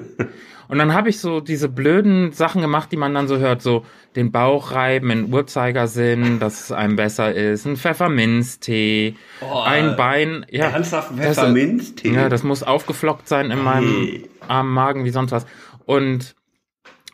Und 0.71 0.77
dann 0.77 0.93
habe 0.93 1.09
ich 1.09 1.19
so 1.19 1.41
diese 1.41 1.67
blöden 1.67 2.31
Sachen 2.31 2.61
gemacht, 2.61 2.93
die 2.93 2.97
man 2.97 3.13
dann 3.13 3.27
so 3.27 3.37
hört, 3.39 3.61
so 3.61 3.85
den 4.15 4.31
Bauch 4.31 4.71
reiben 4.71 5.09
in 5.11 5.33
Uhrzeigersinn, 5.33 6.39
dass 6.39 6.61
es 6.63 6.71
einem 6.71 6.95
besser 6.95 7.33
ist, 7.35 7.65
ein 7.65 7.75
Pfefferminztee, 7.75 9.15
Oh, 9.41 9.59
ein 9.65 9.95
Bein, 9.97 10.45
ja, 10.49 10.69
Ernsthaft 10.69 11.11
das- 11.11 11.35
Pfefferminztee? 11.37 12.13
ja, 12.13 12.29
das 12.29 12.43
muss 12.43 12.63
aufgeflockt 12.63 13.27
sein 13.27 13.51
in 13.51 13.61
meinem 13.61 13.89
Hey. 13.89 14.29
armen 14.47 14.73
Magen 14.73 15.03
wie 15.05 15.09
sonst 15.09 15.31
was. 15.31 15.45
Und 15.85 16.35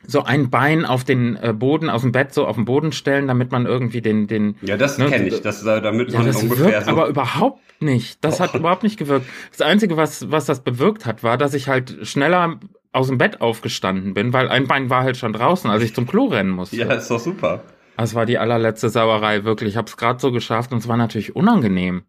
so 0.06 0.24
ein 0.24 0.50
Bein 0.50 0.86
auf 0.86 1.04
den 1.04 1.36
äh, 1.36 1.52
Boden, 1.52 1.90
aus 1.90 2.04
dem 2.04 2.12
Bett 2.12 2.34
so 2.34 2.46
auf 2.46 2.56
den 2.56 2.66
Boden 2.66 2.92
stellen, 2.92 3.28
damit 3.28 3.52
man 3.52 3.66
irgendwie 3.66 4.02
den, 4.02 4.28
den. 4.28 4.56
Ja, 4.62 4.78
das 4.78 4.98
ne, 4.98 5.08
kenne 5.08 5.28
ich. 5.28 5.42
Das, 5.42 5.66
äh, 5.66 5.82
damit 5.82 6.12
Ja, 6.12 6.20
man 6.20 6.28
das 6.28 6.42
ungefähr 6.44 6.66
wirkt 6.74 6.86
so. 6.86 6.92
aber 6.92 7.08
überhaupt 7.08 7.60
nicht. 7.82 8.24
Das 8.24 8.40
hat 8.40 8.52
Doch. 8.52 8.60
überhaupt 8.60 8.84
nicht 8.84 8.98
gewirkt. 8.98 9.26
Das 9.52 9.62
Einzige, 9.62 9.98
was, 9.98 10.32
was 10.32 10.46
das 10.46 10.64
bewirkt 10.64 11.06
hat, 11.06 11.24
war, 11.24 11.38
dass 11.38 11.54
ich 11.54 11.68
halt 11.68 11.98
schneller 12.08 12.60
aus 12.92 13.08
dem 13.08 13.18
Bett 13.18 13.42
aufgestanden 13.42 14.14
bin, 14.14 14.34
weil 14.34 14.50
ein 14.50 14.68
Bein 14.68 14.90
war 14.90 15.04
halt 15.04 15.18
schon 15.18 15.34
draußen, 15.34 15.70
als 15.70 15.84
ich 15.84 15.94
zum 15.94 16.08
Klo 16.08 16.26
rennen 16.26 16.50
musste. 16.52 16.78
ja, 16.78 16.92
ist 16.94 17.10
doch 17.10 17.20
super. 17.20 17.64
Das 17.98 18.14
war 18.14 18.26
die 18.26 18.38
allerletzte 18.38 18.90
Sauerei, 18.90 19.44
wirklich. 19.44 19.70
Ich 19.72 19.78
habe 19.78 19.88
es 19.88 19.98
gerade 19.98 20.20
so 20.20 20.32
geschafft 20.32 20.72
und 20.72 20.78
es 20.80 20.88
war 20.88 20.98
natürlich 20.98 21.36
unangenehm, 21.36 22.04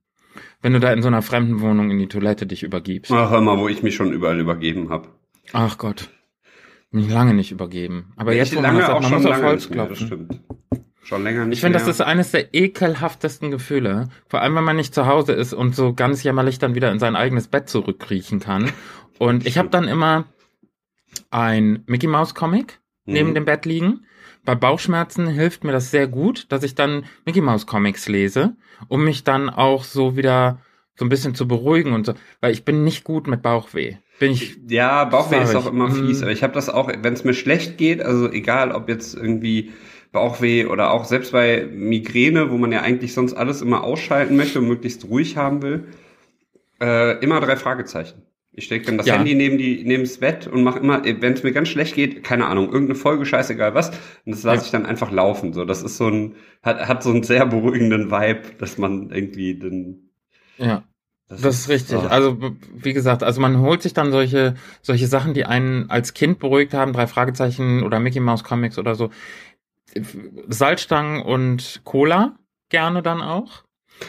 wenn 0.61 0.75
du 0.75 0.81
da 0.81 0.93
in 0.93 1.03
so 1.03 1.09
einer 1.09 1.23
fremden 1.23 1.61
Wohnung 1.61 1.91
in 1.91 1.99
die 1.99 2.09
Toilette 2.09 2.47
dich 2.47 2.63
übergibst. 2.63 3.11
Ach, 3.11 3.31
hör 3.31 3.41
mal, 3.41 3.59
wo 3.59 3.69
ich 3.69 3.83
mich 3.83 3.95
schon 3.95 4.13
überall 4.13 4.39
übergeben 4.39 4.91
habe. 4.91 5.09
Ach 5.53 5.79
Gott. 5.79 6.11
Mich 6.91 7.09
lange 7.11 7.35
nicht 7.35 7.53
übergeben. 7.53 8.13
Aber 8.17 8.35
jetzt, 8.35 8.53
wo 8.53 8.61
man 8.61 8.77
lange 8.77 8.81
das 8.81 8.91
auch 8.91 9.01
man 9.01 9.11
schon 9.11 9.23
muss 9.23 9.27
auf 9.27 9.31
lange 9.33 9.47
Holz 9.47 9.71
klopfen. 9.71 10.07
stimmt. 10.07 10.41
Schon 11.03 11.23
länger 11.23 11.47
nicht 11.47 11.57
Ich 11.57 11.61
finde, 11.63 11.79
das 11.79 11.89
ist 11.89 12.03
eines 12.03 12.33
der 12.33 12.55
ekelhaftesten 12.55 13.51
Gefühle. 13.51 14.09
Vor 14.29 14.43
allem, 14.43 14.55
wenn 14.57 14.65
man 14.65 14.77
nicht 14.77 14.95
zu 14.95 15.07
Hause 15.07 15.33
ist 15.33 15.55
und 15.55 15.75
so 15.75 15.95
ganz 15.95 16.23
jämmerlich 16.23 16.59
dann 16.59 16.75
wieder 16.75 16.91
in 16.93 16.99
sein 16.99 17.17
eigenes 17.17 17.49
Bett 17.49 17.69
zurückkriechen 17.71 18.41
kann. 18.41 18.71
Und 19.19 19.47
ich 19.47 19.57
habe 19.57 19.71
dann 19.71 19.89
immer 19.89 20.27
ein 21.31 21.83
Mickey 21.87 22.07
Mouse 22.07 22.35
Comic 22.35 22.81
neben 23.07 23.31
Mhm. 23.31 23.35
dem 23.35 23.45
Bett 23.45 23.65
liegen. 23.67 24.05
Bei 24.45 24.55
Bauchschmerzen 24.55 25.27
hilft 25.29 25.65
mir 25.65 25.73
das 25.73 25.91
sehr 25.91 26.07
gut, 26.07 26.47
dass 26.51 26.63
ich 26.63 26.75
dann 26.75 27.05
Mickey 27.27 27.41
Mouse 27.41 27.67
Comics 27.67 28.09
lese, 28.09 28.57
um 28.89 29.05
mich 29.05 29.25
dann 29.25 29.51
auch 29.51 29.85
so 29.85 30.17
wieder 30.17 30.61
so 30.95 31.05
ein 31.05 31.09
bisschen 31.11 31.35
zu 31.35 31.47
beruhigen 31.47 31.93
und 31.93 32.07
so, 32.07 32.15
weil 32.41 32.53
ich 32.53 32.65
bin 32.65 32.83
nicht 32.85 33.05
gut 33.05 33.27
mit 33.27 33.43
Bauchweh. 33.43 33.97
Bin 34.19 34.33
ich 34.33 34.59
Ja, 34.69 35.05
Bauchweh 35.05 35.43
ist 35.43 35.55
auch 35.55 35.67
immer 35.67 35.91
fies, 35.91 36.21
Mm. 36.21 36.23
aber 36.25 36.33
ich 36.33 36.43
habe 36.43 36.53
das 36.55 36.69
auch, 36.69 36.89
wenn 36.89 37.13
es 37.13 37.23
mir 37.25 37.35
schlecht 37.35 37.79
geht, 37.79 38.03
also 38.03 38.31
egal 38.31 38.73
ob 38.73 38.89
jetzt 38.89 39.15
irgendwie 39.15 39.73
Bauchweh 40.11 40.65
oder 40.67 40.91
auch 40.91 41.05
selbst 41.05 41.33
bei 41.33 41.67
Migräne, 41.71 42.51
wo 42.51 42.59
man 42.59 42.73
ja 42.73 42.81
eigentlich 42.81 43.15
sonst 43.15 43.35
alles 43.35 43.61
immer 43.63 43.85
ausschalten 43.85 44.37
möchte 44.37 44.59
und 44.59 44.67
möglichst 44.69 45.05
ruhig 45.05 45.37
haben 45.37 45.63
will, 45.63 45.89
äh, 46.81 47.19
immer 47.23 47.41
drei 47.41 47.57
Fragezeichen. 47.57 48.23
Ich 48.59 48.65
stecke 48.65 48.87
dann 48.87 48.99
das 48.99 49.07
Ja. 49.07 49.15
Handy 49.17 49.35
neben 49.35 49.57
die 49.57 49.83
neben 49.85 50.03
das 50.03 50.19
Bett 50.19 50.47
und 50.47 50.63
mache 50.65 50.81
immer, 50.81 51.03
wenn 51.05 51.33
es 51.33 51.43
mir 51.43 51.53
ganz 51.53 51.69
schlecht 51.69 51.95
geht, 51.95 52.25
keine 52.25 52.47
Ahnung, 52.47 52.67
irgendeine 52.67 52.95
Folge, 52.99 53.25
scheißegal 53.25 53.75
was, 53.75 53.91
und 53.91 54.33
das 54.35 54.43
lasse 54.43 54.59
Ja. 54.59 54.65
ich 54.65 54.71
dann 54.71 54.85
einfach 54.87 55.11
laufen. 55.11 55.53
So, 55.53 55.65
das 55.65 55.83
ist 55.83 55.97
so 55.97 56.09
ein 56.09 56.35
hat 56.63 56.87
hat 56.89 57.03
so 57.03 57.11
einen 57.11 57.23
sehr 57.23 57.47
beruhigenden 57.47 58.11
Vibe, 58.11 58.43
dass 58.59 58.77
man 58.79 59.11
irgendwie 59.11 59.55
den 59.59 60.11
ja 60.59 60.83
Das 61.29 61.43
ist 61.45 61.69
richtig. 61.69 61.99
so. 62.01 62.07
Also 62.09 62.37
wie 62.75 62.93
gesagt, 62.95 63.23
also 63.23 63.41
man 63.41 63.61
holt 63.61 63.83
sich 63.83 63.95
dann 63.95 64.11
solche 64.11 64.55
solche 64.83 65.07
Sachen, 65.07 65.35
die 65.35 65.45
einen 65.45 65.89
als 65.89 66.13
Kind 66.13 66.39
beruhigt 66.39 66.75
haben, 66.75 66.93
drei 66.93 67.07
Fragezeichen 67.07 67.83
oder 67.85 68.01
Mickey 68.01 68.21
Mouse 68.21 68.43
Comics 68.45 68.79
oder 68.79 68.95
so. 68.95 69.11
Salzstangen 70.49 71.23
und 71.23 71.81
Cola 71.85 72.37
gerne 72.69 73.03
dann 73.03 73.21
auch. 73.23 73.65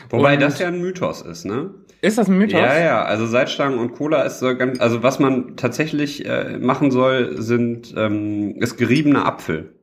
Wobei 0.09 0.33
und- 0.35 0.41
das 0.41 0.59
ja 0.59 0.67
ein 0.67 0.81
Mythos 0.81 1.21
ist, 1.21 1.45
ne? 1.45 1.71
Ist 2.01 2.17
das 2.17 2.29
ein 2.29 2.38
Mythos? 2.38 2.59
Ja, 2.59 2.79
ja, 2.79 3.03
also 3.03 3.25
Salzstangen 3.25 3.77
und 3.79 3.91
Cola 3.93 4.21
ist 4.23 4.39
so 4.39 4.55
ganz, 4.55 4.79
also 4.79 5.03
was 5.03 5.19
man 5.19 5.57
tatsächlich 5.57 6.25
äh, 6.25 6.57
machen 6.57 6.91
soll, 6.91 7.41
sind 7.41 7.93
ähm, 7.97 8.55
ist 8.57 8.77
geriebener 8.77 9.25
Apfel. 9.25 9.75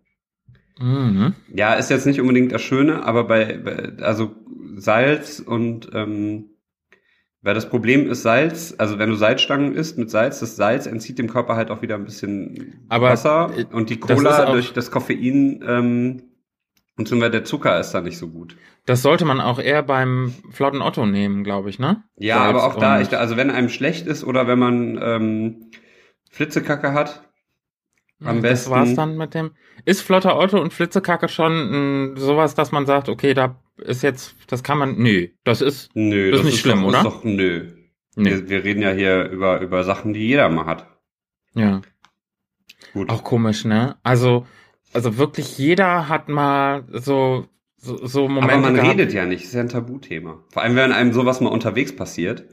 Mhm. 0.78 1.34
Ja, 1.54 1.74
ist 1.74 1.90
jetzt 1.90 2.06
nicht 2.06 2.20
unbedingt 2.20 2.52
das 2.52 2.62
Schöne, 2.62 3.02
aber 3.04 3.24
bei, 3.24 3.58
bei 3.58 4.02
also 4.02 4.34
Salz 4.76 5.40
und 5.40 5.90
ähm, 5.94 6.50
weil 7.42 7.54
das 7.54 7.68
Problem 7.68 8.10
ist 8.10 8.22
Salz, 8.22 8.74
also 8.76 8.98
wenn 8.98 9.08
du 9.08 9.14
Salzstangen 9.14 9.74
isst 9.74 9.98
mit 9.98 10.10
Salz, 10.10 10.40
das 10.40 10.56
Salz 10.56 10.86
entzieht 10.86 11.18
dem 11.18 11.28
Körper 11.30 11.54
halt 11.56 11.70
auch 11.70 11.80
wieder 11.80 11.94
ein 11.94 12.04
bisschen 12.04 12.84
Aber, 12.88 13.10
Wasser 13.10 13.50
äh, 13.56 13.64
und 13.72 13.88
die 13.90 14.00
das 14.00 14.16
Cola 14.18 14.44
auch- 14.46 14.52
durch 14.52 14.72
das 14.72 14.90
Koffein 14.90 15.62
ähm, 15.66 16.22
und 16.96 17.06
zum 17.08 17.18
Beispiel 17.20 17.40
der 17.40 17.44
Zucker 17.44 17.78
ist 17.80 17.92
da 17.92 18.00
nicht 18.00 18.18
so 18.18 18.28
gut. 18.28 18.56
Das 18.86 19.02
sollte 19.02 19.24
man 19.24 19.40
auch 19.40 19.58
eher 19.58 19.82
beim 19.82 20.32
Flotten 20.50 20.80
Otto 20.82 21.06
nehmen, 21.06 21.44
glaube 21.44 21.70
ich, 21.70 21.78
ne? 21.78 22.04
Ja, 22.16 22.38
Salz 22.38 22.48
aber 22.50 22.64
auch 22.64 22.76
da, 22.78 23.00
ich, 23.00 23.16
also 23.16 23.36
wenn 23.36 23.50
einem 23.50 23.68
schlecht 23.68 24.06
ist 24.06 24.24
oder 24.24 24.46
wenn 24.46 24.58
man 24.58 24.98
ähm, 25.02 25.70
Flitzekacke 26.30 26.92
hat, 26.92 27.22
am 28.20 28.36
das 28.36 28.42
besten- 28.42 28.70
war's 28.70 28.94
dann 28.94 29.16
mit 29.16 29.34
dem. 29.34 29.50
Ist 29.84 30.00
Flotter 30.02 30.38
Otto 30.38 30.60
und 30.60 30.72
Flitzekacke 30.72 31.28
schon 31.28 32.12
mh, 32.14 32.20
sowas, 32.20 32.54
dass 32.54 32.72
man 32.72 32.86
sagt, 32.86 33.08
okay, 33.08 33.34
da 33.34 33.60
ist 33.76 34.02
jetzt, 34.02 34.34
das 34.46 34.62
kann 34.62 34.78
man, 34.78 34.96
nö, 34.96 35.28
das 35.44 35.60
ist, 35.60 35.90
nö, 35.94 36.30
Das 36.30 36.40
ist 36.40 36.46
nicht 36.46 36.60
schlimm, 36.60 36.80
doch, 36.82 36.88
oder? 36.88 36.98
Ist 36.98 37.04
doch, 37.04 37.24
nö. 37.24 37.72
nee, 38.16 38.30
Wir, 38.30 38.48
wir 38.48 38.64
reden 38.64 38.80
ja 38.82 38.90
hier 38.92 39.28
über, 39.28 39.60
über 39.60 39.84
Sachen, 39.84 40.14
die 40.14 40.26
jeder 40.26 40.48
mal 40.48 40.64
hat. 40.66 40.86
ja. 41.54 41.82
Gut. 42.92 43.10
Auch 43.10 43.24
komisch, 43.24 43.64
ne? 43.66 43.96
Also, 44.02 44.46
also 44.96 45.18
wirklich 45.18 45.58
jeder 45.58 46.08
hat 46.08 46.28
mal 46.28 46.84
so, 46.90 47.46
so, 47.76 48.04
so 48.06 48.28
Momente 48.28 48.52
aber 48.54 48.62
man 48.62 48.74
gehabt. 48.74 48.98
redet 48.98 49.12
ja 49.12 49.24
nicht, 49.26 49.44
ist 49.44 49.54
ja 49.54 49.60
ein 49.60 49.68
Tabuthema. 49.68 50.42
Vor 50.50 50.62
allem, 50.62 50.74
wenn 50.76 50.92
einem 50.92 51.12
sowas 51.12 51.40
mal 51.40 51.50
unterwegs 51.50 51.94
passiert. 51.94 52.44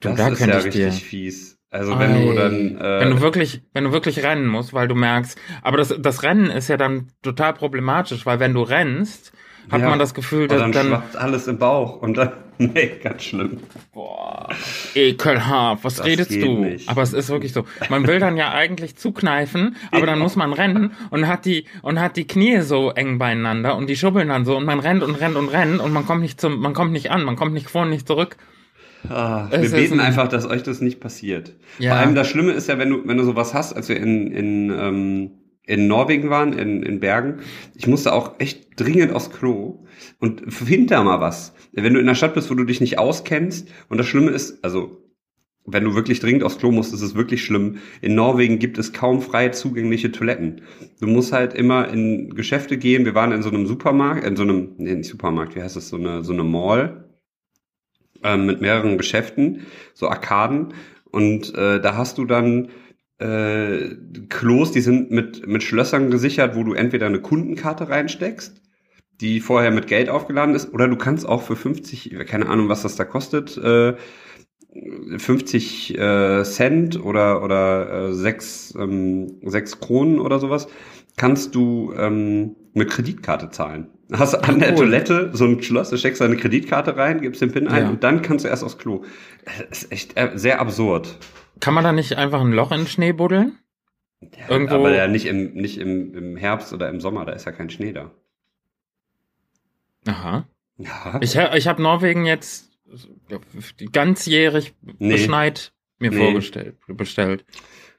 Du, 0.00 0.08
Das 0.08 0.16
da 0.16 0.28
ist 0.28 0.40
ja 0.40 0.58
ich 0.58 0.64
richtig 0.66 0.82
dir. 0.82 0.92
fies. 0.92 1.58
Also 1.70 1.98
wenn 1.98 2.12
du 2.12 2.30
Ei. 2.30 2.34
dann 2.34 2.76
äh, 2.78 3.00
wenn 3.00 3.10
du 3.10 3.20
wirklich, 3.22 3.62
wenn 3.72 3.84
du 3.84 3.92
wirklich 3.92 4.22
rennen 4.22 4.46
musst, 4.46 4.74
weil 4.74 4.88
du 4.88 4.94
merkst, 4.94 5.38
aber 5.62 5.78
das, 5.78 5.94
das 5.98 6.22
Rennen 6.22 6.50
ist 6.50 6.68
ja 6.68 6.76
dann 6.76 7.08
total 7.22 7.54
problematisch, 7.54 8.26
weil 8.26 8.40
wenn 8.40 8.52
du 8.52 8.62
rennst, 8.62 9.32
hat 9.70 9.80
Ja. 9.80 9.88
man 9.88 9.98
das 9.98 10.12
Gefühl, 10.12 10.48
dass 10.48 10.58
dann, 10.58 10.72
dann, 10.72 10.86
schwappt 10.88 11.16
alles 11.16 11.46
im 11.46 11.58
Bauch 11.58 11.96
und 12.02 12.18
dann, 12.18 12.32
nee, 12.74 12.92
ganz 13.02 13.22
schlimm. 13.24 13.58
boah, 13.92 14.48
ekelhaft, 14.94 15.84
was 15.84 15.96
Das 15.96 16.06
redest 16.06 16.30
du? 16.32 16.58
nicht. 16.58 16.88
Aber 16.88 17.02
es 17.02 17.12
ist 17.12 17.28
wirklich 17.28 17.52
so. 17.52 17.64
Man 17.90 18.06
will 18.06 18.18
dann 18.18 18.36
ja 18.36 18.52
eigentlich 18.52 18.96
zukneifen, 18.96 19.76
aber 19.90 20.06
dann 20.06 20.18
muss 20.18 20.36
man 20.36 20.52
rennen 20.52 20.92
und 21.10 21.26
hat 21.28 21.44
die, 21.44 21.64
und 21.82 22.00
hat 22.00 22.16
die 22.16 22.26
Knie 22.26 22.60
so 22.60 22.90
eng 22.90 23.18
beieinander 23.18 23.76
und 23.76 23.88
die 23.88 23.96
schubbeln 23.96 24.28
dann 24.28 24.44
so 24.44 24.56
und 24.56 24.64
man 24.64 24.80
rennt 24.80 25.02
und 25.02 25.14
rennt 25.14 25.36
und 25.36 25.48
rennt 25.48 25.80
und 25.80 25.92
man 25.92 26.06
kommt 26.06 26.22
nicht 26.22 26.40
zum, 26.40 26.58
man 26.60 26.74
kommt 26.74 26.92
nicht 26.92 27.10
an, 27.10 27.24
man 27.24 27.36
kommt 27.36 27.52
nicht 27.54 27.68
vor 27.70 27.82
und 27.82 27.90
nicht 27.90 28.06
zurück. 28.06 28.36
Ah, 29.08 29.48
wir 29.50 29.68
beten 29.68 29.94
ein- 29.98 30.06
einfach, 30.06 30.28
dass 30.28 30.46
euch 30.48 30.62
das 30.62 30.80
nicht 30.80 31.00
passiert. 31.00 31.54
Ja. 31.80 31.90
Vor 31.94 32.00
allem 32.00 32.14
das 32.14 32.28
Schlimme 32.28 32.52
ist 32.52 32.68
ja, 32.68 32.78
wenn 32.78 32.88
du, 32.90 33.00
wenn 33.06 33.16
du 33.16 33.24
sowas 33.24 33.52
hast, 33.52 33.72
als 33.72 33.88
wir 33.88 33.96
in, 33.96 34.30
in, 34.30 34.70
ähm, 34.70 35.30
in 35.64 35.86
Norwegen 35.86 36.30
waren, 36.30 36.52
in, 36.52 36.82
in 36.82 37.00
Bergen, 37.00 37.40
ich 37.74 37.86
musste 37.86 38.12
auch 38.12 38.40
echt 38.40 38.80
dringend 38.80 39.12
aufs 39.12 39.30
Klo 39.30 39.84
und 40.18 40.52
find 40.52 40.90
da 40.90 41.02
mal 41.04 41.20
was. 41.20 41.54
Wenn 41.72 41.94
du 41.94 42.00
in 42.00 42.06
einer 42.06 42.16
Stadt 42.16 42.34
bist, 42.34 42.50
wo 42.50 42.54
du 42.54 42.64
dich 42.64 42.80
nicht 42.80 42.98
auskennst 42.98 43.68
und 43.88 43.98
das 43.98 44.06
Schlimme 44.06 44.30
ist, 44.30 44.64
also 44.64 45.02
wenn 45.64 45.84
du 45.84 45.94
wirklich 45.94 46.18
dringend 46.18 46.42
aufs 46.42 46.58
Klo 46.58 46.72
musst, 46.72 46.92
ist 46.92 47.02
es 47.02 47.14
wirklich 47.14 47.44
schlimm. 47.44 47.78
In 48.00 48.16
Norwegen 48.16 48.58
gibt 48.58 48.78
es 48.78 48.92
kaum 48.92 49.22
frei 49.22 49.50
zugängliche 49.50 50.10
Toiletten. 50.10 50.62
Du 51.00 51.06
musst 51.06 51.32
halt 51.32 51.54
immer 51.54 51.88
in 51.88 52.34
Geschäfte 52.34 52.78
gehen. 52.78 53.04
Wir 53.04 53.14
waren 53.14 53.30
in 53.30 53.42
so 53.42 53.48
einem 53.48 53.66
Supermarkt, 53.66 54.24
in 54.24 54.34
so 54.34 54.42
einem, 54.42 54.72
nee, 54.78 54.94
nicht 54.94 55.08
Supermarkt, 55.08 55.54
wie 55.54 55.62
heißt 55.62 55.76
das, 55.76 55.88
so 55.88 55.96
eine, 55.96 56.24
so 56.24 56.32
eine 56.32 56.42
Mall 56.42 57.08
ähm, 58.24 58.46
mit 58.46 58.60
mehreren 58.60 58.98
Geschäften, 58.98 59.66
so 59.94 60.08
Arkaden. 60.08 60.74
Und 61.10 61.54
äh, 61.54 61.80
da 61.80 61.96
hast 61.96 62.18
du 62.18 62.24
dann 62.24 62.70
äh, 63.22 63.96
Klos, 64.28 64.72
die 64.72 64.80
sind 64.80 65.10
mit, 65.10 65.46
mit 65.46 65.62
Schlössern 65.62 66.10
gesichert, 66.10 66.56
wo 66.56 66.64
du 66.64 66.74
entweder 66.74 67.06
eine 67.06 67.20
Kundenkarte 67.20 67.88
reinsteckst, 67.88 68.60
die 69.20 69.40
vorher 69.40 69.70
mit 69.70 69.86
Geld 69.86 70.08
aufgeladen 70.08 70.54
ist, 70.54 70.72
oder 70.72 70.88
du 70.88 70.96
kannst 70.96 71.26
auch 71.26 71.42
für 71.42 71.56
50, 71.56 72.16
keine 72.26 72.48
Ahnung, 72.48 72.68
was 72.68 72.82
das 72.82 72.96
da 72.96 73.04
kostet, 73.04 73.56
äh, 73.56 73.94
50 75.18 75.98
äh, 75.98 76.44
Cent 76.44 77.04
oder 77.04 77.42
oder 77.42 78.08
äh, 78.08 78.12
6, 78.14 78.74
ähm, 78.78 79.38
6 79.44 79.80
Kronen 79.80 80.18
oder 80.18 80.38
sowas, 80.38 80.66
kannst 81.16 81.54
du 81.54 81.92
ähm, 81.96 82.56
mit 82.74 82.90
Kreditkarte 82.90 83.50
zahlen. 83.50 83.88
Hast 84.12 84.34
an 84.34 84.58
der 84.58 84.70
Cool. 84.70 84.76
Toilette 84.78 85.30
so 85.32 85.44
ein 85.46 85.62
Schloss, 85.62 85.90
da 85.90 85.96
steckst 85.96 86.20
deine 86.20 86.36
Kreditkarte 86.36 86.96
rein, 86.96 87.20
gibst 87.22 87.40
den 87.40 87.50
PIN 87.52 87.68
ein 87.68 87.84
Ja. 87.84 87.90
und 87.90 88.02
dann 88.04 88.20
kannst 88.22 88.44
du 88.44 88.48
erst 88.48 88.62
aufs 88.64 88.76
Klo. 88.78 89.04
Das 89.70 89.82
ist 89.84 89.92
echt 89.92 90.16
äh, 90.18 90.32
sehr 90.34 90.60
absurd. 90.60 91.16
Kann 91.60 91.74
man 91.74 91.84
da 91.84 91.92
nicht 91.92 92.16
einfach 92.16 92.40
ein 92.40 92.52
Loch 92.52 92.72
in 92.72 92.78
den 92.82 92.86
Schnee 92.86 93.12
buddeln? 93.12 93.58
Ja, 94.20 94.48
Irgendwo- 94.50 94.74
Aber 94.74 94.94
ja 94.94 95.08
nicht 95.08 95.26
im 95.26 95.54
nicht 95.54 95.78
im, 95.78 96.14
im 96.14 96.36
Herbst 96.36 96.72
oder 96.72 96.88
im 96.88 97.00
Sommer, 97.00 97.24
da 97.24 97.32
ist 97.32 97.46
ja 97.46 97.52
kein 97.52 97.70
Schnee 97.70 97.92
da. 97.92 98.10
Aha. 100.06 100.46
Ja. 100.78 101.18
Ich, 101.20 101.34
ich 101.36 101.66
habe 101.68 101.82
Norwegen 101.82 102.26
jetzt 102.26 102.70
ganzjährig 103.92 104.74
Nee. 104.98 105.12
beschneit 105.12 105.72
mir 105.98 106.10
Nee. 106.10 106.18
vorgestellt, 106.18 106.76
bestellt. 106.88 107.44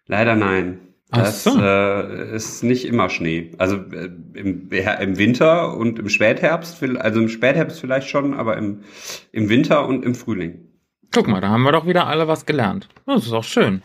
Leider 0.06 0.36
nein. 0.36 0.80
Das 1.14 1.44
so. 1.44 1.60
äh, 1.60 2.36
ist 2.36 2.64
nicht 2.64 2.86
immer 2.86 3.10
Schnee. 3.10 3.52
Also 3.58 3.76
äh, 3.76 4.10
im, 4.34 4.70
im 4.72 5.18
Winter 5.18 5.78
und 5.78 6.00
im 6.00 6.10
Spätherbst, 6.10 6.82
also 6.82 7.20
im 7.20 7.30
Spätherbst 7.30 7.80
vielleicht 7.80 8.10
schon, 8.10 8.34
aber 8.34 8.58
im, 8.58 8.84
im 9.32 9.50
Winter 9.50 9.88
und 9.88 10.04
im 10.04 10.16
Frühling. 10.16 10.68
Guck 11.12 11.28
mal, 11.28 11.42
da 11.42 11.50
haben 11.50 11.64
wir 11.64 11.72
doch 11.72 11.86
wieder 11.86 12.08
alle 12.08 12.28
was 12.28 12.46
gelernt. 12.46 12.90
Das 13.06 13.26
ist 13.26 13.34
auch 13.34 13.44
schön. 13.44 13.82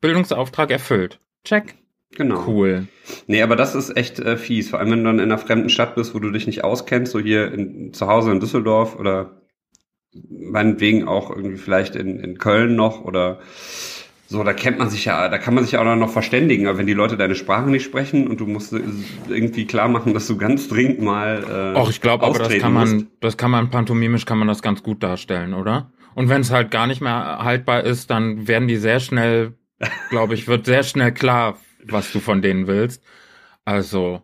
Bildungsauftrag 0.00 0.70
erfüllt. 0.70 1.20
Check. 1.44 1.74
Genau. 2.16 2.44
Cool. 2.46 2.88
Nee, 3.26 3.42
aber 3.42 3.54
das 3.54 3.74
ist 3.74 3.96
echt 3.96 4.18
äh, 4.18 4.36
fies. 4.36 4.70
Vor 4.70 4.78
allem, 4.78 4.90
wenn 4.90 4.98
du 5.00 5.04
dann 5.04 5.18
in 5.18 5.24
einer 5.24 5.38
fremden 5.38 5.68
Stadt 5.68 5.94
bist, 5.94 6.14
wo 6.14 6.18
du 6.18 6.30
dich 6.30 6.46
nicht 6.46 6.64
auskennst, 6.64 7.12
so 7.12 7.20
hier 7.20 7.52
in, 7.52 7.92
zu 7.92 8.06
Hause 8.08 8.32
in 8.32 8.40
Düsseldorf 8.40 8.98
oder 8.98 9.42
meinetwegen 10.28 11.06
auch 11.06 11.30
irgendwie 11.30 11.56
vielleicht 11.56 11.94
in, 11.94 12.18
in 12.18 12.38
Köln 12.38 12.74
noch 12.74 13.04
oder 13.04 13.38
So, 14.30 14.44
da 14.44 14.52
kennt 14.52 14.78
man 14.78 14.88
sich 14.88 15.06
ja, 15.06 15.28
da 15.28 15.38
kann 15.38 15.54
man 15.54 15.64
sich 15.64 15.72
ja 15.72 15.80
auch 15.80 15.96
noch 15.96 16.08
verständigen, 16.08 16.68
aber 16.68 16.78
wenn 16.78 16.86
die 16.86 16.92
Leute 16.92 17.16
deine 17.16 17.34
Sprache 17.34 17.68
nicht 17.68 17.82
sprechen 17.82 18.28
und 18.28 18.38
du 18.38 18.46
musst 18.46 18.72
irgendwie 19.28 19.66
klar 19.66 19.88
machen, 19.88 20.14
dass 20.14 20.28
du 20.28 20.36
ganz 20.36 20.68
dringend 20.68 21.00
mal. 21.00 21.72
Äh, 21.74 21.76
Och, 21.76 21.90
ich 21.90 22.00
glaube, 22.00 22.24
aber 22.24 22.38
das 22.38 22.56
kann 22.58 22.72
man, 22.72 22.94
musst. 22.94 23.06
das 23.18 23.36
kann 23.36 23.50
man 23.50 23.70
pantomimisch, 23.70 24.26
kann 24.26 24.38
man 24.38 24.46
das 24.46 24.62
ganz 24.62 24.84
gut 24.84 25.02
darstellen, 25.02 25.52
oder? 25.52 25.90
Und 26.14 26.28
wenn 26.28 26.42
es 26.42 26.52
halt 26.52 26.70
gar 26.70 26.86
nicht 26.86 27.00
mehr 27.00 27.40
haltbar 27.42 27.82
ist, 27.82 28.08
dann 28.10 28.46
werden 28.46 28.68
die 28.68 28.76
sehr 28.76 29.00
schnell, 29.00 29.54
glaube 30.10 30.34
ich, 30.34 30.46
wird 30.46 30.64
sehr 30.64 30.84
schnell 30.84 31.10
klar, 31.10 31.58
was 31.82 32.12
du 32.12 32.20
von 32.20 32.40
denen 32.40 32.68
willst. 32.68 33.02
Also, 33.64 34.22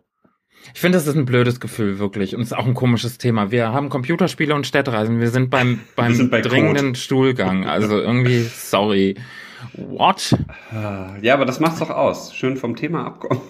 ich 0.73 0.79
finde, 0.79 0.99
das 0.99 1.07
ist 1.07 1.17
ein 1.17 1.25
blödes 1.25 1.59
Gefühl, 1.59 1.99
wirklich. 1.99 2.33
Und 2.33 2.43
es 2.43 2.51
ist 2.53 2.57
auch 2.57 2.65
ein 2.65 2.75
komisches 2.75 3.17
Thema. 3.17 3.51
Wir 3.51 3.73
haben 3.73 3.89
Computerspiele 3.89 4.55
und 4.55 4.65
Städtereisen. 4.65 5.19
Wir 5.19 5.31
sind 5.31 5.49
beim, 5.49 5.81
beim 5.97 6.13
sind 6.13 6.31
dringenden 6.31 6.87
Code. 6.87 6.97
Stuhlgang. 6.97 7.65
Also 7.65 7.99
irgendwie, 7.99 8.43
sorry. 8.43 9.15
What? 9.73 10.35
Ja, 11.21 11.33
aber 11.33 11.45
das 11.45 11.59
macht's 11.59 11.79
doch 11.79 11.89
aus. 11.89 12.33
Schön 12.35 12.57
vom 12.57 12.75
Thema 12.75 13.05
abkommen. 13.05 13.41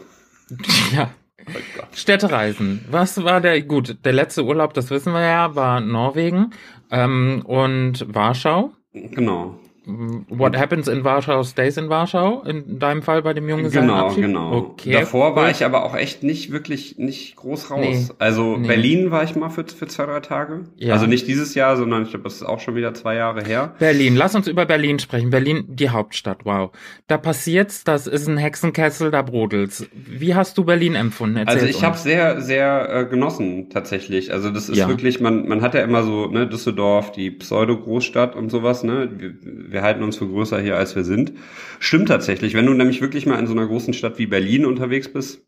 Ja. 0.94 1.10
Oh 1.50 1.84
Städtereisen. 1.94 2.84
Was 2.90 3.24
war 3.24 3.40
der, 3.42 3.62
gut, 3.62 3.98
der 4.04 4.14
letzte 4.14 4.44
Urlaub, 4.44 4.74
das 4.74 4.90
wissen 4.90 5.14
wir 5.14 5.22
ja, 5.22 5.56
war 5.56 5.80
Norwegen 5.80 6.52
ähm, 6.92 7.42
und 7.46 8.06
Warschau. 8.14 8.72
Genau. 8.94 9.60
What 9.88 10.58
happens 10.58 10.90
in 10.90 11.06
Warschau 11.06 11.44
stays 11.44 11.78
in 11.78 11.88
Warschau, 11.88 12.44
in 12.44 12.78
deinem 12.78 13.02
Fall 13.02 13.22
bei 13.22 13.34
dem 13.34 13.48
jungen 13.48 13.72
Genau, 13.72 14.14
genau. 14.14 14.52
Okay, 14.52 14.92
Davor 14.92 15.36
war 15.38 15.50
ich 15.50 15.64
aber 15.64 15.86
auch 15.86 15.96
echt 15.96 16.24
nicht 16.24 16.52
wirklich, 16.52 16.98
nicht 16.98 17.38
groß 17.38 17.72
raus. 17.72 17.80
Nee, 17.80 18.06
also 18.20 18.58
nee. 18.58 18.68
Berlin 18.68 19.12
war 19.12 19.24
ich 19.24 19.38
mal 19.38 19.50
für, 19.50 19.64
für 19.64 19.88
zwei, 19.88 20.06
drei 20.06 20.20
Tage. 20.20 20.66
Ja. 20.76 20.94
Also 20.94 21.06
nicht 21.06 21.26
dieses 21.28 21.56
Jahr, 21.56 21.78
sondern 21.78 22.04
ich 22.04 22.10
glaube, 22.10 22.26
das 22.26 22.36
ist 22.36 22.44
auch 22.44 22.60
schon 22.60 22.76
wieder 22.76 22.94
zwei 22.96 23.16
Jahre 23.16 23.46
her. 23.46 23.76
Berlin, 23.80 24.18
lass 24.18 24.36
uns 24.36 24.50
über 24.50 24.66
Berlin 24.66 25.00
sprechen. 25.00 25.30
Berlin, 25.30 25.64
die 25.70 25.90
Hauptstadt, 25.90 26.40
wow. 26.44 26.72
Da 27.08 27.18
passiert's, 27.18 27.86
das 27.86 28.08
ist 28.08 28.28
ein 28.28 28.38
Hexenkessel, 28.38 29.10
da 29.10 29.22
brodelt's. 29.22 29.88
Wie 29.94 30.36
hast 30.36 30.58
du 30.58 30.66
Berlin 30.66 30.96
empfunden? 30.96 31.38
Erzähl 31.38 31.54
also 31.54 31.66
ich 31.66 31.84
habe 31.86 31.98
sehr, 31.98 32.42
sehr 32.42 32.90
äh, 32.94 33.06
genossen 33.06 33.70
tatsächlich. 33.70 34.34
Also 34.34 34.50
das 34.50 34.68
ist 34.68 34.78
ja. 34.78 34.90
wirklich, 34.90 35.22
man, 35.22 35.48
man 35.48 35.62
hat 35.62 35.76
ja 35.76 35.82
immer 35.82 36.04
so, 36.04 36.28
ne, 36.28 36.46
Düsseldorf, 36.46 37.14
die 37.14 37.32
Pseudo-Großstadt 37.32 38.36
und 38.36 38.50
sowas, 38.50 38.84
ne. 38.84 39.10
Wir, 39.18 39.77
wir 39.78 39.84
halten 39.84 40.02
uns 40.02 40.18
für 40.18 40.28
größer 40.28 40.60
hier, 40.60 40.76
als 40.76 40.96
wir 40.96 41.04
sind. 41.04 41.34
Stimmt 41.80 42.08
tatsächlich. 42.08 42.56
Wenn 42.56 42.66
du 42.66 42.74
nämlich 42.74 43.00
wirklich 43.00 43.28
mal 43.28 43.38
in 43.38 43.46
so 43.46 43.54
einer 43.54 43.68
großen 43.68 43.94
Stadt 43.94 44.18
wie 44.18 44.26
Berlin 44.26 44.66
unterwegs 44.66 45.14
bist, 45.14 45.46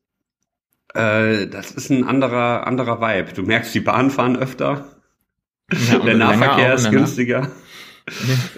äh, 0.94 1.48
das 1.48 1.72
ist 1.72 1.90
ein 1.90 2.04
anderer, 2.04 2.68
anderer 2.68 3.02
Vibe. 3.02 3.34
Du 3.34 3.42
merkst, 3.42 3.74
die 3.74 3.80
Bahn 3.80 4.12
fahren 4.12 4.38
öfter. 4.38 4.86
Ja, 5.90 5.98
Der 5.98 6.16
Nahverkehr 6.16 6.76
ist 6.76 6.92
günstiger. 6.92 7.50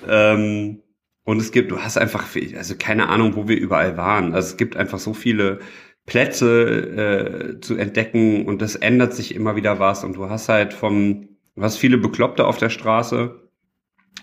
Ja. 0.08 0.34
ähm, 0.34 0.82
und 1.24 1.40
es 1.40 1.54
gibt, 1.54 1.72
du 1.72 1.80
hast 1.80 1.98
einfach, 1.98 2.26
also 2.58 2.76
keine 2.78 3.08
Ahnung, 3.08 3.38
wo 3.38 3.48
wir 3.48 3.58
überall 3.58 3.96
waren. 3.96 4.34
Also 4.34 4.50
es 4.50 4.58
gibt 4.58 4.76
einfach 4.76 5.00
so 5.00 5.14
viele 5.14 5.60
Plätze 6.06 7.56
äh, 7.56 7.62
zu 7.62 7.78
entdecken 7.78 8.46
und 8.46 8.62
das 8.62 8.76
ändert 8.76 9.14
sich 9.14 9.36
immer 9.36 9.56
wieder 9.56 9.80
was 9.80 10.04
und 10.04 10.18
du 10.18 10.30
hast 10.30 10.50
halt 10.50 10.74
vom, 10.74 11.30
du 11.56 11.64
hast 11.64 11.78
viele 11.78 11.98
Bekloppte 11.98 12.46
auf 12.46 12.58
der 12.58 12.70
Straße, 12.70 13.41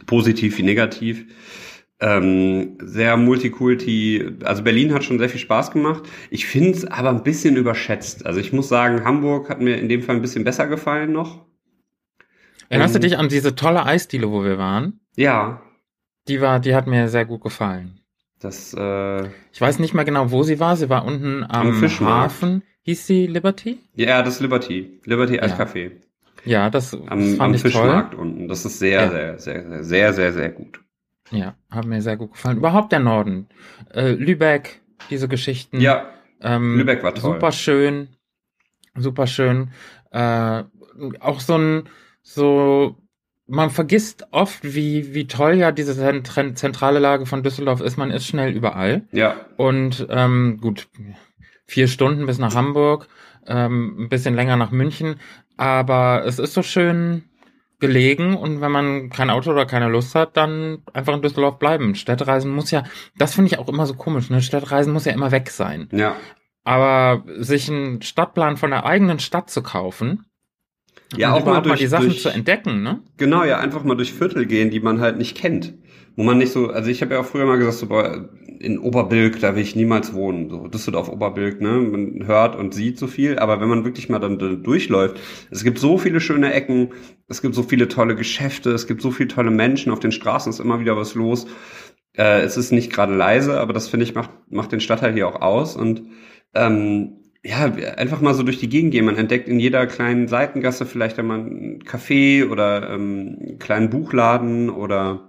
positiv 0.07 0.59
wie 0.59 0.63
negativ. 0.63 1.27
Ähm, 2.01 2.79
sehr 2.81 3.17
Multikulti, 3.17 4.37
also 4.45 4.63
Berlin 4.63 4.95
hat 4.95 5.03
schon 5.03 5.19
sehr 5.19 5.29
viel 5.29 5.41
Spaß 5.41 5.73
gemacht. 5.73 6.05
Ich 6.31 6.47
finde 6.47 6.71
es 6.71 6.85
aber 6.85 7.11
ein 7.11 7.25
bisschen 7.25 7.57
überschätzt. 7.57 8.25
Also 8.25 8.39
ich 8.39 8.53
muss 8.53 8.69
sagen, 8.69 9.05
Hamburg 9.05 9.51
hat 9.51 9.61
mir 9.61 9.79
in 9.79 9.89
dem 9.89 10.03
Fall 10.03 10.15
ein 10.17 10.23
bisschen 10.23 10.45
besser 10.45 10.69
gefallen 10.69 11.13
noch. 11.13 11.45
Erinnerst 12.69 12.95
ähm, 12.95 13.01
du 13.01 13.09
dich 13.09 13.19
an 13.19 13.29
diese 13.29 13.55
tolle 13.57 13.85
Eisdiele, 13.85 14.31
wo 14.31 14.45
wir 14.45 14.59
waren? 14.59 15.01
Ja. 15.17 15.63
Die 16.29 16.41
war, 16.41 16.61
die 16.61 16.75
hat 16.75 16.87
mir 16.87 17.09
sehr 17.09 17.25
gut 17.25 17.41
gefallen. 17.41 18.01
Das, 18.39 18.75
äh, 18.79 19.27
ich 19.53 19.61
weiß 19.61 19.81
nicht 19.81 19.95
mehr 19.95 20.05
genau, 20.05 20.31
wo 20.31 20.45
sie 20.45 20.61
war. 20.61 20.77
Sie 20.77 20.89
war 20.89 21.05
unten 21.05 21.43
am, 21.43 21.83
am 21.83 22.01
Hafen. 22.01 22.63
Hieß 22.83 23.07
sie 23.07 23.27
Liberty? 23.27 23.81
Ja, 23.95 24.23
das 24.23 24.37
ist 24.37 24.41
Liberty. 24.41 25.01
Liberty 25.05 25.41
Eiscafé. 25.41 25.85
Ja. 25.85 25.91
Ja, 26.45 26.71
das, 26.71 26.91
das 26.91 27.01
am, 27.09 27.37
fand 27.37 27.41
am 27.41 27.55
ich 27.55 27.63
Fischmarkt 27.63 28.15
toll. 28.15 28.21
unten. 28.21 28.49
Das 28.49 28.65
ist 28.65 28.79
sehr, 28.79 29.01
ja. 29.01 29.11
sehr, 29.11 29.39
sehr, 29.39 29.63
sehr, 29.63 29.85
sehr, 29.85 30.13
sehr, 30.13 30.33
sehr 30.33 30.49
gut. 30.51 30.81
Ja, 31.31 31.57
hat 31.71 31.85
mir 31.85 32.01
sehr 32.01 32.17
gut 32.17 32.33
gefallen. 32.33 32.59
Überhaupt 32.59 32.93
der 32.93 33.01
Norden. 33.01 33.49
Äh, 33.93 34.13
Lübeck, 34.13 34.81
diese 35.11 35.29
Geschichten. 35.29 35.81
Ja, 35.81 36.09
ähm, 36.41 36.79
Lübeck 36.79 37.03
war 37.03 37.15
toll. 37.15 37.35
Super 37.35 37.53
schön, 37.53 38.09
super 38.97 39.27
schön. 39.27 39.71
Äh, 40.11 40.65
auch 41.21 41.41
so 41.41 41.57
ein, 41.57 41.85
so, 42.23 42.97
man 43.47 43.71
vergisst 43.71 44.27
oft, 44.31 44.75
wie, 44.75 45.15
wie 45.15 45.27
toll 45.27 45.55
ja 45.55 45.73
diese 45.73 46.23
zentrale 46.55 46.99
Lage 46.99 47.27
von 47.27 47.43
Düsseldorf 47.43 47.81
ist. 47.81 47.97
Man 47.97 48.11
ist 48.11 48.27
schnell 48.27 48.53
überall. 48.53 49.03
Ja. 49.13 49.37
Und 49.57 50.07
ähm, 50.11 50.59
gut, 50.61 50.89
vier 51.67 51.89
Stunden 51.89 52.27
bis 52.27 52.39
nach 52.39 52.55
Hamburg, 52.55 53.09
ähm, 53.47 53.97
ein 53.99 54.09
bisschen 54.09 54.35
länger 54.35 54.57
nach 54.57 54.71
München. 54.71 55.17
Aber 55.59 56.23
es 56.25 56.39
ist 56.39 56.55
so 56.55 56.63
schön 56.63 57.25
gelegen 57.81 58.37
und 58.37 58.61
wenn 58.61 58.73
man 58.73 59.11
kein 59.11 59.31
Auto 59.31 59.51
oder 59.51 59.67
keine 59.67 59.89
Lust 59.89 60.15
hat, 60.15 60.37
dann 60.37 60.79
einfach 60.93 61.15
in 61.15 61.23
Düsseldorf 61.23 61.59
bleiben. 61.59 61.95
Städtereisen 61.95 62.51
muss 62.51 62.71
ja, 62.71 62.85
das 63.19 63.35
finde 63.35 63.53
ich 63.53 63.59
auch 63.59 63.69
immer 63.69 63.87
so 63.87 63.95
komisch, 63.95 64.31
ne? 64.31 64.41
Städtereisen 64.41 64.93
muss 64.93 65.05
ja 65.05 65.13
immer 65.13 65.31
weg 65.31 65.51
sein. 65.51 65.89
Ja. 65.93 66.17
Aber 66.65 67.25
sich 67.39 67.71
einen 67.71 68.03
Stadtplan 68.03 68.57
von 68.57 68.71
der 68.71 68.85
eigenen 68.85 69.19
Stadt 69.21 69.51
zu 69.51 69.63
kaufen, 69.63 70.25
ja, 71.17 71.33
auch 71.33 71.45
mal, 71.45 71.63
durch, 71.63 71.69
mal 71.69 71.77
die 71.77 71.87
Sachen 71.87 72.09
durch, 72.09 72.23
zu 72.23 72.29
entdecken, 72.29 72.83
ne? 72.83 73.01
Genau, 73.17 73.45
ja, 73.45 73.59
einfach 73.59 73.85
mal 73.85 73.97
durch 73.97 74.13
Viertel 74.13 74.47
gehen, 74.47 74.71
die 74.71 74.81
man 74.81 75.01
halt 75.01 75.17
nicht 75.17 75.37
kennt. 75.37 75.75
Wo 76.19 76.25
man 76.25 76.39
nicht 76.39 76.51
so, 76.51 76.67
also 76.67 76.91
ich 76.91 77.01
habe 77.01 77.15
ja 77.15 77.21
auch 77.21 77.27
früher 77.27 77.47
mal 77.47 77.59
gesagt, 77.59 77.77
so, 77.77 77.87
boah, 77.87 78.29
in 78.59 78.81
Oberbilk, 78.81 79.39
da 79.39 79.55
will 79.55 79.63
ich 79.63 79.77
niemals 79.77 80.13
wohnen. 80.15 80.51
So 80.51 80.67
Düsseldorf 80.67 81.09
Oberbilk, 81.09 81.61
ne? 81.61 81.79
Man 81.79 82.27
hört 82.27 82.57
und 82.57 82.75
sieht 82.75 82.99
so 82.99 83.07
viel, 83.07 83.39
aber 83.39 83.61
wenn 83.61 83.69
man 83.69 83.85
wirklich 83.85 84.09
mal 84.09 84.19
dann, 84.19 84.37
durchläuft, 84.37 85.21
es 85.53 85.63
gibt 85.63 85.79
so 85.79 85.97
viele 85.97 86.19
schöne 86.19 86.53
Ecken, 86.53 86.89
es 87.29 87.41
gibt 87.41 87.55
so 87.55 87.63
viele 87.63 87.87
tolle 87.87 88.17
Geschäfte, 88.17 88.73
es 88.73 88.89
gibt 88.89 89.01
so 89.01 89.13
viele 89.13 89.29
tolle 89.29 89.53
Menschen, 89.53 89.93
auf 89.93 90.01
den 90.01 90.11
Straßen 90.11 90.51
ist 90.51 90.59
immer 90.59 90.81
wieder 90.81 90.97
was 90.97 91.15
los. 91.15 91.47
Äh, 92.15 92.41
es 92.41 92.57
ist 92.57 92.73
nicht 92.73 92.93
gerade 92.93 93.15
leise, 93.15 93.61
aber 93.61 93.73
das 93.73 93.87
finde 93.87 94.03
ich 94.03 94.17
macht, 94.17 94.31
macht 94.51 94.73
den 94.73 94.81
Stadtteil 94.81 95.13
hier 95.13 95.29
auch 95.29 95.41
aus 95.41 95.77
und 95.77 96.03
ähm, 96.53 97.19
ja, 97.45 97.67
einfach 97.97 98.21
mal 98.21 98.35
so 98.35 98.43
durch 98.43 98.59
die 98.59 98.69
Gegend 98.69 98.91
gehen. 98.91 99.05
Man 99.05 99.17
entdeckt 99.17 99.49
in 99.49 99.61
jeder 99.61 99.87
kleinen 99.87 100.27
Seitengasse 100.27 100.85
vielleicht 100.85 101.17
einmal 101.21 101.39
ein 101.39 101.85
Café 101.85 102.51
oder 102.51 102.91
ähm, 102.91 103.37
einen 103.41 103.59
kleinen 103.61 103.91
Buchladen 103.91 104.69
oder 104.69 105.28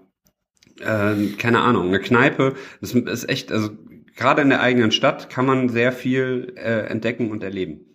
äh, 0.81 1.35
keine 1.37 1.59
Ahnung, 1.59 1.87
eine 1.87 1.99
Kneipe. 1.99 2.55
Das 2.81 2.93
ist 2.93 3.29
echt, 3.29 3.51
also 3.51 3.69
gerade 4.15 4.41
in 4.41 4.49
der 4.49 4.61
eigenen 4.61 4.91
Stadt 4.91 5.29
kann 5.29 5.45
man 5.45 5.69
sehr 5.69 5.91
viel 5.91 6.53
äh, 6.55 6.87
entdecken 6.87 7.31
und 7.31 7.43
erleben. 7.43 7.85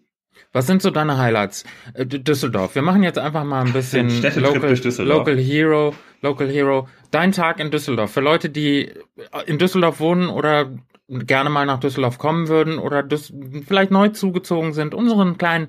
Was 0.53 0.67
sind 0.67 0.83
so 0.83 0.91
deine 0.91 1.19
Highlights? 1.19 1.65
Äh, 1.95 2.07
Düsseldorf. 2.07 2.75
Wir 2.75 2.83
machen 2.83 3.03
jetzt 3.03 3.19
einfach 3.19 3.45
mal 3.45 3.65
ein 3.65 3.73
bisschen 3.75 4.09
Local, 4.37 4.77
Local 4.99 5.39
Hero, 5.39 5.95
Local 6.23 6.49
Hero. 6.49 6.89
Dein 7.11 7.33
Tag 7.33 7.61
in 7.61 7.71
Düsseldorf. 7.71 8.13
Für 8.13 8.21
Leute, 8.21 8.51
die 8.51 8.93
in 9.47 9.59
Düsseldorf 9.59 10.01
wohnen 10.01 10.29
oder 10.29 10.71
gerne 11.09 11.51
mal 11.51 11.67
nach 11.67 11.81
Düsseldorf 11.81 12.19
kommen 12.19 12.49
würden 12.49 12.79
oder 12.79 13.03
Düs 13.03 13.33
vielleicht 13.67 13.91
neu 13.91 14.09
zugezogen 14.09 14.73
sind, 14.73 14.95
unseren 14.95 15.39
kleinen 15.39 15.69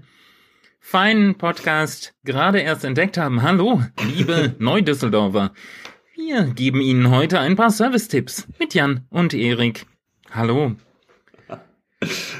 feinen 0.80 1.36
Podcast 1.36 2.13
gerade 2.24 2.59
erst 2.59 2.86
entdeckt 2.86 3.18
haben. 3.18 3.41
Hallo, 3.41 3.82
liebe 4.16 4.55
Neudüsseldorfer. 4.59 5.51
Wir 6.18 6.45
geben 6.45 6.80
Ihnen 6.80 7.11
heute 7.11 7.39
ein 7.41 7.57
paar 7.57 7.70
Service-Tipps 7.70 8.47
mit 8.57 8.74
Jan 8.74 9.05
und 9.09 9.34
Erik. 9.34 9.86
Hallo. 10.32 10.76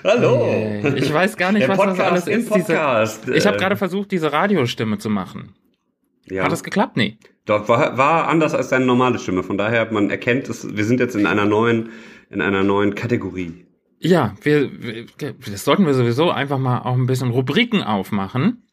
Hallo. 0.01 0.45
Äh, 0.45 0.97
ich 0.97 1.11
weiß 1.11 1.36
gar 1.36 1.51
nicht, 1.51 1.67
was 1.67 1.78
Podcast 1.78 1.99
das 1.99 2.07
alles 2.07 2.28
ist. 2.28 2.55
Diese, 2.55 3.34
ich 3.34 3.45
habe 3.45 3.57
äh. 3.57 3.59
gerade 3.59 3.76
versucht, 3.76 4.11
diese 4.13 4.32
Radiostimme 4.32 4.97
zu 4.97 5.09
machen. 5.09 5.55
Ja. 6.23 6.45
Hat 6.45 6.53
das 6.53 6.63
geklappt? 6.63 6.95
Nee. 6.95 7.17
Doch, 7.43 7.67
war, 7.67 7.97
war 7.97 8.30
anders 8.30 8.53
als 8.53 8.69
deine 8.69 8.86
normale 8.86 9.19
Stimme. 9.19 9.43
Von 9.43 9.57
daher, 9.57 9.91
man 9.91 10.09
erkennt, 10.09 10.47
es, 10.47 10.73
wir 10.73 10.86
sind 10.86 11.01
jetzt 11.01 11.17
in 11.17 11.26
einer 11.26 11.43
neuen, 11.43 11.89
in 12.30 12.39
einer 12.41 12.63
neuen 12.63 12.95
Kategorie. 12.95 13.65
Ja, 13.99 14.36
wir, 14.41 14.71
wir, 14.82 15.05
das 15.17 15.65
sollten 15.65 15.86
wir 15.86 15.93
sowieso 15.93 16.32
einfach 16.32 16.59
mal 16.59 16.80
auch 16.80 16.95
ein 16.95 17.07
bisschen 17.07 17.30
Rubriken 17.30 17.84
aufmachen 17.84 18.64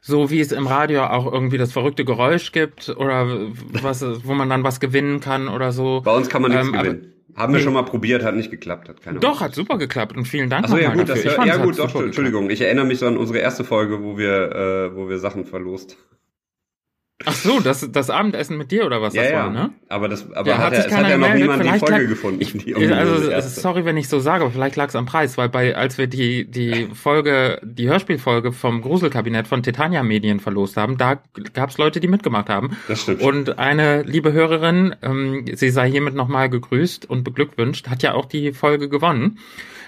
so 0.00 0.30
wie 0.30 0.40
es 0.40 0.52
im 0.52 0.66
Radio 0.66 1.04
auch 1.04 1.32
irgendwie 1.32 1.58
das 1.58 1.72
verrückte 1.72 2.04
Geräusch 2.04 2.52
gibt 2.52 2.88
oder 2.90 3.26
was, 3.82 4.04
wo 4.24 4.34
man 4.34 4.48
dann 4.48 4.64
was 4.64 4.80
gewinnen 4.80 5.20
kann 5.20 5.48
oder 5.48 5.72
so. 5.72 6.00
Bei 6.02 6.14
uns 6.14 6.28
kann 6.28 6.42
man 6.42 6.52
nichts 6.52 6.66
ähm, 6.68 6.72
gewinnen. 6.72 7.12
Haben 7.36 7.54
wir 7.54 7.60
schon 7.60 7.72
mal 7.72 7.84
probiert, 7.84 8.24
hat 8.24 8.34
nicht 8.34 8.50
geklappt, 8.50 8.88
hat 8.88 9.00
keine 9.00 9.20
Doch, 9.20 9.28
Ahnung. 9.28 9.40
hat 9.40 9.54
super 9.54 9.78
geklappt 9.78 10.16
und 10.16 10.26
vielen 10.26 10.50
Dank 10.50 10.64
Achso, 10.64 10.76
ja 10.76 10.92
gut, 10.92 11.08
dafür. 11.08 11.36
Das, 11.36 11.46
ja 11.46 11.56
gut, 11.58 11.78
doch, 11.78 11.94
Entschuldigung, 11.94 12.42
geklappt. 12.48 12.52
ich 12.52 12.60
erinnere 12.62 12.84
mich 12.86 12.98
so 12.98 13.06
an 13.06 13.16
unsere 13.16 13.38
erste 13.38 13.62
Folge, 13.62 14.02
wo 14.02 14.18
wir, 14.18 14.50
äh, 14.52 14.96
wo 14.96 15.08
wir 15.08 15.18
Sachen 15.18 15.44
verlost 15.44 15.96
Ach 17.24 17.34
so, 17.34 17.58
das, 17.58 17.90
das 17.90 18.10
Abendessen 18.10 18.56
mit 18.56 18.70
dir 18.70 18.86
oder 18.86 19.02
was 19.02 19.12
ja, 19.12 19.22
das 19.22 19.32
ja. 19.32 19.38
war, 19.38 19.50
ne? 19.50 19.70
Aber 19.88 20.08
das, 20.08 20.30
aber 20.32 20.50
Ja, 20.50 20.58
hat, 20.58 20.66
hat 20.66 20.76
sich 20.76 20.84
es 20.86 20.92
hat 20.92 21.02
keiner 21.02 21.08
ja 21.08 21.16
noch 21.18 21.34
niemand 21.34 21.64
die 21.64 21.78
Folge 21.80 22.02
lag- 22.02 22.08
gefunden. 22.08 22.40
Ich, 22.40 22.52
die 22.52 22.76
also, 22.76 23.60
sorry, 23.60 23.84
wenn 23.84 23.96
ich 23.96 24.08
so 24.08 24.20
sage, 24.20 24.44
aber 24.44 24.52
vielleicht 24.52 24.76
lag 24.76 24.88
es 24.88 24.94
am 24.94 25.04
Preis, 25.04 25.36
weil 25.36 25.48
bei, 25.48 25.74
als 25.74 25.98
wir 25.98 26.06
die, 26.06 26.44
die 26.48 26.86
Folge, 26.94 27.60
die 27.64 27.88
Hörspielfolge 27.88 28.52
vom 28.52 28.82
Gruselkabinett 28.82 29.48
von 29.48 29.64
Titania 29.64 30.04
Medien 30.04 30.38
verlost 30.38 30.76
haben, 30.76 30.96
da 30.96 31.20
gab 31.54 31.70
es 31.70 31.78
Leute, 31.78 31.98
die 31.98 32.06
mitgemacht 32.06 32.48
haben. 32.48 32.76
Das 32.86 33.02
stimmt. 33.02 33.20
Und 33.20 33.58
eine 33.58 34.02
liebe 34.02 34.32
Hörerin, 34.32 34.94
ähm, 35.02 35.44
sie 35.52 35.70
sei 35.70 35.90
hiermit 35.90 36.14
nochmal 36.14 36.48
gegrüßt 36.48 37.10
und 37.10 37.24
beglückwünscht, 37.24 37.88
hat 37.88 38.04
ja 38.04 38.14
auch 38.14 38.26
die 38.26 38.52
Folge 38.52 38.88
gewonnen. 38.88 39.38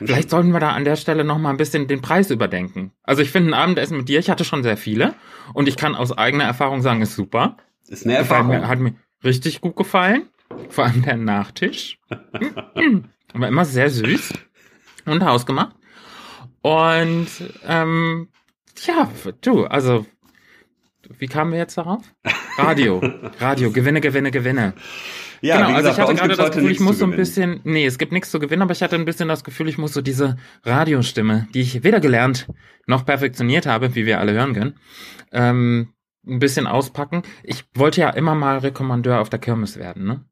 Vielleicht 0.07 0.31
sollten 0.31 0.53
wir 0.53 0.61
da 0.61 0.71
an 0.71 0.85
der 0.85 0.97
Stelle 0.97 1.25
nochmal 1.25 1.53
ein 1.53 1.57
bisschen 1.57 1.87
den 1.87 2.01
Preis 2.01 2.31
überdenken. 2.31 2.93
Also 3.03 3.23
ich 3.23 3.31
finde 3.31 3.51
ein 3.51 3.55
Abendessen 3.55 3.97
mit 3.97 4.09
dir, 4.09 4.19
ich 4.19 4.31
hatte 4.31 4.45
schon 4.45 4.63
sehr 4.63 4.77
viele 4.77 5.15
und 5.53 5.69
ich 5.69 5.77
kann 5.77 5.95
aus 5.95 6.17
eigener 6.17 6.45
Erfahrung 6.45 6.83
sagen, 6.83 7.03
ist 7.03 7.15
super. 7.15 7.57
ist 7.89 8.07
eine 8.07 8.17
Erfahrung. 8.17 8.49
mir, 8.49 8.69
hat 8.69 8.79
mir 8.79 8.95
richtig 9.23 9.61
gut 9.61 9.77
gefallen. 9.77 10.29
Vor 10.69 10.85
allem 10.85 11.03
der 11.03 11.17
Nachtisch. 11.17 11.99
Aber 13.33 13.49
immer 13.49 13.65
sehr 13.65 13.91
süß 13.91 14.33
und 15.07 15.25
hausgemacht. 15.25 15.77
Und 16.63 17.29
ähm, 17.67 18.29
ja, 18.85 19.11
du, 19.43 19.65
also 19.67 20.07
wie 21.19 21.27
kamen 21.27 21.53
wir 21.53 21.59
jetzt 21.59 21.79
darauf? 21.79 22.03
Radio, 22.57 23.01
Radio, 23.39 23.71
Gewinne, 23.71 24.01
Gewinne, 24.01 24.31
Gewinne. 24.31 24.75
Ja, 25.41 25.57
genau, 25.57 25.77
also 25.77 25.89
gesagt, 25.91 25.99
ich 25.99 26.05
bei 26.05 26.23
hatte 26.23 26.29
gerade 26.29 26.37
das 26.37 26.51
Gefühl, 26.57 26.71
ich 26.71 26.81
muss 26.81 26.99
so 26.99 27.05
ein 27.05 27.17
bisschen, 27.17 27.61
nee, 27.65 27.87
es 27.87 27.99
gibt 27.99 28.13
nichts 28.13 28.31
zu 28.31 28.39
gewinnen, 28.39 28.63
aber 28.63 28.73
ich 28.73 28.83
hatte 28.83 28.97
ein 28.97 29.05
bisschen 29.05 29.29
das 29.29 29.45
Gefühl, 29.45 29.69
ich 29.69 29.79
muss 29.79 29.93
so 29.93 30.01
diese 30.03 30.37
Radiostimme, 30.65 31.49
die 31.55 31.61
ich 31.61 31.83
weder 31.85 32.01
gelernt 32.01 32.47
noch 32.87 33.05
perfektioniert 33.07 33.67
habe, 33.67 33.95
wie 33.95 34.07
wir 34.07 34.21
alle 34.21 34.33
hören 34.33 34.55
können, 34.55 34.75
ähm, 35.33 35.95
ein 36.27 36.39
bisschen 36.39 36.67
auspacken. 36.67 37.23
Ich 37.43 37.65
wollte 37.75 38.01
ja 38.01 38.11
immer 38.11 38.35
mal 38.35 38.59
Rekommandeur 38.59 39.21
auf 39.21 39.31
der 39.31 39.39
Kirmes 39.39 39.79
werden, 39.79 40.05
ne? 40.07 40.25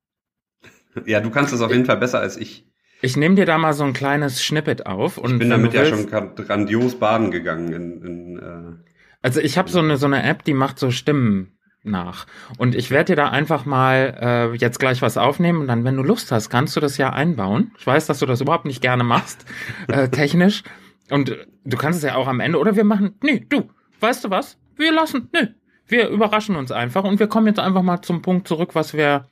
Ja, 1.07 1.21
du 1.21 1.31
kannst 1.31 1.53
es 1.53 1.61
auf 1.61 1.71
jeden 1.71 1.85
Fall 1.87 1.97
besser 1.99 2.21
als 2.21 2.37
ich. 2.37 2.67
Ich 3.01 3.17
nehme 3.17 3.37
dir 3.37 3.47
da 3.47 3.59
mal 3.59 3.73
so 3.73 3.85
ein 3.85 3.93
kleines 3.93 4.43
Schnippet 4.43 4.87
auf 4.87 5.19
und 5.19 5.35
Ich 5.35 5.39
bin 5.39 5.51
damit 5.51 5.73
ja 5.73 5.85
schon 5.85 6.07
gra- 6.09 6.35
grandios 6.35 6.99
baden 6.99 7.31
gegangen. 7.31 7.73
In, 7.73 8.03
in, 8.03 8.39
äh, 8.39 8.91
Also 9.23 9.41
ich 9.41 9.57
habe 9.57 9.71
so 9.71 9.79
eine 9.79 9.97
so 9.97 10.07
eine 10.07 10.25
App, 10.25 10.43
die 10.45 10.55
macht 10.55 10.79
so 10.81 10.91
Stimmen 10.91 11.58
nach. 11.83 12.27
Und 12.59 12.75
ich 12.75 12.91
werde 12.91 13.13
dir 13.13 13.17
da 13.17 13.29
einfach 13.31 13.65
mal 13.65 14.17
äh, 14.21 14.57
jetzt 14.57 14.79
gleich 14.79 15.03
was 15.03 15.17
aufnehmen 15.17 15.61
und 15.61 15.69
dann, 15.69 15.85
wenn 15.85 15.97
du 15.97 16.03
Lust 16.03 16.33
hast, 16.33 16.51
kannst 16.51 16.77
du 16.77 16.81
das 16.81 16.99
ja 16.99 17.11
einbauen. 17.11 17.73
Ich 17.79 17.87
weiß, 17.87 18.07
dass 18.07 18.19
du 18.19 18.27
das 18.27 18.41
überhaupt 18.41 18.65
nicht 18.65 18.83
gerne 18.83 19.05
machst, 19.05 19.47
äh, 19.89 20.09
technisch. 20.09 20.63
Und 21.11 21.37
du 21.65 21.77
kannst 21.77 21.99
es 21.99 22.05
ja 22.05 22.17
auch 22.17 22.29
am 22.29 22.41
Ende. 22.41 22.59
Oder 22.59 22.77
wir 22.77 22.85
machen, 22.85 23.15
nee, 23.23 23.45
du, 23.49 23.71
weißt 24.01 24.25
du 24.25 24.31
was? 24.31 24.59
Wir 24.77 24.93
lassen, 24.93 25.31
nee, 25.33 25.49
wir 25.87 26.09
überraschen 26.09 26.57
uns 26.57 26.71
einfach 26.71 27.05
und 27.05 27.19
wir 27.19 27.27
kommen 27.29 27.47
jetzt 27.47 27.61
einfach 27.61 27.83
mal 27.83 28.03
zum 28.03 28.23
Punkt 28.23 28.47
zurück, 28.47 28.75
was 28.75 28.95
wir 28.95 29.27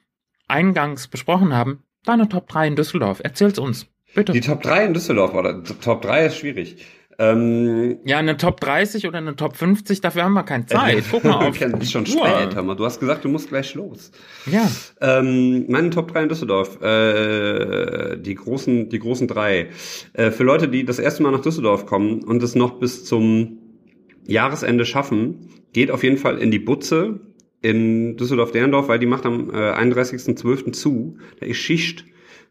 eingangs 0.48 1.08
besprochen 1.08 1.52
haben. 1.52 1.82
Deine 2.04 2.28
Top 2.28 2.48
3 2.48 2.68
in 2.68 2.76
Düsseldorf. 2.76 3.20
Erzähl's 3.22 3.58
uns, 3.58 3.88
bitte. 4.14 4.32
die 4.32 4.40
Top 4.40 4.62
3 4.62 4.86
in 4.86 4.94
Düsseldorf, 4.94 5.34
oder? 5.34 5.62
Top 5.62 6.02
3 6.02 6.26
ist 6.26 6.38
schwierig. 6.38 6.84
Ähm, 7.18 7.98
ja, 8.04 8.18
eine 8.18 8.36
Top 8.36 8.60
30 8.60 9.06
oder 9.06 9.18
eine 9.18 9.36
Top 9.36 9.56
50, 9.56 10.00
dafür 10.00 10.24
haben 10.24 10.34
wir 10.34 10.42
keine 10.42 10.66
Zeit. 10.66 11.04
Guck 11.10 11.24
mal 11.24 11.32
auf. 11.48 11.60
Ist 11.60 11.92
schon 11.92 12.04
spät, 12.04 12.54
hör 12.54 12.62
mal. 12.62 12.74
Du 12.74 12.84
hast 12.84 13.00
gesagt, 13.00 13.24
du 13.24 13.28
musst 13.28 13.48
gleich 13.48 13.74
los. 13.74 14.10
Ja. 14.50 14.70
Ähm, 15.00 15.64
meine 15.68 15.90
Top 15.90 16.12
3 16.12 16.24
in 16.24 16.28
Düsseldorf, 16.28 16.80
äh, 16.82 18.16
die 18.18 18.34
großen, 18.34 18.90
die 18.90 18.98
großen 18.98 19.28
drei. 19.28 19.68
Äh, 20.12 20.30
für 20.30 20.44
Leute, 20.44 20.68
die 20.68 20.84
das 20.84 20.98
erste 20.98 21.22
Mal 21.22 21.32
nach 21.32 21.40
Düsseldorf 21.40 21.86
kommen 21.86 22.22
und 22.22 22.42
es 22.42 22.54
noch 22.54 22.78
bis 22.78 23.04
zum 23.04 23.58
Jahresende 24.26 24.84
schaffen, 24.84 25.48
geht 25.72 25.90
auf 25.90 26.02
jeden 26.02 26.18
Fall 26.18 26.38
in 26.38 26.50
die 26.50 26.58
Butze 26.58 27.20
in 27.62 28.16
Düsseldorf-Derndorf, 28.16 28.88
weil 28.88 28.98
die 28.98 29.06
macht 29.06 29.24
am 29.24 29.50
äh, 29.50 29.72
31.12. 29.72 30.72
zu. 30.72 31.16
Da 31.40 31.46
ist 31.46 31.56
Schicht. 31.56 32.04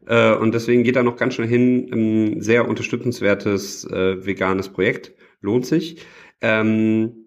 Äh, 0.08 0.34
und 0.36 0.54
deswegen 0.54 0.84
geht 0.84 0.96
da 0.96 1.04
noch 1.04 1.18
ganz 1.18 1.36
schnell 1.36 1.48
hin. 1.48 1.90
Ein 1.92 2.42
sehr 2.42 2.68
unterstützenswertes 2.68 3.86
äh, 3.86 4.26
veganes 4.26 4.70
Projekt. 4.70 5.14
Lohnt 5.42 5.66
sich. 5.66 6.02
Ähm, 6.42 7.26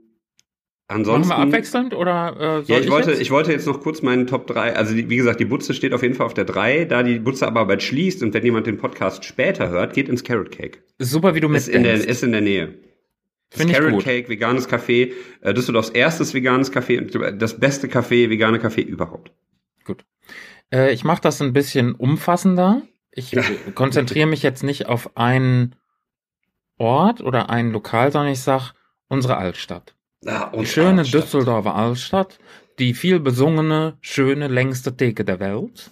ansonsten. 0.86 1.28
Machen 1.28 1.40
wir 1.40 1.46
abwechselnd 1.46 1.94
oder 1.94 2.36
äh, 2.36 2.64
soll 2.64 2.76
Ja, 2.76 2.82
ich, 2.82 2.90
wollte, 2.90 3.10
jetzt? 3.10 3.20
ich 3.20 3.30
wollte 3.30 3.52
jetzt 3.52 3.66
noch 3.66 3.80
kurz 3.80 4.02
meinen 4.02 4.26
Top 4.26 4.46
3, 4.46 4.76
also 4.76 4.94
die, 4.94 5.08
wie 5.08 5.16
gesagt, 5.16 5.40
die 5.40 5.44
Butze 5.44 5.74
steht 5.74 5.92
auf 5.92 6.02
jeden 6.02 6.14
Fall 6.14 6.26
auf 6.26 6.34
der 6.34 6.44
3, 6.44 6.84
da 6.84 7.02
die 7.02 7.18
Butze 7.18 7.46
aber 7.46 7.66
bald 7.66 7.82
schließt 7.82 8.22
und 8.22 8.34
wenn 8.34 8.44
jemand 8.44 8.66
den 8.66 8.78
Podcast 8.78 9.24
später 9.24 9.68
hört, 9.68 9.94
geht 9.94 10.08
ins 10.08 10.24
Carrot 10.24 10.50
Cake. 10.50 10.78
Super, 10.98 11.34
wie 11.34 11.40
du 11.40 11.50
Ist 11.52 11.68
in, 11.68 11.82
der, 11.84 11.94
ist 11.94 12.22
in 12.22 12.32
der 12.32 12.40
Nähe. 12.40 12.74
Finde 13.50 13.72
ich 13.72 13.78
Carrot 13.78 13.92
gut. 13.92 14.04
Cake, 14.04 14.28
veganes 14.28 14.68
Café, 14.68 15.12
äh, 15.40 15.54
Düsseldorfs 15.54 15.90
erstes 15.90 16.34
veganes 16.34 16.72
Café, 16.72 16.98
und 16.98 17.40
das 17.40 17.58
beste 17.58 17.86
Café, 17.86 18.28
vegane 18.28 18.58
Café 18.58 18.82
überhaupt. 18.82 19.32
Äh, 20.72 20.92
ich 20.92 21.04
mache 21.04 21.20
das 21.22 21.40
ein 21.40 21.52
bisschen 21.52 21.94
umfassender. 21.94 22.82
Ich 23.10 23.32
Ja. 23.32 23.42
konzentriere 23.74 24.26
mich 24.26 24.42
jetzt 24.42 24.62
nicht 24.62 24.86
auf 24.86 25.16
einen 25.16 25.74
Ort 26.78 27.20
oder 27.20 27.50
ein 27.50 27.72
Lokal, 27.72 28.12
sondern 28.12 28.32
ich 28.32 28.40
sag 28.40 28.72
unsere 29.08 29.36
Altstadt. 29.36 29.94
Ah, 30.26 30.50
Die 30.56 30.66
schöne 30.66 31.00
Altstadt. 31.00 31.24
Düsseldorfer 31.24 31.74
Altstadt, 31.74 32.38
die 32.78 32.94
viel 32.94 33.20
besungene, 33.20 33.96
schöne, 34.00 34.48
längste 34.48 34.96
Theke 34.96 35.24
der 35.24 35.40
Welt. 35.40 35.90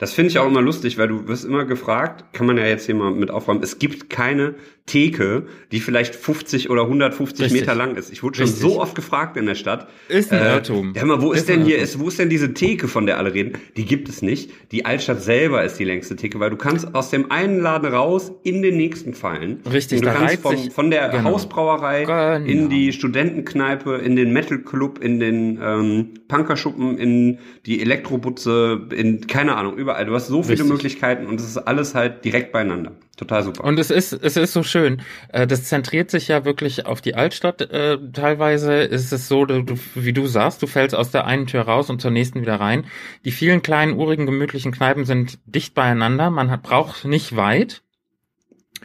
Das 0.00 0.12
finde 0.12 0.30
ich 0.30 0.38
auch 0.38 0.46
immer 0.46 0.62
lustig, 0.62 0.98
weil 0.98 1.08
du 1.08 1.28
wirst 1.28 1.44
immer 1.44 1.64
gefragt, 1.66 2.24
kann 2.32 2.46
man 2.46 2.56
ja 2.56 2.64
jetzt 2.66 2.86
hier 2.86 2.94
mal 2.94 3.10
mit 3.12 3.30
aufräumen, 3.30 3.62
es 3.62 3.78
gibt 3.78 4.08
keine 4.10 4.54
Theke, 4.86 5.46
die 5.70 5.78
vielleicht 5.78 6.16
50 6.16 6.68
oder 6.70 6.82
150 6.82 7.44
Richtig. 7.44 7.60
Meter 7.60 7.74
lang 7.76 7.94
ist. 7.96 8.10
Ich 8.10 8.22
wurde 8.24 8.38
schon 8.38 8.46
Richtig. 8.46 8.60
so 8.62 8.80
oft 8.80 8.94
gefragt 8.96 9.36
in 9.36 9.46
der 9.46 9.54
Stadt. 9.54 9.88
Ist 10.08 10.32
ein 10.32 10.40
Äh, 10.42 10.54
Irrtum. 10.54 10.94
Ja, 10.96 11.04
mal, 11.04 11.20
wo 11.22 11.30
ist, 11.32 11.40
Ist 11.40 11.48
denn 11.50 11.64
hier, 11.64 11.78
ist, 11.78 12.00
wo 12.00 12.08
ist 12.08 12.18
denn 12.18 12.28
diese 12.30 12.54
Theke, 12.54 12.88
von 12.88 13.06
der 13.06 13.18
alle 13.18 13.32
reden? 13.32 13.52
Die 13.76 13.84
gibt 13.84 14.08
es 14.08 14.20
nicht. 14.22 14.50
Die 14.72 14.86
Altstadt 14.86 15.22
selber 15.22 15.62
ist 15.62 15.78
die 15.78 15.84
längste 15.84 16.16
Theke, 16.16 16.40
weil 16.40 16.50
du 16.50 16.56
kannst 16.56 16.92
aus 16.94 17.10
dem 17.10 17.30
einen 17.30 17.60
Laden 17.60 17.92
raus 17.92 18.32
in 18.42 18.62
den 18.62 18.78
nächsten 18.78 19.14
fallen. 19.14 19.60
Richtig, 19.70 19.98
Und 19.98 20.06
du 20.06 20.12
da 20.12 20.16
kannst 20.18 20.48
sich- 20.48 20.72
von 20.72 20.90
der 20.90 21.08
genau. 21.10 21.24
Hausbrauerei 21.24 22.04
Genau. 22.04 22.50
in 22.50 22.68
die 22.70 22.92
Studentenkneipe, 22.92 23.96
in 23.96 24.16
den 24.16 24.32
Metal 24.32 24.58
Club, 24.58 24.98
in 25.04 25.20
den 25.20 25.60
ähm, 25.62 26.08
Punkerschuppen, 26.26 26.96
in 26.98 27.38
die 27.66 27.80
Elektrobutze, 27.80 28.88
in 28.96 29.26
keine 29.26 29.56
Ahnung, 29.56 29.76
überall. 29.76 29.89
Du 30.04 30.14
hast 30.14 30.26
so 30.28 30.42
viele 30.42 30.54
Richtig. 30.54 30.68
Möglichkeiten 30.70 31.26
und 31.26 31.40
es 31.40 31.46
ist 31.46 31.56
alles 31.58 31.94
halt 31.94 32.24
direkt 32.24 32.52
beieinander. 32.52 32.92
Total 33.16 33.42
super. 33.42 33.64
Und 33.64 33.78
es 33.78 33.90
ist, 33.90 34.12
es 34.12 34.36
ist 34.36 34.52
so 34.52 34.62
schön. 34.62 35.02
Äh, 35.32 35.46
Das 35.46 35.64
zentriert 35.64 36.10
sich 36.10 36.28
ja 36.28 36.44
wirklich 36.44 36.86
auf 36.86 37.00
die 37.00 37.14
Altstadt. 37.14 37.60
Äh, 37.62 37.98
Teilweise 38.12 38.74
ist 38.74 39.12
es 39.12 39.28
so, 39.28 39.44
du, 39.44 39.64
wie 39.94 40.12
du 40.12 40.26
sagst, 40.26 40.62
du 40.62 40.66
fällst 40.66 40.94
aus 40.94 41.10
der 41.10 41.26
einen 41.26 41.46
Tür 41.46 41.62
raus 41.62 41.90
und 41.90 42.00
zur 42.00 42.10
nächsten 42.10 42.40
wieder 42.40 42.56
rein. 42.60 42.86
Die 43.24 43.32
vielen 43.32 43.62
kleinen, 43.62 43.98
urigen, 43.98 44.26
gemütlichen 44.26 44.72
Kneipen 44.72 45.04
sind 45.04 45.38
dicht 45.44 45.74
beieinander. 45.74 46.30
Man 46.30 46.50
hat, 46.50 46.62
braucht 46.62 47.04
nicht 47.04 47.36
weit. 47.36 47.82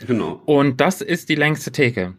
genau. 0.05 0.41
Und 0.45 0.81
das 0.81 1.01
ist 1.01 1.29
die 1.29 1.35
längste 1.35 1.71
Theke. 1.71 2.13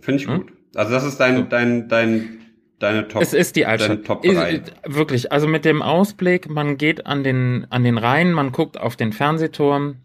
Finde 0.00 0.20
ich 0.22 0.28
Hm? 0.28 0.38
gut. 0.38 0.52
Also 0.74 0.92
das 0.92 1.04
ist 1.04 1.18
dein, 1.18 1.48
dein, 1.48 1.88
dein, 1.88 2.38
deine 2.82 3.08
Top. 3.08 3.22
Es 3.22 3.32
ist 3.32 3.56
die 3.56 3.66
Altstadt. 3.66 3.90
Deine 3.90 4.02
Top 4.02 4.24
Ist- 4.24 4.36
3. 4.36 4.50
ist- 4.52 4.72
Wirklich, 4.86 5.32
also 5.32 5.46
mit 5.46 5.64
dem 5.64 5.82
Ausblick, 5.82 6.48
man 6.50 6.76
geht 6.76 7.06
an 7.06 7.22
den, 7.24 7.66
an 7.70 7.84
den 7.84 7.98
Rhein, 7.98 8.32
man 8.32 8.52
guckt 8.52 8.78
auf 8.78 8.96
den 8.96 9.12
Fernsehturm, 9.12 9.96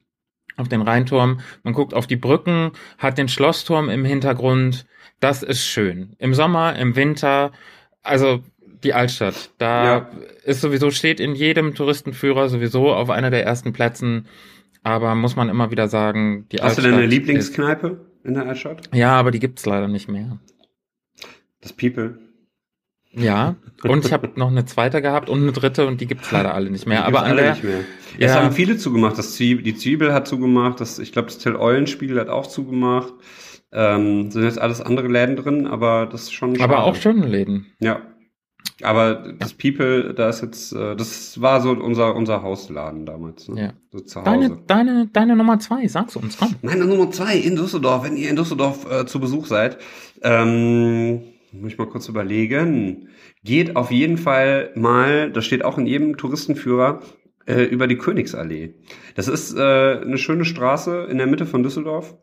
auf 0.55 0.67
den 0.69 0.81
Rheinturm, 0.81 1.39
man 1.63 1.73
guckt 1.73 1.93
auf 1.93 2.07
die 2.07 2.15
Brücken, 2.15 2.71
hat 2.97 3.17
den 3.17 3.27
Schlossturm 3.27 3.89
im 3.89 4.05
Hintergrund. 4.05 4.85
Das 5.19 5.43
ist 5.43 5.65
schön. 5.65 6.15
Im 6.19 6.33
Sommer, 6.33 6.75
im 6.77 6.95
Winter, 6.95 7.51
also 8.03 8.43
die 8.83 8.93
Altstadt, 8.93 9.51
da 9.57 9.83
Ja. 9.85 10.09
ist 10.43 10.61
sowieso, 10.61 10.91
steht 10.91 11.19
in 11.19 11.33
jedem 11.35 11.73
Touristenführer 11.75 12.49
sowieso 12.49 12.93
auf 12.93 13.09
einer 13.09 13.31
der 13.31 13.43
ersten 13.43 13.73
Plätzen. 13.73 14.27
Aber 14.83 15.15
muss 15.15 15.35
man 15.35 15.49
immer 15.49 15.71
wieder 15.71 15.87
sagen, 15.87 16.47
die 16.51 16.57
Hast 16.57 16.61
du 16.61 16.65
Altstadt. 16.81 16.85
denn 16.85 16.93
eine 16.93 17.03
ist- 17.05 17.09
Lieblingskneipe 17.11 18.05
in 18.23 18.35
der 18.35 18.45
Altstadt? 18.47 18.89
Ja, 18.93 19.15
aber 19.15 19.31
die 19.31 19.39
gibt's 19.39 19.65
leider 19.65 19.87
nicht 19.87 20.07
mehr. 20.07 20.37
Das 21.61 21.73
People. 21.73 22.17
Ja, 23.11 23.55
und 23.83 24.05
ich 24.05 24.13
habe 24.13 24.29
noch 24.35 24.49
eine 24.49 24.65
zweite 24.65 25.01
gehabt 25.01 25.29
und 25.29 25.41
eine 25.41 25.51
dritte 25.51 25.87
und 25.87 26.01
die 26.01 26.07
gibt's 26.07 26.31
leider 26.31 26.53
alle 26.53 26.69
nicht 26.69 26.85
mehr. 26.85 27.01
Die 27.01 27.03
Aber 27.05 27.23
alle 27.23 27.41
der, 27.41 27.51
nicht 27.51 27.63
mehr. 27.63 27.79
Ja. 28.17 28.27
Es 28.27 28.35
haben 28.35 28.51
viele 28.51 28.77
zugemacht. 28.77 29.17
Das 29.17 29.35
Zwiebel, 29.35 29.63
die 29.63 29.75
Zwiebel 29.75 30.13
hat 30.13 30.27
zugemacht. 30.27 30.79
Das, 30.81 30.99
ich 30.99 31.11
glaube, 31.11 31.27
das 31.27 31.37
Till 31.37 31.55
Eulenspiegel 31.55 32.19
hat 32.19 32.29
auch 32.29 32.47
zugemacht. 32.47 33.13
Ähm, 33.71 34.31
sind 34.31 34.43
jetzt 34.43 34.59
alles 34.59 34.81
andere 34.81 35.07
Läden 35.07 35.35
drin, 35.35 35.67
aber 35.67 36.05
das 36.05 36.23
ist 36.23 36.33
schon 36.33 36.51
aber 36.61 36.75
schade. 36.75 36.77
auch 36.77 36.95
schöne 36.95 37.27
Läden. 37.27 37.67
Ja. 37.79 38.01
Aber 38.83 39.33
das 39.39 39.53
People, 39.53 40.13
da 40.13 40.29
ist 40.29 40.41
jetzt, 40.41 40.71
äh, 40.73 40.95
das 40.95 41.41
war 41.41 41.61
so 41.61 41.71
unser, 41.71 42.15
unser 42.15 42.43
Hausladen 42.43 43.05
damals. 43.05 43.47
Ne? 43.47 43.61
Ja. 43.61 43.73
So 43.91 43.99
zu 43.99 44.19
Hause. 44.19 44.25
Deine, 44.25 44.57
deine, 44.67 45.07
deine 45.07 45.35
Nummer 45.35 45.59
zwei, 45.59 45.87
sag's 45.87 46.15
uns, 46.15 46.37
komm. 46.37 46.55
Meine 46.61 46.85
Nummer 46.85 47.09
zwei 47.11 47.37
in 47.37 47.55
Düsseldorf, 47.55 48.03
wenn 48.03 48.17
ihr 48.17 48.29
in 48.29 48.35
Düsseldorf 48.35 48.89
äh, 48.89 49.05
zu 49.05 49.19
Besuch 49.19 49.47
seid, 49.47 49.77
ähm, 50.21 51.21
muss 51.51 51.71
ich 51.71 51.77
mal 51.77 51.87
kurz 51.87 52.07
überlegen. 52.09 53.09
Geht 53.43 53.75
auf 53.75 53.91
jeden 53.91 54.17
Fall 54.17 54.71
mal, 54.75 55.31
das 55.31 55.45
steht 55.45 55.63
auch 55.63 55.77
in 55.77 55.85
jedem 55.85 56.17
Touristenführer, 56.17 57.01
äh, 57.45 57.63
über 57.63 57.87
die 57.87 57.97
Königsallee. 57.97 58.75
Das 59.15 59.27
ist 59.27 59.55
äh, 59.57 59.61
eine 60.01 60.17
schöne 60.17 60.45
Straße 60.45 61.07
in 61.09 61.17
der 61.17 61.27
Mitte 61.27 61.45
von 61.45 61.63
Düsseldorf. 61.63 62.15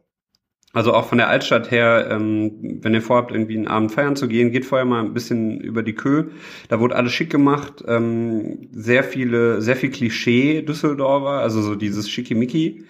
Also 0.75 0.93
auch 0.93 1.07
von 1.07 1.19
der 1.19 1.29
Altstadt 1.29 1.71
her, 1.71 2.09
ähm, 2.11 2.81
wenn 2.83 2.95
ihr 2.95 3.01
vorhabt, 3.01 3.31
irgendwie 3.31 3.57
einen 3.57 3.69
Abend 3.69 3.93
feiern 3.93 4.17
zu 4.17 4.27
gehen, 4.27 4.51
geht 4.51 4.65
vorher 4.65 4.85
mal 4.85 5.05
ein 5.05 5.15
bisschen 5.15 5.61
über 5.61 5.85
die 5.85 5.95
Kö. 5.95 6.31
Da 6.69 6.81
wurde 6.81 6.97
alles 6.97 7.13
schick 7.13 7.31
gemacht. 7.31 7.85
Ähm, 7.87 8.69
sehr 8.73 9.05
viele, 9.05 9.63
sehr 9.63 9.77
viel 9.77 9.91
Klischee 9.91 10.63
Düsseldorfer, 10.63 11.41
also 11.41 11.63
so 11.63 11.77
dieses 11.77 12.11
Schickimicki. 12.11 12.87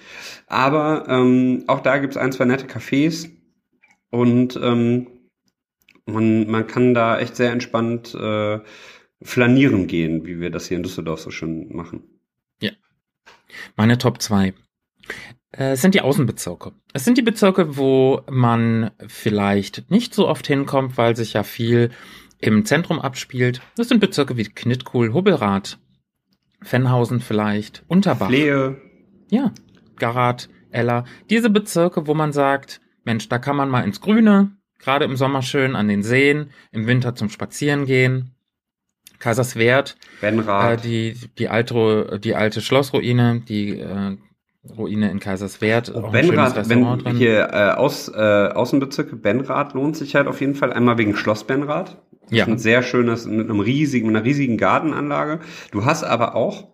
Aber 0.47 1.05
ähm, 1.09 1.65
auch 1.67 1.81
da 1.81 1.99
gibt's 1.99 2.17
ein, 2.17 2.33
zwei 2.33 2.47
nette 2.47 2.67
Cafés. 2.67 3.29
Und 4.09 4.59
ähm, 4.63 5.09
man, 6.07 6.51
man 6.51 6.67
kann 6.67 6.95
da 6.95 7.19
echt 7.19 7.37
sehr 7.37 7.53
entspannt 7.53 8.15
äh, 8.15 8.61
flanieren 9.23 9.87
gehen, 9.87 10.27
wie 10.27 10.41
wir 10.41 10.51
das 10.51 10.69
hier 10.69 10.77
in 10.77 10.83
Düsseldorf 10.83 11.21
so 11.21 11.31
schön 11.31 11.75
machen. 11.75 12.05
Ja. 12.61 12.73
Meine 13.77 13.99
Top 13.99 14.21
2 14.21 14.53
äh, 15.53 15.77
sind 15.77 15.95
die 15.95 16.01
Außenbezirke. 16.01 16.73
Es 16.93 17.05
sind 17.05 17.19
die 17.19 17.23
Bezirke, 17.23 17.77
wo 17.77 18.23
man 18.31 18.91
vielleicht 19.07 19.91
nicht 19.91 20.15
so 20.15 20.29
oft 20.29 20.47
hinkommt, 20.47 20.99
weil 20.99 21.17
sich 21.17 21.33
ja 21.33 21.43
viel 21.43 21.91
im 22.39 22.65
Zentrum 22.67 23.01
abspielt. 23.01 23.63
Das 23.77 23.89
sind 23.89 24.01
Bezirke 24.01 24.37
wie 24.37 24.45
Knittkuhl, 24.45 25.15
Hubbelrath, 25.15 25.79
Fennhausen 26.63 27.21
vielleicht, 27.21 27.85
Unterbach. 27.89 28.29
Flehe. 28.29 28.81
Ja, 29.31 29.53
Garat, 29.97 30.49
Eller. 30.71 31.05
Diese 31.31 31.51
Bezirke, 31.51 32.07
wo 32.07 32.15
man 32.15 32.33
sagt, 32.33 32.81
Mensch, 33.05 33.29
da 33.29 33.39
kann 33.39 33.57
man 33.57 33.71
mal 33.71 33.83
ins 33.83 34.01
Grüne, 34.01 34.57
gerade 34.85 35.05
im 35.07 35.17
Sommer 35.17 35.43
schön 35.43 35.75
an 35.75 35.89
den 35.89 36.03
Seen, 36.03 36.51
im 36.73 36.87
Winter 36.87 37.15
zum 37.15 37.31
Spazieren 37.31 37.87
gehen. 37.87 38.31
Kaiserswerth, 39.19 39.97
äh, 40.21 40.77
die, 40.77 41.17
die 41.39 41.49
alte, 41.49 42.21
die 42.23 42.35
alte 42.35 42.61
Schlossruine, 42.61 43.43
die 43.49 43.79
äh, 43.81 44.17
Ruine 44.77 45.11
in 45.11 45.21
Kaiserswerth. 45.21 45.93
Oh, 45.95 45.99
auch 46.01 46.13
ein 46.13 46.25
schönes 46.25 46.55
Benrath, 46.55 46.69
wenn 46.69 46.99
drin. 46.99 47.17
hier 47.17 47.49
äh, 47.53 47.71
aus, 47.77 48.09
äh, 48.09 48.13
Außenbezirke 48.15 49.17
Benrath 49.17 49.73
lohnt 49.75 49.97
sich 49.97 50.15
halt 50.15 50.27
auf 50.27 50.41
jeden 50.41 50.55
Fall 50.55 50.73
einmal 50.73 50.99
wegen 50.99 51.17
Schloss 51.17 51.45
Benrath. 51.45 51.97
Das 52.23 52.31
Ja. 52.39 52.45
ist 52.45 52.51
ein 52.51 52.59
sehr 52.59 52.83
schönes, 52.83 53.27
mit 53.27 53.49
einem 53.49 53.61
riesigen, 53.61 54.07
mit 54.09 54.17
einer 54.17 54.25
riesigen 54.25 54.57
Gartenanlage. 54.57 55.41
Du 55.71 55.85
hast 55.85 56.05
aber 56.05 56.35
auch 56.35 56.69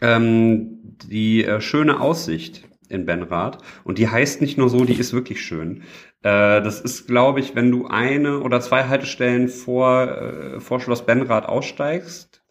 ähm, 0.00 0.96
die 1.06 1.44
äh, 1.44 1.60
schöne 1.60 2.00
Aussicht 2.00 2.68
in 2.88 3.06
Benrath. 3.06 3.58
Und 3.84 3.98
die 3.98 4.08
heißt 4.08 4.40
nicht 4.40 4.58
nur 4.58 4.68
so, 4.68 4.84
die 4.84 4.94
ist 4.94 5.12
wirklich 5.12 5.42
schön. 5.42 5.82
Äh, 6.22 6.62
das 6.62 6.80
ist, 6.80 7.06
glaube 7.06 7.40
ich, 7.40 7.54
wenn 7.54 7.70
du 7.70 7.86
eine 7.86 8.40
oder 8.40 8.60
zwei 8.60 8.84
Haltestellen 8.84 9.48
vor, 9.48 10.08
äh, 10.08 10.60
vor 10.60 10.80
Schloss 10.80 11.04
Benrath 11.04 11.46
aussteigst. 11.46 12.42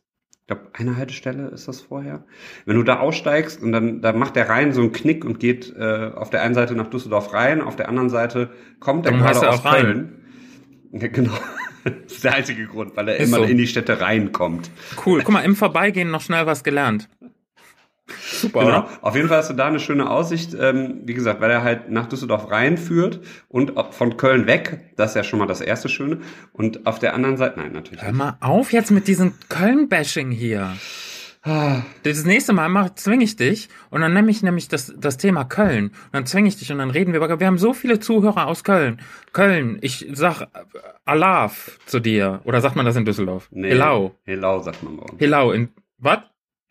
Ich 0.41 0.47
glaube, 0.47 0.69
eine 0.73 0.97
Haltestelle 0.97 1.47
ist 1.47 1.67
das 1.69 1.79
vorher. 1.81 2.25
Wenn 2.65 2.75
du 2.75 2.83
da 2.83 2.99
aussteigst 2.99 3.61
und 3.61 3.71
dann, 3.71 4.01
da 4.01 4.11
macht 4.11 4.35
der 4.35 4.49
Rhein 4.49 4.73
so 4.73 4.81
einen 4.81 4.91
Knick 4.91 5.23
und 5.23 5.39
geht 5.39 5.73
äh, 5.77 6.11
auf 6.13 6.29
der 6.29 6.41
einen 6.41 6.55
Seite 6.55 6.75
nach 6.75 6.87
Düsseldorf 6.87 7.33
rein, 7.33 7.61
auf 7.61 7.77
der 7.77 7.87
anderen 7.87 8.09
Seite 8.09 8.49
kommt 8.81 9.05
er 9.05 9.13
Darum 9.13 9.25
heißt 9.25 9.41
gerade 9.41 9.63
er 9.63 9.71
aus. 9.71 9.81
Köln. 9.81 10.21
Ja, 10.91 11.07
genau. 11.07 11.33
Das 11.83 12.13
ist 12.13 12.23
der 12.23 12.35
einzige 12.35 12.67
Grund, 12.67 12.95
weil 12.95 13.07
er 13.07 13.17
Ist 13.17 13.29
immer 13.29 13.37
so. 13.37 13.43
in 13.45 13.57
die 13.57 13.65
Städte 13.65 13.99
reinkommt. 14.01 14.69
Cool. 15.03 15.21
Guck 15.23 15.33
mal, 15.33 15.41
im 15.41 15.55
Vorbeigehen 15.55 16.11
noch 16.11 16.21
schnell 16.21 16.45
was 16.45 16.63
gelernt. 16.63 17.09
Super, 18.21 18.65
Genau. 18.65 18.89
Auf 19.01 19.15
jeden 19.15 19.27
Fall 19.27 19.37
hast 19.37 19.49
du 19.49 19.53
da 19.53 19.67
eine 19.67 19.79
schöne 19.79 20.09
Aussicht, 20.09 20.55
ähm, 20.59 21.01
wie 21.05 21.13
gesagt, 21.13 21.41
weil 21.41 21.51
er 21.51 21.63
halt 21.63 21.89
nach 21.89 22.07
Düsseldorf 22.07 22.51
reinführt 22.51 23.21
und 23.47 23.73
von 23.91 24.17
Köln 24.17 24.47
weg. 24.47 24.91
Das 24.95 25.11
ist 25.11 25.15
ja 25.15 25.23
schon 25.23 25.39
mal 25.39 25.47
das 25.47 25.61
erste 25.61 25.89
Schöne. 25.89 26.19
Und 26.53 26.85
auf 26.85 26.99
der 26.99 27.13
anderen 27.13 27.37
Seite, 27.37 27.59
nein, 27.59 27.71
natürlich. 27.73 28.03
Hör 28.03 28.11
mal 28.11 28.37
auf 28.39 28.71
jetzt 28.73 28.91
mit 28.91 29.07
diesem 29.07 29.33
Köln-Bashing 29.49 30.31
hier. 30.31 30.73
Das 31.43 32.23
nächste 32.23 32.53
Mal 32.53 32.69
mach, 32.69 32.91
zwinge 32.93 33.23
ich 33.23 33.35
dich 33.35 33.67
und 33.89 34.01
dann 34.01 34.13
nehme 34.13 34.29
ich 34.29 34.43
nämlich 34.43 34.67
das, 34.67 34.93
das 34.95 35.17
Thema 35.17 35.43
Köln 35.43 35.85
und 35.87 36.13
dann 36.13 36.25
zwinge 36.27 36.47
ich 36.47 36.57
dich 36.59 36.71
und 36.71 36.77
dann 36.77 36.91
reden 36.91 37.13
wir 37.13 37.17
über, 37.17 37.39
wir 37.39 37.47
haben 37.47 37.57
so 37.57 37.73
viele 37.73 37.99
Zuhörer 37.99 38.45
aus 38.45 38.63
Köln. 38.63 39.01
Köln, 39.33 39.79
ich 39.81 40.07
sag 40.13 40.41
äh, 40.41 40.47
Alaf 41.03 41.79
zu 41.87 41.99
dir. 41.99 42.41
Oder 42.43 42.61
sagt 42.61 42.75
man 42.75 42.85
das 42.85 42.95
in 42.95 43.05
Düsseldorf? 43.05 43.47
Nee. 43.49 43.69
Helau. 43.69 44.13
Helau 44.23 44.59
sagt 44.59 44.83
man 44.83 44.97
bei 44.97 45.03
uns. 45.03 45.19
Helau 45.19 45.51
in, 45.51 45.69
was? 45.97 46.19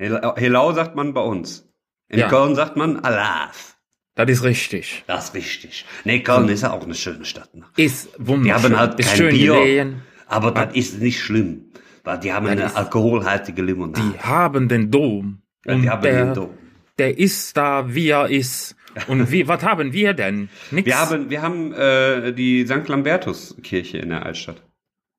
Helau, 0.01 0.72
sagt 0.72 0.96
man 0.96 1.12
bei 1.14 1.20
uns. 1.20 1.68
In 2.09 2.18
Ja. 2.20 2.28
Köln 2.28 2.55
sagt 2.55 2.76
man 2.76 2.98
Alaf. 3.01 3.76
Das 4.16 4.28
ist 4.30 4.42
richtig. 4.42 5.05
Das 5.07 5.26
ist 5.28 5.34
wichtig. 5.34 5.84
Nee, 6.05 6.20
Köln 6.20 6.48
ist 6.48 6.62
ja 6.62 6.72
auch 6.72 6.82
eine 6.82 6.94
schöne 6.94 7.24
Stadt. 7.24 7.51
Ist 7.76 8.09
Die 8.18 8.26
wunderschön. 8.26 8.72
haben 8.72 8.78
halt 8.78 8.98
kein 8.98 9.28
Bier, 9.28 9.53
gelegen. 9.55 10.03
aber 10.26 10.51
das 10.51 10.74
ist 10.74 11.01
nicht 11.01 11.20
schlimm. 11.20 11.66
Weil 12.03 12.18
die 12.18 12.32
haben 12.32 12.46
Das 12.46 12.53
eine 12.55 12.76
alkoholhaltige 12.76 13.62
Limonade. 13.62 14.01
Die 14.03 14.18
haben 14.20 14.68
den 14.68 14.90
Dom. 14.90 15.42
Ja, 15.66 15.74
und 15.74 15.82
die 15.82 15.90
haben 15.90 16.03
der, 16.03 16.24
den 16.24 16.34
Dom. 16.34 16.51
der 16.98 17.18
ist 17.18 17.57
da, 17.57 17.94
wie 17.94 18.09
er 18.09 18.28
ist. 18.28 18.74
Und 19.07 19.30
wie, 19.30 19.46
was 19.46 19.62
haben 19.62 19.92
wir 19.92 20.14
denn? 20.14 20.48
Nix. 20.70 20.86
Wir 20.86 20.98
haben, 20.98 21.30
wir 21.30 21.42
haben 21.42 21.72
äh, 21.74 22.32
die 22.32 22.66
St. 22.66 22.88
Lambertus-Kirche 22.88 23.98
in 23.98 24.09
der 24.09 24.24
Altstadt. 24.26 24.62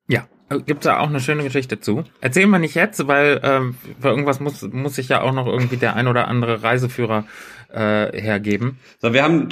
Ja, 0.08 0.28
gibt 0.60 0.86
da 0.86 1.00
auch 1.00 1.10
eine 1.10 1.20
schöne 1.20 1.44
Geschichte 1.44 1.80
zu. 1.80 2.04
Erzählen 2.22 2.50
wir 2.50 2.60
nicht 2.60 2.76
jetzt, 2.76 3.08
weil 3.08 3.40
ähm, 3.44 3.76
für 4.00 4.10
irgendwas 4.10 4.40
muss, 4.40 4.62
muss 4.72 4.96
sich 4.96 5.10
ja 5.10 5.22
auch 5.22 5.34
noch 5.34 5.48
irgendwie 5.48 5.78
der 5.78 5.96
ein 5.96 6.08
oder 6.08 6.28
andere 6.28 6.64
Reiseführer 6.64 7.26
äh, 7.74 8.20
hergeben. 8.22 8.78
So, 9.00 9.14
wir 9.14 9.24
haben, 9.24 9.48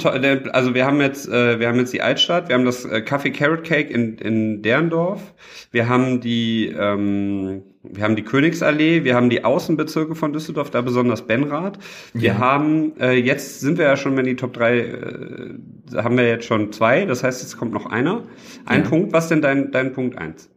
also 0.52 0.74
wir 0.74 0.84
haben 0.86 1.00
jetzt, 1.00 1.28
äh, 1.28 1.58
wir 1.58 1.68
haben 1.68 1.78
jetzt 1.78 1.92
die 1.92 2.02
Altstadt, 2.02 2.48
wir 2.48 2.54
haben 2.56 2.64
das 2.66 2.84
äh, 2.84 2.98
Café 2.98 3.32
Carrot 3.32 3.64
Cake 3.64 3.92
in, 3.92 4.18
in 4.18 4.62
Derndorf, 4.62 5.22
wir 5.70 5.88
haben 5.88 6.20
die, 6.20 6.66
ähm, 6.68 7.62
wir 7.82 8.04
haben 8.04 8.16
die 8.16 8.22
Königsallee, 8.24 9.04
wir 9.04 9.14
haben 9.14 9.30
die 9.30 9.42
Außenbezirke 9.42 10.14
von 10.14 10.34
Düsseldorf, 10.34 10.70
da 10.70 10.82
besonders 10.82 11.26
Benrath. 11.26 11.78
Wir 12.12 12.32
Ja. 12.32 12.38
haben, 12.38 12.92
äh, 13.00 13.12
jetzt 13.12 13.60
sind 13.60 13.78
wir 13.78 13.86
ja 13.86 13.96
schon, 13.96 14.18
wenn 14.18 14.26
die 14.26 14.36
Top 14.36 14.52
3, 14.52 14.78
äh, 14.80 15.54
haben 15.96 16.18
wir 16.18 16.28
jetzt 16.28 16.44
schon 16.44 16.72
zwei, 16.72 17.06
das 17.06 17.24
heißt, 17.24 17.40
jetzt 17.42 17.56
kommt 17.56 17.72
noch 17.72 17.86
einer. 17.86 18.24
Ein 18.66 18.82
Ja. 18.82 18.88
Punkt, 18.90 19.14
was 19.14 19.28
denn 19.28 19.40
dein, 19.40 19.70
dein 19.72 19.94
Punkt 19.94 20.18
eins? 20.18 20.50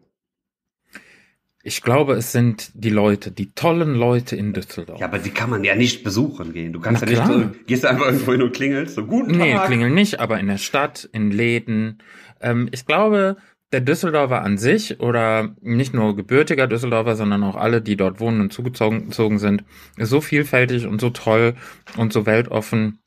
Ich 1.65 1.81
glaube, 1.81 2.13
es 2.15 2.33
sind 2.33 2.71
die 2.73 2.89
Leute, 2.89 3.31
die 3.31 3.53
tollen 3.53 3.95
Leute 3.95 4.35
in 4.35 4.51
Düsseldorf. 4.51 4.99
Ja, 4.99 5.05
aber 5.07 5.19
die 5.19 5.29
kann 5.29 5.49
man 5.49 5.63
ja 5.63 5.75
nicht 5.75 6.03
besuchen 6.03 6.51
gehen. 6.51 6.73
Du 6.73 6.81
kannst 6.81 7.05
Na 7.05 7.09
ja 7.11 7.25
nicht 7.25 7.33
so, 7.33 7.51
gehst 7.65 7.85
einfach 7.85 8.07
irgendwo 8.07 8.33
hin 8.33 8.41
und 8.41 8.53
klingelst, 8.53 8.95
so 8.95 9.05
guten 9.05 9.31
nee, 9.37 9.53
Tag. 9.53 9.67
klingeln 9.67 9.93
nicht, 9.93 10.19
aber 10.19 10.41
in 10.41 10.47
der 10.47 10.57
Stadt, 10.57 11.07
in 11.13 11.31
Läden. 11.31 11.99
Ähm, 12.41 12.67
ich 12.71 12.85
glaube, 12.85 13.37
der 13.71 13.79
Düsseldorfer 13.79 14.41
an 14.41 14.57
sich 14.57 14.99
oder 14.99 15.55
nicht 15.61 15.93
nur 15.93 16.17
gebürtiger 16.17 16.67
Düsseldorfer, 16.67 17.15
sondern 17.15 17.43
auch 17.43 17.55
alle, 17.55 17.81
die 17.81 17.95
dort 17.95 18.19
wohnen 18.19 18.41
und 18.41 18.51
zugezogen 18.51 19.05
gezogen 19.05 19.39
sind, 19.39 19.63
ist 19.95 20.09
so 20.09 20.19
vielfältig 20.19 20.85
und 20.85 20.99
so 20.99 21.11
toll 21.11 21.55
und 21.95 22.11
so 22.11 22.25
weltoffen. 22.25 22.99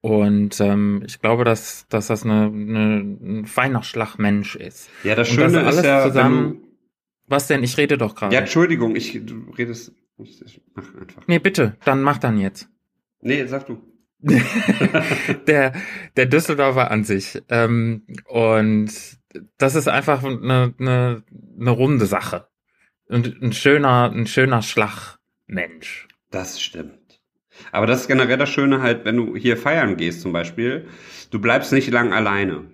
Und 0.00 0.60
ähm, 0.60 1.02
ich 1.06 1.20
glaube, 1.20 1.44
dass, 1.44 1.86
dass 1.88 2.06
das 2.06 2.24
eine, 2.24 2.44
eine, 2.44 3.16
ein 3.22 3.46
feiner 3.46 3.82
Schlagmensch 3.82 4.54
ist. 4.54 4.90
Ja, 5.02 5.16
das 5.16 5.26
das 5.28 5.34
Schöne 5.34 5.64
alles 5.64 5.78
ist 5.78 5.84
ja, 5.84 6.06
zusammen- 6.06 6.60
Was 7.26 7.46
denn? 7.46 7.62
Ich 7.62 7.76
rede 7.78 7.98
doch 7.98 8.14
gerade. 8.14 8.34
ja, 8.34 8.40
Entschuldigung, 8.40 8.96
ich, 8.96 9.12
du 9.24 9.50
redest, 9.56 9.92
ich, 10.18 10.42
ich 10.42 10.60
mach 10.74 10.94
einfach. 10.94 11.22
nee, 11.26 11.38
bitte, 11.38 11.76
dann 11.84 12.02
mach 12.02 12.18
dann 12.18 12.38
jetzt. 12.38 12.68
Nee, 13.20 13.46
sag 13.46 13.66
du. 13.66 13.78
der, 15.46 15.72
der 16.16 16.26
Düsseldorfer 16.26 16.90
an 16.90 17.04
sich. 17.04 17.42
Ähm, 17.48 18.06
und 18.26 18.90
das 19.58 19.74
ist 19.74 19.88
einfach 19.88 20.22
eine, 20.24 20.74
eine, 20.78 21.22
eine 21.60 21.70
runde 21.70 22.06
Sache. 22.06 22.46
Und 23.08 23.42
ein 23.42 23.52
schöner, 23.52 24.10
ein 24.10 24.26
schöner 24.26 24.62
Schlagmensch. 24.62 26.08
Das 26.30 26.60
stimmt. 26.60 27.20
Aber 27.70 27.86
das 27.86 28.02
ist 28.02 28.08
generell 28.08 28.38
das 28.38 28.48
Schöne 28.48 28.80
halt, 28.80 29.04
wenn 29.04 29.16
du 29.16 29.36
hier 29.36 29.56
feiern 29.56 29.96
gehst 29.96 30.22
zum 30.22 30.32
Beispiel, 30.32 30.88
du 31.30 31.38
bleibst 31.38 31.72
nicht 31.72 31.90
lang 31.90 32.12
alleine. 32.12 32.64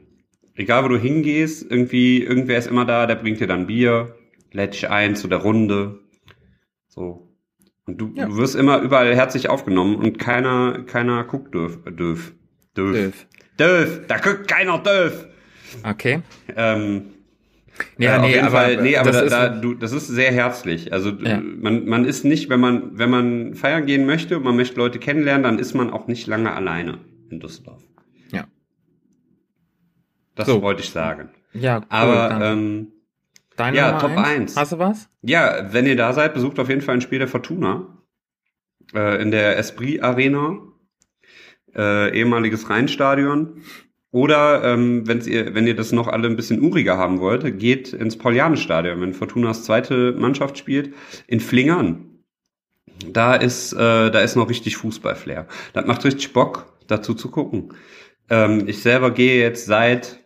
Egal 0.54 0.84
wo 0.84 0.88
du 0.88 0.98
hingehst, 0.98 1.68
irgendwie, 1.68 2.22
irgendwer 2.22 2.58
ist 2.58 2.66
immer 2.66 2.84
da, 2.84 3.06
der 3.06 3.16
bringt 3.16 3.40
dir 3.40 3.46
dann 3.46 3.66
Bier, 3.66 4.14
lädt 4.52 4.74
dich 4.74 4.88
ein 4.90 5.16
zu 5.16 5.28
der 5.28 5.38
Runde. 5.38 6.00
So. 6.88 7.28
Und 7.86 7.98
du, 8.00 8.12
Ja. 8.14 8.26
du 8.26 8.36
wirst 8.36 8.54
immer 8.56 8.80
überall 8.80 9.14
herzlich 9.14 9.48
aufgenommen 9.48 9.96
und 9.96 10.18
keiner, 10.18 10.82
keiner 10.84 11.24
guckt 11.24 11.54
dürf, 11.54 11.78
dürf. 11.84 12.32
Döf. 12.76 12.94
Döf. 12.94 13.26
Döf. 13.58 14.06
Da 14.06 14.18
guckt 14.18 14.48
keiner 14.48 14.78
döf. 14.78 15.26
Okay. 15.84 16.22
Ähm, 16.56 17.02
Ja, 17.98 18.14
äh, 18.14 18.18
auf 18.18 18.22
nee, 18.22 18.28
jeden 18.34 18.46
aber 18.46 18.50
Fall, 18.56 18.82
nee, 18.82 18.96
aber 18.96 19.10
das 19.10 19.16
da, 19.20 19.24
ist- 19.24 19.32
da, 19.32 19.48
du, 19.60 19.74
das 19.74 19.92
ist 19.92 20.06
sehr 20.08 20.30
herzlich. 20.32 20.92
Also 20.92 21.10
Ja. 21.10 21.40
man, 21.40 21.86
man 21.86 22.04
ist 22.04 22.24
nicht, 22.24 22.48
wenn 22.50 22.60
man, 22.60 22.98
wenn 22.98 23.08
man 23.10 23.54
feiern 23.54 23.86
gehen 23.86 24.04
möchte 24.06 24.36
und 24.36 24.44
man 24.44 24.54
möchte 24.56 24.76
Leute 24.76 24.98
kennenlernen, 24.98 25.42
dann 25.44 25.58
ist 25.58 25.74
man 25.74 25.90
auch 25.90 26.06
nicht 26.06 26.26
lange 26.26 26.52
alleine 26.52 26.98
in 27.30 27.40
Düsseldorf. 27.40 27.82
Ja. 28.32 28.46
Das 30.34 30.46
So. 30.46 30.62
wollte 30.62 30.82
ich 30.82 30.90
sagen. 30.90 31.30
Ja, 31.52 31.78
cool, 31.78 31.84
Aber 31.88 32.40
ähm, 32.44 32.88
deine 33.60 33.76
ja, 33.76 33.86
Nummer 33.88 34.00
Top 34.00 34.10
eins. 34.10 34.26
eins. 34.26 34.56
Hast 34.56 34.72
du 34.72 34.78
was? 34.78 35.08
ja, 35.22 35.72
wenn 35.72 35.86
ihr 35.86 35.96
da 35.96 36.12
seid, 36.12 36.34
besucht 36.34 36.58
auf 36.58 36.68
jeden 36.68 36.80
Fall 36.80 36.94
ein 36.94 37.00
Spiel 37.00 37.18
der 37.18 37.28
Fortuna 37.28 37.86
äh, 38.94 39.20
in 39.20 39.30
der 39.30 39.58
Esprit 39.58 40.02
Arena, 40.02 40.58
äh, 41.74 42.18
ehemaliges 42.18 42.70
Rheinstadion. 42.70 43.62
Oder 44.12 44.64
ähm, 44.64 45.06
wenn's 45.06 45.28
ihr, 45.28 45.54
wenn 45.54 45.68
ihr 45.68 45.76
das 45.76 45.92
noch 45.92 46.08
alle 46.08 46.26
ein 46.26 46.34
bisschen 46.34 46.60
uriger 46.60 46.96
haben 46.98 47.20
wollt, 47.20 47.60
geht 47.60 47.92
ins 47.92 48.18
Paulianenstadion, 48.18 49.00
wenn 49.00 49.14
Fortunas 49.14 49.62
zweite 49.62 50.12
Mannschaft 50.12 50.58
spielt, 50.58 50.94
in 51.28 51.38
Flingern. 51.38 52.06
Da 53.06 53.36
ist, 53.36 53.72
äh, 53.72 54.10
da 54.10 54.20
ist 54.20 54.34
noch 54.34 54.50
richtig 54.50 54.76
Fußballflair. 54.78 55.46
Das 55.74 55.86
macht 55.86 56.04
richtig 56.04 56.32
Bock, 56.32 56.76
dazu 56.88 57.14
zu 57.14 57.30
gucken. 57.30 57.74
Ähm, 58.28 58.66
ich 58.66 58.82
selber 58.82 59.12
gehe 59.12 59.40
jetzt 59.40 59.66
seit, 59.66 60.18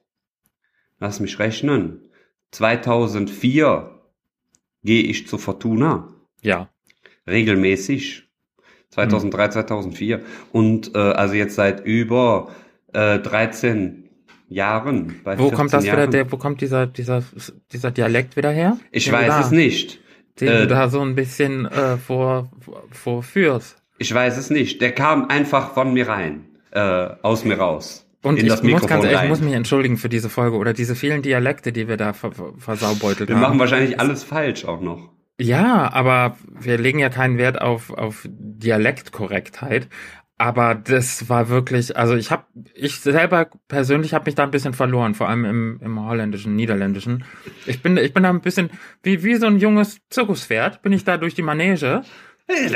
lass 0.99 1.21
mich 1.21 1.39
rechnen, 1.39 2.04
2004 2.55 3.91
gehe 4.85 5.03
ich 5.03 5.27
zu 5.27 5.39
Fortuna. 5.39 6.09
Ja. 6.43 6.69
Regelmäßig. 7.27 8.29
2003, 8.91 9.49
2004. 9.49 10.23
Und 10.53 10.95
äh, 10.95 10.99
also 10.99 11.35
jetzt 11.35 11.57
seit 11.57 11.85
über 11.85 12.55
äh, 12.93 13.19
13 13.19 14.09
Jahren. 14.49 15.21
Bei 15.25 15.37
Wo 15.39 15.51
kommt 15.51 15.71
14 15.71 15.71
das 15.71 15.85
wieder, 15.85 15.99
Jahren. 15.99 16.11
der, 16.13 16.31
wo 16.31 16.37
kommt 16.37 16.61
dieser, 16.61 16.87
dieser, 16.87 17.25
dieser 17.73 17.91
Dialekt 17.91 18.37
wieder 18.37 18.51
her? 18.51 18.79
Ich 18.93 19.07
Den 19.07 19.15
weiß 19.15 19.29
da, 19.29 19.41
es 19.41 19.51
nicht. 19.51 20.01
Den 20.41 20.49
Äh, 20.49 20.61
du 20.61 20.67
da 20.69 20.89
so 20.89 21.01
ein 21.01 21.15
bisschen 21.17 21.67
äh, 21.67 21.97
vor, 21.97 22.51
vorführst. 22.93 23.83
Ich 23.99 24.15
weiß 24.15 24.37
es 24.37 24.51
nicht. 24.51 24.81
Der 24.81 24.93
kam 24.93 25.29
einfach 25.29 25.75
von 25.75 25.93
mir 25.93 26.09
rein. 26.09 26.45
Äh, 26.71 26.81
aus 27.23 27.45
mir 27.45 27.59
raus. 27.59 28.04
Und 28.25 28.39
ich 28.39 28.49
muss 28.49 28.63
Mikrofon 28.63 28.89
ganz 28.89 29.05
ehrlich, 29.05 29.23
ich 29.23 29.29
muss 29.29 29.41
mich 29.41 29.55
entschuldigen 29.55 29.97
für 29.97 30.09
diese 30.09 30.29
Folge 30.29 30.57
oder 30.57 30.73
diese 30.73 30.95
vielen 30.97 31.23
Dialekte, 31.23 31.73
die 31.73 31.89
wir 31.89 31.97
da 31.97 32.13
ver 32.13 32.33
ver 32.33 32.55
versaubeutelt 32.57 33.29
Wir 33.29 33.37
haben. 33.37 33.43
machen 33.43 33.59
wahrscheinlich 33.59 34.01
alles 34.01 34.25
falsch 34.25 34.65
auch 34.65 34.81
noch. 34.81 35.11
Ja, 35.39 35.93
aber 35.93 36.37
wir 36.49 36.79
legen 36.79 36.99
ja 37.01 37.11
keinen 37.11 37.39
Wert 37.39 37.61
auf, 37.61 37.91
auf 37.91 38.27
Dialektkorrektheit. 38.29 39.89
Aber 40.37 40.75
das 40.75 41.29
war 41.29 41.49
wirklich, 41.49 41.97
also 41.97 42.17
ich 42.17 42.31
habe, 42.33 42.45
ich 42.75 43.01
selber 43.01 43.49
persönlich 43.69 44.15
habe 44.15 44.25
mich 44.27 44.35
da 44.35 44.43
ein 44.43 44.51
bisschen 44.51 44.75
verloren, 44.75 45.15
vor 45.15 45.29
allem 45.29 45.45
im, 45.45 45.81
im 45.81 46.05
holländischen, 46.05 46.57
niederländischen. 46.57 47.25
Ich 47.67 47.83
bin, 47.83 47.97
ich 47.97 48.13
bin 48.13 48.25
da 48.25 48.31
ein 48.31 48.41
bisschen 48.41 48.71
wie 49.03 49.23
wie 49.23 49.37
so 49.37 49.47
ein 49.47 49.59
junges 49.59 49.99
Zirkuspferd, 50.11 50.83
bin 50.83 50.93
ich 50.93 51.05
da 51.05 51.19
durch 51.19 51.35
die 51.35 51.43
Manege. 51.43 52.03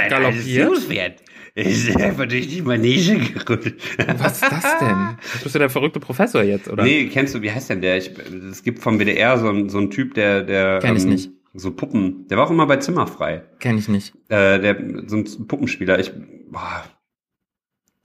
Galoppiert. 0.09 1.17
Ist 1.59 1.97
einfach 1.97 2.27
durch 2.27 2.49
die 2.49 2.63
Manege 2.63 3.19
gerollt. 3.19 3.75
Was 4.19 4.43
ist 4.43 4.53
das 4.53 4.79
denn? 4.79 5.19
Bist 5.43 5.55
du 5.55 5.59
der 5.59 5.71
verrückte 5.71 5.99
Professor 5.99 6.43
jetzt 6.43 6.69
oder? 6.69 6.85
Nee, 6.85 7.09
kennst 7.09 7.35
du, 7.35 7.43
wie 7.43 7.51
heißt 7.51 7.71
denn 7.71 7.81
der? 7.81 7.99
Ich, 7.99 8.13
es 8.51 8.63
gibt 8.63 8.79
vom 8.79 8.99
WDR 9.01 9.39
so 9.39 9.49
einen 9.49 9.69
so 9.69 9.79
einen 9.79 9.91
Typ, 9.91 10.15
der, 10.15 10.43
der 10.43 10.77
ähm, 10.77 10.81
Kenn 10.81 10.97
ich 10.97 11.05
nicht. 11.05 11.31
so 11.55 11.73
Puppen, 11.73 12.29
der 12.29 12.39
war 12.39 12.47
auch 12.47 12.51
immer 12.51 12.67
bei 12.67 12.77
Zimmerfrei. 12.77 13.43
Kenn 13.59 13.77
ich 13.77 13.89
nicht. 13.89 14.15
Äh, 14.29 14.61
der, 14.61 14.77
so 15.07 15.17
ein 15.17 15.25
Puppenspieler. 15.49 15.99
Ich, 15.99 16.13
boah, 16.51 16.85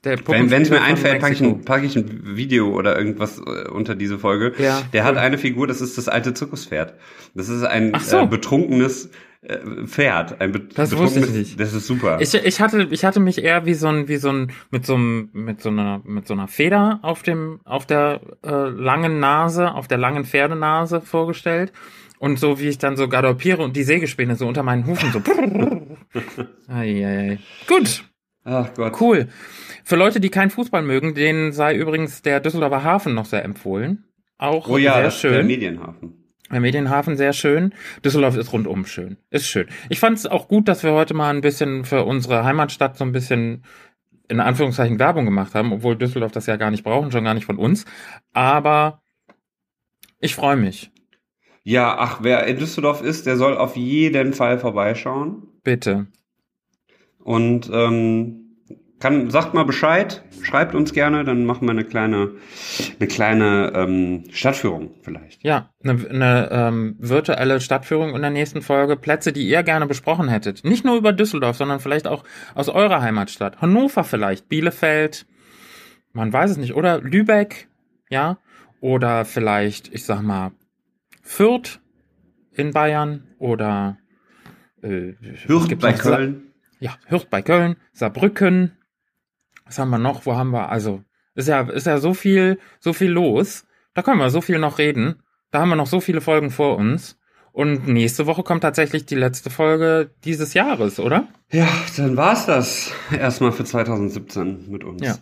wenn 0.04 0.62
es 0.62 0.70
mir 0.70 0.82
einfällt, 0.82 1.22
packe 1.22 1.34
ich, 1.34 1.42
ein, 1.42 1.62
pack 1.64 1.84
ich 1.84 1.96
ein 1.96 2.36
Video 2.36 2.74
oder 2.76 2.98
irgendwas 2.98 3.40
äh, 3.40 3.70
unter 3.70 3.96
diese 3.96 4.20
Folge. 4.20 4.54
Ja, 4.58 4.82
der 4.92 5.04
hat 5.06 5.18
eine 5.18 5.38
Figur, 5.38 5.68
das 5.68 5.82
ist 5.82 5.98
das 5.98 6.08
alte 6.08 6.34
Zirkuspferd. 6.34 6.94
Das 7.34 7.50
ist 7.50 7.64
ein 7.64 7.92
Ach 7.94 8.02
so. 8.02 8.20
äh, 8.20 8.28
betrunkenes 8.28 9.10
äh, 9.42 9.86
Pferd. 9.86 10.42
Ein 10.42 10.52
be 10.52 10.60
Das 10.60 10.96
wusste 10.98 11.22
ich 11.22 11.30
nicht. 11.30 11.60
Das 11.60 11.74
ist 11.74 11.88
super. 11.88 12.20
Ich, 12.22 12.34
ich 12.34 12.62
hatte, 12.62 12.88
ich 12.92 13.06
hatte 13.06 13.20
mich 13.20 13.44
eher 13.44 13.66
wie 13.66 13.74
so 13.74 13.88
ein, 13.88 14.08
wie 14.08 14.18
so 14.18 14.30
ein, 14.30 14.52
mit 14.72 14.86
so 14.86 14.96
einem, 14.96 15.30
mit 15.34 15.62
so 15.62 15.70
einer, 15.70 16.02
mit 16.04 16.28
so 16.28 16.34
einer 16.34 16.48
Feder 16.48 17.00
auf 17.02 17.24
dem, 17.24 17.60
auf 17.64 17.86
der 17.86 18.22
äh, 18.44 18.50
langen 18.50 19.20
Nase, 19.20 19.74
auf 19.74 19.88
der 19.88 19.98
langen 19.98 20.26
Pferdenase 20.26 21.02
vorgestellt. 21.02 21.72
Und 22.20 22.40
so 22.40 22.60
wie 22.60 22.70
ich 22.70 22.78
dann 22.78 22.96
so 22.96 23.10
galoppiere 23.10 23.62
und 23.62 23.76
die 23.76 23.84
Sägespäne 23.84 24.38
so 24.38 24.48
unter 24.48 24.64
meinen 24.64 24.86
Hufen 24.86 25.12
so. 25.12 25.22
Eieiei. 26.74 27.40
Gut, 27.68 28.06
Ach 28.44 28.74
Gott. 28.74 29.00
cool. 29.00 29.28
Für 29.84 29.96
Leute, 29.96 30.20
die 30.20 30.30
keinen 30.30 30.50
Fußball 30.50 30.82
mögen, 30.82 31.14
denen 31.16 31.54
sei 31.54 31.76
übrigens 31.76 32.22
der 32.22 32.40
Düsseldorfer 32.40 32.84
Hafen 32.84 33.14
noch 33.14 33.26
sehr 33.26 33.44
empfohlen. 33.46 34.06
Auch 34.38 34.68
Oh 34.68 34.78
ja, 34.78 34.96
sehr 34.96 35.08
ist 35.08 35.24
der 35.24 35.30
schön. 35.30 35.48
Medienhafen. 35.48 36.24
Der 36.52 36.60
Medienhafen 36.60 37.16
sehr 37.18 37.34
schön. 37.34 37.74
Düsseldorf 38.04 38.36
ist 38.36 38.52
rundum 38.54 38.86
schön. 38.86 39.18
Ist 39.30 39.48
schön. 39.48 39.68
Ich 39.90 40.00
fand 40.00 40.18
es 40.18 40.26
auch 40.26 40.48
gut, 40.48 40.68
dass 40.68 40.84
wir 40.84 40.92
heute 40.92 41.14
mal 41.14 41.34
ein 41.34 41.42
bisschen 41.42 41.86
für 41.86 42.04
unsere 42.04 42.44
Heimatstadt 42.44 42.98
so 42.98 43.06
ein 43.06 43.12
bisschen 43.12 43.64
in 44.28 44.40
Anführungszeichen 44.40 45.00
Werbung 45.00 45.26
gemacht 45.26 45.56
haben, 45.56 45.72
obwohl 45.74 45.96
Düsseldorf 45.98 46.32
das 46.32 46.46
ja 46.46 46.56
gar 46.58 46.72
nicht 46.72 46.84
brauchen, 46.84 47.12
schon 47.12 47.24
gar 47.24 47.34
nicht 47.34 47.46
von 47.46 47.58
uns. 47.58 47.86
Aber 48.34 49.02
ich 50.20 50.36
freue 50.36 50.56
mich. 50.56 50.92
Ja, 51.64 51.96
ach, 51.98 52.20
wer 52.22 52.46
in 52.46 52.58
Düsseldorf 52.58 53.02
ist, 53.02 53.26
der 53.26 53.38
soll 53.38 53.58
auf 53.58 53.76
jeden 53.76 54.34
Fall 54.34 54.60
vorbeischauen. 54.60 55.44
Bitte. 55.64 56.08
Und 57.24 57.70
ähm, 57.74 58.44
kann, 59.04 59.30
sagt 59.30 59.54
mal 59.54 59.66
Bescheid, 59.66 60.24
schreibt 60.44 60.76
uns 60.76 60.94
gerne, 60.94 61.26
dann 61.26 61.44
machen 61.44 61.68
wir 61.68 61.72
eine 61.72 61.84
kleine, 61.84 62.36
eine 62.98 63.08
kleine 63.10 63.74
ähm, 63.76 64.24
Stadtführung 64.32 64.92
vielleicht. 65.02 65.44
Ja, 65.44 65.72
eine, 65.84 66.08
eine 66.10 66.50
ähm, 66.52 66.96
virtuelle 67.00 67.60
Stadtführung 67.60 68.16
in 68.16 68.22
der 68.22 68.32
nächsten 68.32 68.62
Folge. 68.62 68.96
Plätze, 68.96 69.34
die 69.34 69.46
ihr 69.46 69.62
gerne 69.64 69.88
besprochen 69.88 70.30
hättet. 70.30 70.64
Nicht 70.64 70.86
nur 70.86 70.96
über 70.96 71.12
Düsseldorf, 71.12 71.58
sondern 71.58 71.82
vielleicht 71.82 72.08
auch 72.08 72.24
aus 72.56 72.70
eurer 72.70 73.02
Heimatstadt. 73.02 73.60
Hannover 73.62 74.06
vielleicht, 74.06 74.48
Bielefeld, 74.48 75.26
man 76.14 76.32
weiß 76.32 76.52
es 76.52 76.58
nicht. 76.58 76.74
Oder 76.74 77.02
Lübeck, 77.02 77.68
ja. 78.10 78.38
Oder 78.80 79.26
vielleicht, 79.26 79.94
ich 79.94 80.06
sag 80.06 80.22
mal, 80.22 80.52
Fürth 81.22 81.82
in 82.54 82.72
Bayern 82.72 83.28
oder 83.38 83.98
äh, 84.82 85.14
gibt's 85.48 85.82
bei 85.82 85.92
Köln. 85.92 86.53
Ja, 86.84 86.98
Hürth 87.08 87.30
bei 87.30 87.42
Köln, 87.42 87.78
Saarbrücken. 87.94 88.74
Was 89.66 89.80
haben 89.80 89.90
wir 89.90 90.00
noch? 90.00 90.26
Wo 90.26 90.36
haben 90.36 90.50
wir? 90.50 90.68
Also, 90.68 91.02
ist 91.34 91.48
ja, 91.48 91.62
ist 91.62 91.88
ja 91.88 91.98
so 91.98 92.14
viel, 92.14 92.60
so 92.82 92.92
viel 92.92 93.10
los. 93.10 93.66
Da 93.94 94.02
können 94.02 94.20
wir 94.20 94.30
so 94.30 94.42
viel 94.42 94.60
noch 94.60 94.80
reden. 94.80 95.24
Da 95.50 95.62
haben 95.62 95.70
wir 95.70 95.78
noch 95.78 95.88
so 95.88 96.02
viele 96.02 96.20
Folgen 96.20 96.52
vor 96.52 96.76
uns. 96.76 97.18
Und 97.54 97.88
nächste 97.88 98.28
Woche 98.28 98.44
kommt 98.44 98.64
tatsächlich 98.64 99.06
die 99.06 99.16
letzte 99.16 99.50
Folge 99.50 100.10
dieses 100.26 100.54
Jahres, 100.56 101.00
oder? 101.00 101.30
Ja, 101.54 101.70
dann 101.96 102.18
war's 102.18 102.48
das 102.48 102.92
erstmal 103.18 103.54
für 103.54 103.64
2017 103.64 104.70
mit 104.70 104.84
uns. 104.84 105.02
Ja. 105.02 105.16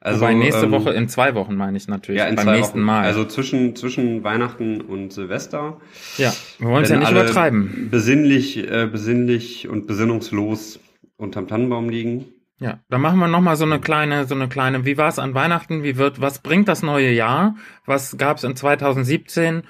Also 0.00 0.22
Wobei 0.22 0.34
nächste 0.34 0.64
ähm, 0.64 0.72
Woche 0.72 0.90
in 0.90 1.08
zwei 1.08 1.36
Wochen 1.36 1.54
meine 1.54 1.76
ich 1.76 1.86
natürlich. 1.86 2.18
ja, 2.18 2.26
in 2.26 2.34
beim 2.34 2.44
zwei 2.44 2.56
nächsten 2.56 2.78
Wochen. 2.78 2.86
Mal. 2.86 3.04
Also 3.04 3.24
zwischen 3.24 3.76
zwischen 3.76 4.24
Weihnachten 4.24 4.80
und 4.80 5.12
Silvester. 5.12 5.80
ja, 6.16 6.32
wir 6.58 6.68
wollen 6.68 6.82
es 6.82 6.90
ja 6.90 6.98
nicht 6.98 7.10
übertreiben. 7.12 7.88
Besinnlich, 7.88 8.56
äh, 8.58 8.88
besinnlich 8.90 9.68
und 9.68 9.86
besinnungslos 9.86 10.80
unterm 11.18 11.46
Tannenbaum 11.46 11.90
liegen. 11.90 12.26
Ja, 12.60 12.80
dann 12.88 13.00
machen 13.00 13.20
wir 13.20 13.28
noch 13.28 13.40
mal 13.40 13.56
so 13.56 13.64
eine 13.64 13.78
kleine, 13.78 14.24
so 14.26 14.34
eine 14.34 14.48
kleine. 14.48 14.84
Wie 14.84 14.96
war 14.96 15.08
es 15.08 15.18
an 15.18 15.34
Weihnachten? 15.34 15.84
Wie 15.84 15.96
wird? 15.96 16.20
Was 16.20 16.40
bringt 16.40 16.66
das 16.66 16.82
neue 16.82 17.12
Jahr? 17.12 17.54
Was 17.86 18.16
gab's 18.16 18.42
in 18.42 18.56
2017? 18.56 19.62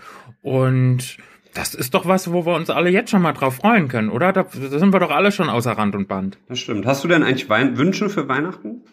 Und 0.42 1.18
das 1.52 1.74
ist 1.74 1.92
doch 1.92 2.06
was, 2.06 2.32
wo 2.32 2.46
wir 2.46 2.54
uns 2.54 2.70
alle 2.70 2.88
jetzt 2.88 3.10
schon 3.10 3.20
mal 3.20 3.32
drauf 3.32 3.56
freuen 3.56 3.88
können, 3.88 4.08
oder? 4.08 4.32
Da, 4.32 4.44
da 4.44 4.78
sind 4.78 4.92
wir 4.92 5.00
doch 5.00 5.10
alle 5.10 5.32
schon 5.32 5.50
außer 5.50 5.72
Rand 5.72 5.96
und 5.96 6.08
Band. 6.08 6.38
Das 6.48 6.60
stimmt. 6.60 6.86
Hast 6.86 7.04
du 7.04 7.08
denn 7.08 7.22
eigentlich 7.22 7.50
Wein 7.50 7.76
Wünsche 7.76 8.08
für 8.08 8.26
Weihnachten? 8.28 8.84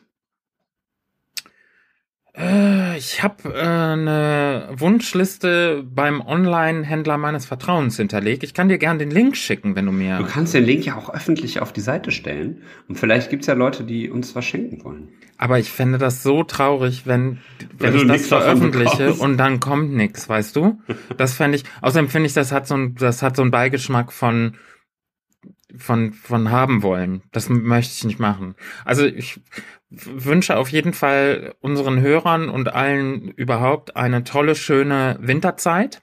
Ich 2.97 3.23
habe 3.23 3.53
äh, 3.53 3.61
eine 3.61 4.69
Wunschliste 4.77 5.83
beim 5.83 6.21
Online-Händler 6.21 7.17
meines 7.17 7.45
Vertrauens 7.45 7.97
hinterlegt. 7.97 8.43
Ich 8.43 8.53
kann 8.53 8.69
dir 8.69 8.77
gern 8.77 8.99
den 8.99 9.11
Link 9.11 9.35
schicken, 9.35 9.75
wenn 9.75 9.85
du 9.85 9.91
mir. 9.91 10.17
Du 10.17 10.25
kannst 10.25 10.53
den 10.53 10.63
Link 10.63 10.85
ja 10.85 10.95
auch 10.95 11.13
öffentlich 11.13 11.61
auf 11.61 11.73
die 11.73 11.81
Seite 11.81 12.11
stellen. 12.11 12.61
Und 12.87 12.99
vielleicht 12.99 13.29
gibt's 13.29 13.47
ja 13.47 13.53
Leute, 13.53 13.83
die 13.83 14.09
uns 14.09 14.35
was 14.35 14.45
schenken 14.45 14.83
wollen. 14.83 15.09
Aber 15.37 15.59
ich 15.59 15.69
fände 15.69 15.97
das 15.97 16.23
so 16.23 16.43
traurig, 16.43 17.05
wenn, 17.05 17.39
wenn, 17.77 17.93
Wenn 17.93 18.01
ich 18.01 18.07
das 18.07 18.27
veröffentliche 18.27 19.13
und 19.13 19.37
dann 19.37 19.59
kommt 19.59 19.93
nix, 19.93 20.29
weißt 20.29 20.55
du? 20.55 20.79
Das 21.17 21.33
fände 21.33 21.57
ich, 21.57 21.63
außerdem 21.81 22.09
finde 22.09 22.27
ich, 22.27 22.33
das 22.33 22.51
hat 22.51 22.67
so 22.67 22.75
ein, 22.75 22.95
das 22.95 23.21
hat 23.21 23.35
so 23.35 23.41
einen 23.41 23.51
Beigeschmack 23.51 24.11
von, 24.11 24.55
von, 25.78 26.13
von 26.13 26.51
haben 26.51 26.84
wollen. 26.84 27.22
Das 27.32 27.49
möchte 27.49 27.93
ich 27.93 28.03
nicht 28.03 28.20
machen. 28.20 28.55
Also 28.86 29.05
ich 29.05 29.39
wünsche 29.89 30.57
auf 30.57 30.70
jeden 30.70 30.93
Fall 30.93 31.55
unseren 31.61 32.01
Hörern 32.01 32.49
und 32.49 32.74
allen 32.74 33.30
überhaupt 33.30 33.95
eine 33.95 34.24
tolle, 34.24 34.55
schöne 34.55 35.18
Winterzeit 35.22 36.01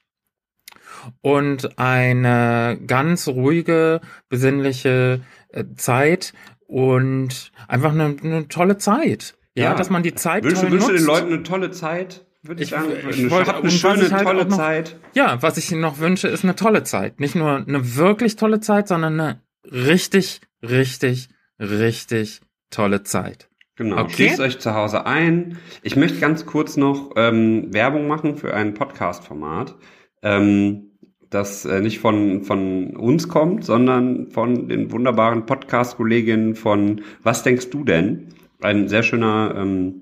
und 1.21 1.79
eine 1.79 2.79
ganz 2.87 3.29
ruhige, 3.29 4.01
besinnliche 4.29 5.21
äh, 5.51 5.65
Zeit 5.77 6.33
und 6.67 7.53
einfach 7.69 7.93
eine, 7.93 8.17
eine 8.23 8.49
tolle 8.49 8.79
Zeit. 8.79 9.35
Ja, 9.55 9.65
Ja. 9.65 9.75
dass 9.75 9.91
man 9.91 10.03
die 10.03 10.15
Zeit 10.15 10.45
Wünsche, 10.45 10.63
toll 10.63 10.73
wünsche 10.73 10.87
nutzt. 10.93 10.99
den 11.01 11.07
Leuten 11.07 11.33
eine 11.33 11.43
tolle 11.43 11.71
Zeit. 11.71 12.27
Würde 12.45 12.63
ich, 12.63 12.71
Ich- 12.73 12.77
sagen. 12.77 12.91
ich 13.11 13.19
eine, 13.21 13.31
wollte- 13.31 13.55
eine 13.57 13.71
schöne, 13.71 14.03
ich 14.03 14.13
halt 14.13 14.25
tolle 14.25 14.45
noch- 14.47 14.57
Zeit. 14.57 14.97
Ja, 15.15 15.41
was 15.43 15.59
ich 15.59 15.71
Ihnen 15.71 15.81
noch 15.81 15.99
wünsche, 15.99 16.29
ist 16.29 16.43
eine 16.45 16.57
tolle 16.57 16.83
Zeit. 16.83 17.21
Nicht 17.21 17.35
nur 17.35 17.57
eine 17.57 17.97
wirklich 17.97 18.37
tolle 18.37 18.61
Zeit, 18.61 18.89
sondern 18.89 19.21
eine 19.21 19.41
richtig, 19.65 20.41
richtig, 20.63 21.29
richtig 21.59 22.41
tolle 22.71 23.03
Zeit. 23.03 23.49
Genau. 23.77 24.03
Okay. 24.03 24.13
Schließt 24.13 24.41
euch 24.41 24.59
zu 24.59 24.75
Hause 24.75 25.07
ein. 25.07 25.59
Ich 25.83 25.97
möchte 25.97 26.21
ganz 26.21 26.45
kurz 26.45 26.77
noch 26.77 27.13
ähm, 27.17 27.73
Werbung 27.73 28.07
machen 28.07 28.37
für 28.37 28.55
ein 28.55 28.75
Podcast-Format, 28.75 29.75
ähm, 30.23 30.91
das 31.31 31.65
äh, 31.65 31.81
nicht 31.81 31.99
von, 31.99 32.43
von 32.43 32.95
uns 32.97 33.29
kommt, 33.29 33.65
sondern 33.65 34.31
von 34.31 34.69
den 34.69 34.93
wunderbaren 34.93 35.47
Podcast-Kolleginnen 35.47 36.55
von 36.55 37.01
Was 37.23 37.43
denkst 37.43 37.71
du 37.71 37.85
denn? 37.85 38.29
Ein 38.61 38.89
sehr 38.89 39.03
schöner 39.03 39.55
ähm, 39.57 40.01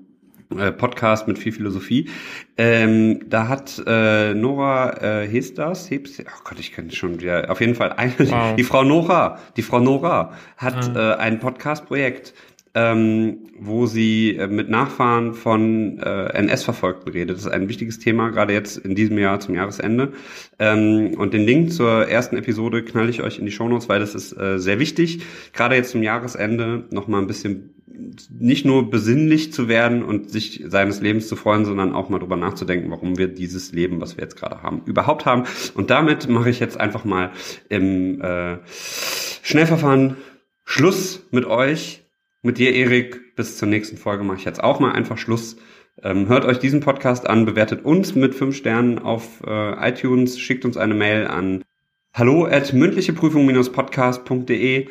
Podcast 0.71 1.27
mit 1.27 1.39
viel 1.39 1.51
Philosophie. 1.51 2.09
Ähm, 2.57 3.21
da 3.29 3.47
hat 3.47 3.81
äh, 3.87 4.33
Nora 4.33 5.21
äh, 5.23 5.27
Hesters, 5.27 5.89
Hebs, 5.89 6.19
oh 6.19 6.41
Gott, 6.43 6.59
ich 6.59 6.73
kenne 6.73 6.91
schon 6.91 7.19
wieder, 7.21 7.49
auf 7.49 7.59
jeden 7.61 7.75
Fall 7.75 7.93
eine, 7.93 8.13
Wow. 8.19 8.55
die 8.57 8.63
Frau 8.63 8.83
Nora, 8.83 9.39
die 9.57 9.61
Frau 9.61 9.79
Nora 9.79 10.33
hat 10.57 10.91
Ah. 10.95 11.13
äh, 11.13 11.17
ein 11.17 11.39
Podcast-Projekt 11.39 12.33
ähm, 12.73 13.39
wo 13.59 13.85
sie 13.85 14.37
äh, 14.37 14.47
mit 14.47 14.69
Nachfahren 14.69 15.33
von 15.33 15.99
äh, 15.99 16.27
NS-Verfolgten 16.37 17.09
redet. 17.11 17.35
Das 17.35 17.43
ist 17.45 17.51
ein 17.51 17.67
wichtiges 17.67 17.99
Thema, 17.99 18.29
gerade 18.29 18.53
jetzt 18.53 18.77
in 18.77 18.95
diesem 18.95 19.17
Jahr 19.17 19.41
zum 19.41 19.55
Jahresende. 19.55 20.13
Ähm, 20.57 21.15
und 21.17 21.33
den 21.33 21.41
Link 21.41 21.73
zur 21.73 22.07
ersten 22.07 22.37
Episode 22.37 22.83
knall 22.85 23.09
ich 23.09 23.21
euch 23.23 23.39
in 23.39 23.45
die 23.45 23.51
Shownotes, 23.51 23.89
weil 23.89 23.99
das 23.99 24.15
ist 24.15 24.31
äh, 24.39 24.57
sehr 24.57 24.79
wichtig, 24.79 25.21
gerade 25.51 25.75
jetzt 25.75 25.91
zum 25.91 26.01
Jahresende 26.01 26.85
noch 26.91 27.09
mal 27.09 27.19
ein 27.19 27.27
bisschen 27.27 27.73
nicht 28.29 28.65
nur 28.65 28.89
besinnlich 28.89 29.53
zu 29.53 29.67
werden 29.67 30.03
und 30.03 30.29
sich 30.29 30.63
seines 30.67 31.01
Lebens 31.01 31.27
zu 31.27 31.35
freuen, 31.35 31.65
sondern 31.65 31.93
auch 31.93 32.09
mal 32.09 32.19
drüber 32.19 32.37
nachzudenken, 32.37 32.91
warum 32.91 33.17
wir 33.17 33.27
dieses 33.27 33.71
Leben, 33.71 34.01
was 34.01 34.17
wir 34.17 34.23
jetzt 34.23 34.35
gerade 34.35 34.63
haben, 34.63 34.83
überhaupt 34.85 35.25
haben. 35.25 35.43
Und 35.73 35.89
damit 35.89 36.29
mache 36.29 36.49
ich 36.49 36.59
jetzt 36.59 36.79
einfach 36.79 37.05
mal 37.05 37.31
im 37.69 38.21
äh, 38.21 38.57
Schnellverfahren 39.43 40.17
Schluss 40.63 41.27
mit 41.31 41.45
euch, 41.45 42.03
mit 42.41 42.57
dir, 42.57 42.73
Erik. 42.73 43.35
Bis 43.35 43.57
zur 43.57 43.67
nächsten 43.67 43.97
Folge 43.97 44.23
mache 44.23 44.37
ich 44.37 44.45
jetzt 44.45 44.63
auch 44.63 44.79
mal 44.79 44.91
einfach 44.91 45.17
Schluss. 45.17 45.57
Ähm, 46.03 46.27
hört 46.27 46.45
euch 46.45 46.59
diesen 46.59 46.79
Podcast 46.79 47.29
an, 47.29 47.45
bewertet 47.45 47.85
uns 47.85 48.15
mit 48.15 48.35
fünf 48.35 48.55
Sternen 48.55 48.99
auf 48.99 49.41
äh, 49.45 49.89
iTunes, 49.89 50.39
schickt 50.39 50.65
uns 50.65 50.77
eine 50.77 50.93
Mail 50.93 51.27
an 51.27 51.63
hallo 52.13 52.45
at 52.45 52.73
mündlicheprüfung-podcast.de 52.73 54.89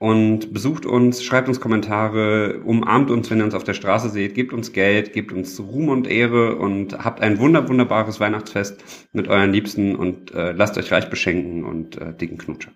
und 0.00 0.54
besucht 0.54 0.86
uns, 0.86 1.22
schreibt 1.22 1.46
uns 1.48 1.60
Kommentare, 1.60 2.60
umarmt 2.64 3.10
uns, 3.10 3.30
wenn 3.30 3.36
ihr 3.36 3.44
uns 3.44 3.52
auf 3.52 3.64
der 3.64 3.74
Straße 3.74 4.08
seht, 4.08 4.34
gebt 4.34 4.54
uns 4.54 4.72
Geld, 4.72 5.12
gebt 5.12 5.30
uns 5.30 5.60
Ruhm 5.60 5.90
und 5.90 6.08
Ehre 6.08 6.56
und 6.56 7.04
habt 7.04 7.20
ein 7.20 7.38
wunder 7.38 7.68
wunderbares 7.68 8.18
Weihnachtsfest 8.18 8.82
mit 9.12 9.28
euren 9.28 9.52
Liebsten 9.52 9.94
und 9.94 10.32
äh, 10.32 10.52
lasst 10.52 10.78
euch 10.78 10.90
reich 10.90 11.10
beschenken 11.10 11.64
und 11.64 11.98
äh, 11.98 12.14
dicken 12.14 12.38
Knutscher. 12.38 12.72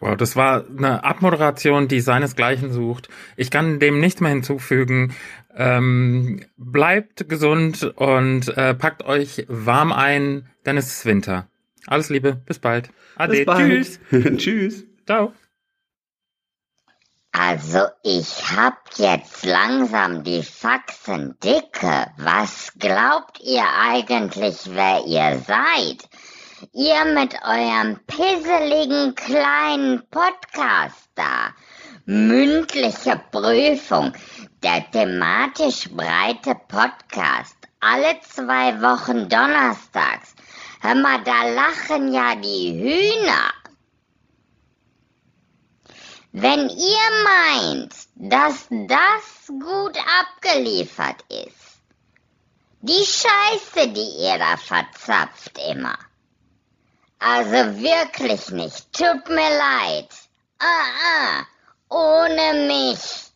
Wow, 0.00 0.14
das 0.14 0.36
war 0.36 0.66
eine 0.68 1.04
Abmoderation, 1.04 1.88
die 1.88 2.00
seinesgleichen 2.00 2.70
sucht. 2.70 3.08
Ich 3.38 3.50
kann 3.50 3.78
dem 3.78 3.98
nichts 4.00 4.20
mehr 4.20 4.32
hinzufügen. 4.32 5.14
Ähm, 5.56 6.44
bleibt 6.58 7.30
gesund 7.30 7.94
und 7.96 8.54
äh, 8.58 8.74
packt 8.74 9.06
euch 9.06 9.46
warm 9.48 9.90
ein, 9.90 10.50
denn 10.66 10.76
es 10.76 10.88
ist 10.88 11.06
Winter. 11.06 11.48
Alles 11.86 12.10
Liebe, 12.10 12.42
bis 12.44 12.58
bald. 12.58 12.90
Ade, 13.16 13.38
bis 13.38 13.46
bald. 13.46 13.58
tschüss. 13.58 14.00
tschüss. 14.36 14.86
Ciao. 15.06 15.32
Also 17.32 17.86
ich 18.02 18.50
hab 18.54 18.76
jetzt 18.96 19.46
langsam 19.46 20.22
die 20.22 20.42
Faxen 20.42 21.34
dicke. 21.42 22.06
Was 22.18 22.72
glaubt 22.78 23.40
ihr 23.40 23.64
eigentlich, 23.66 24.58
wer 24.66 25.06
ihr 25.06 25.40
seid? 25.46 26.08
Ihr 26.74 27.04
mit 27.06 27.34
eurem 27.42 27.98
pisseligen 28.06 29.14
kleinen 29.14 30.02
Podcast 30.10 31.08
da. 31.14 31.54
Mündliche 32.04 33.18
Prüfung. 33.30 34.12
Der 34.62 34.90
thematisch 34.90 35.88
breite 35.88 36.54
Podcast. 36.68 37.56
Alle 37.80 38.20
zwei 38.28 38.80
Wochen 38.82 39.28
donnerstags. 39.30 40.34
Hör 40.82 40.96
mal, 40.96 41.22
da 41.24 41.48
lachen 41.48 42.12
ja 42.12 42.34
die 42.34 42.74
Hühner. 42.74 43.61
Wenn 46.34 46.70
ihr 46.70 47.24
meint, 47.24 47.94
dass 48.14 48.66
das 48.70 49.46
gut 49.48 49.98
abgeliefert 50.22 51.22
ist, 51.28 51.82
die 52.80 53.04
Scheiße, 53.04 53.88
die 53.88 54.24
ihr 54.24 54.38
da 54.38 54.56
verzapft 54.56 55.58
immer. 55.68 55.98
Also 57.18 57.78
wirklich 57.82 58.48
nicht, 58.48 58.92
tut 58.94 59.28
mir 59.28 59.58
leid. 59.58 60.08
Ah, 60.58 61.44
ah, 61.44 61.46
ohne 61.90 62.66
mich. 62.66 63.31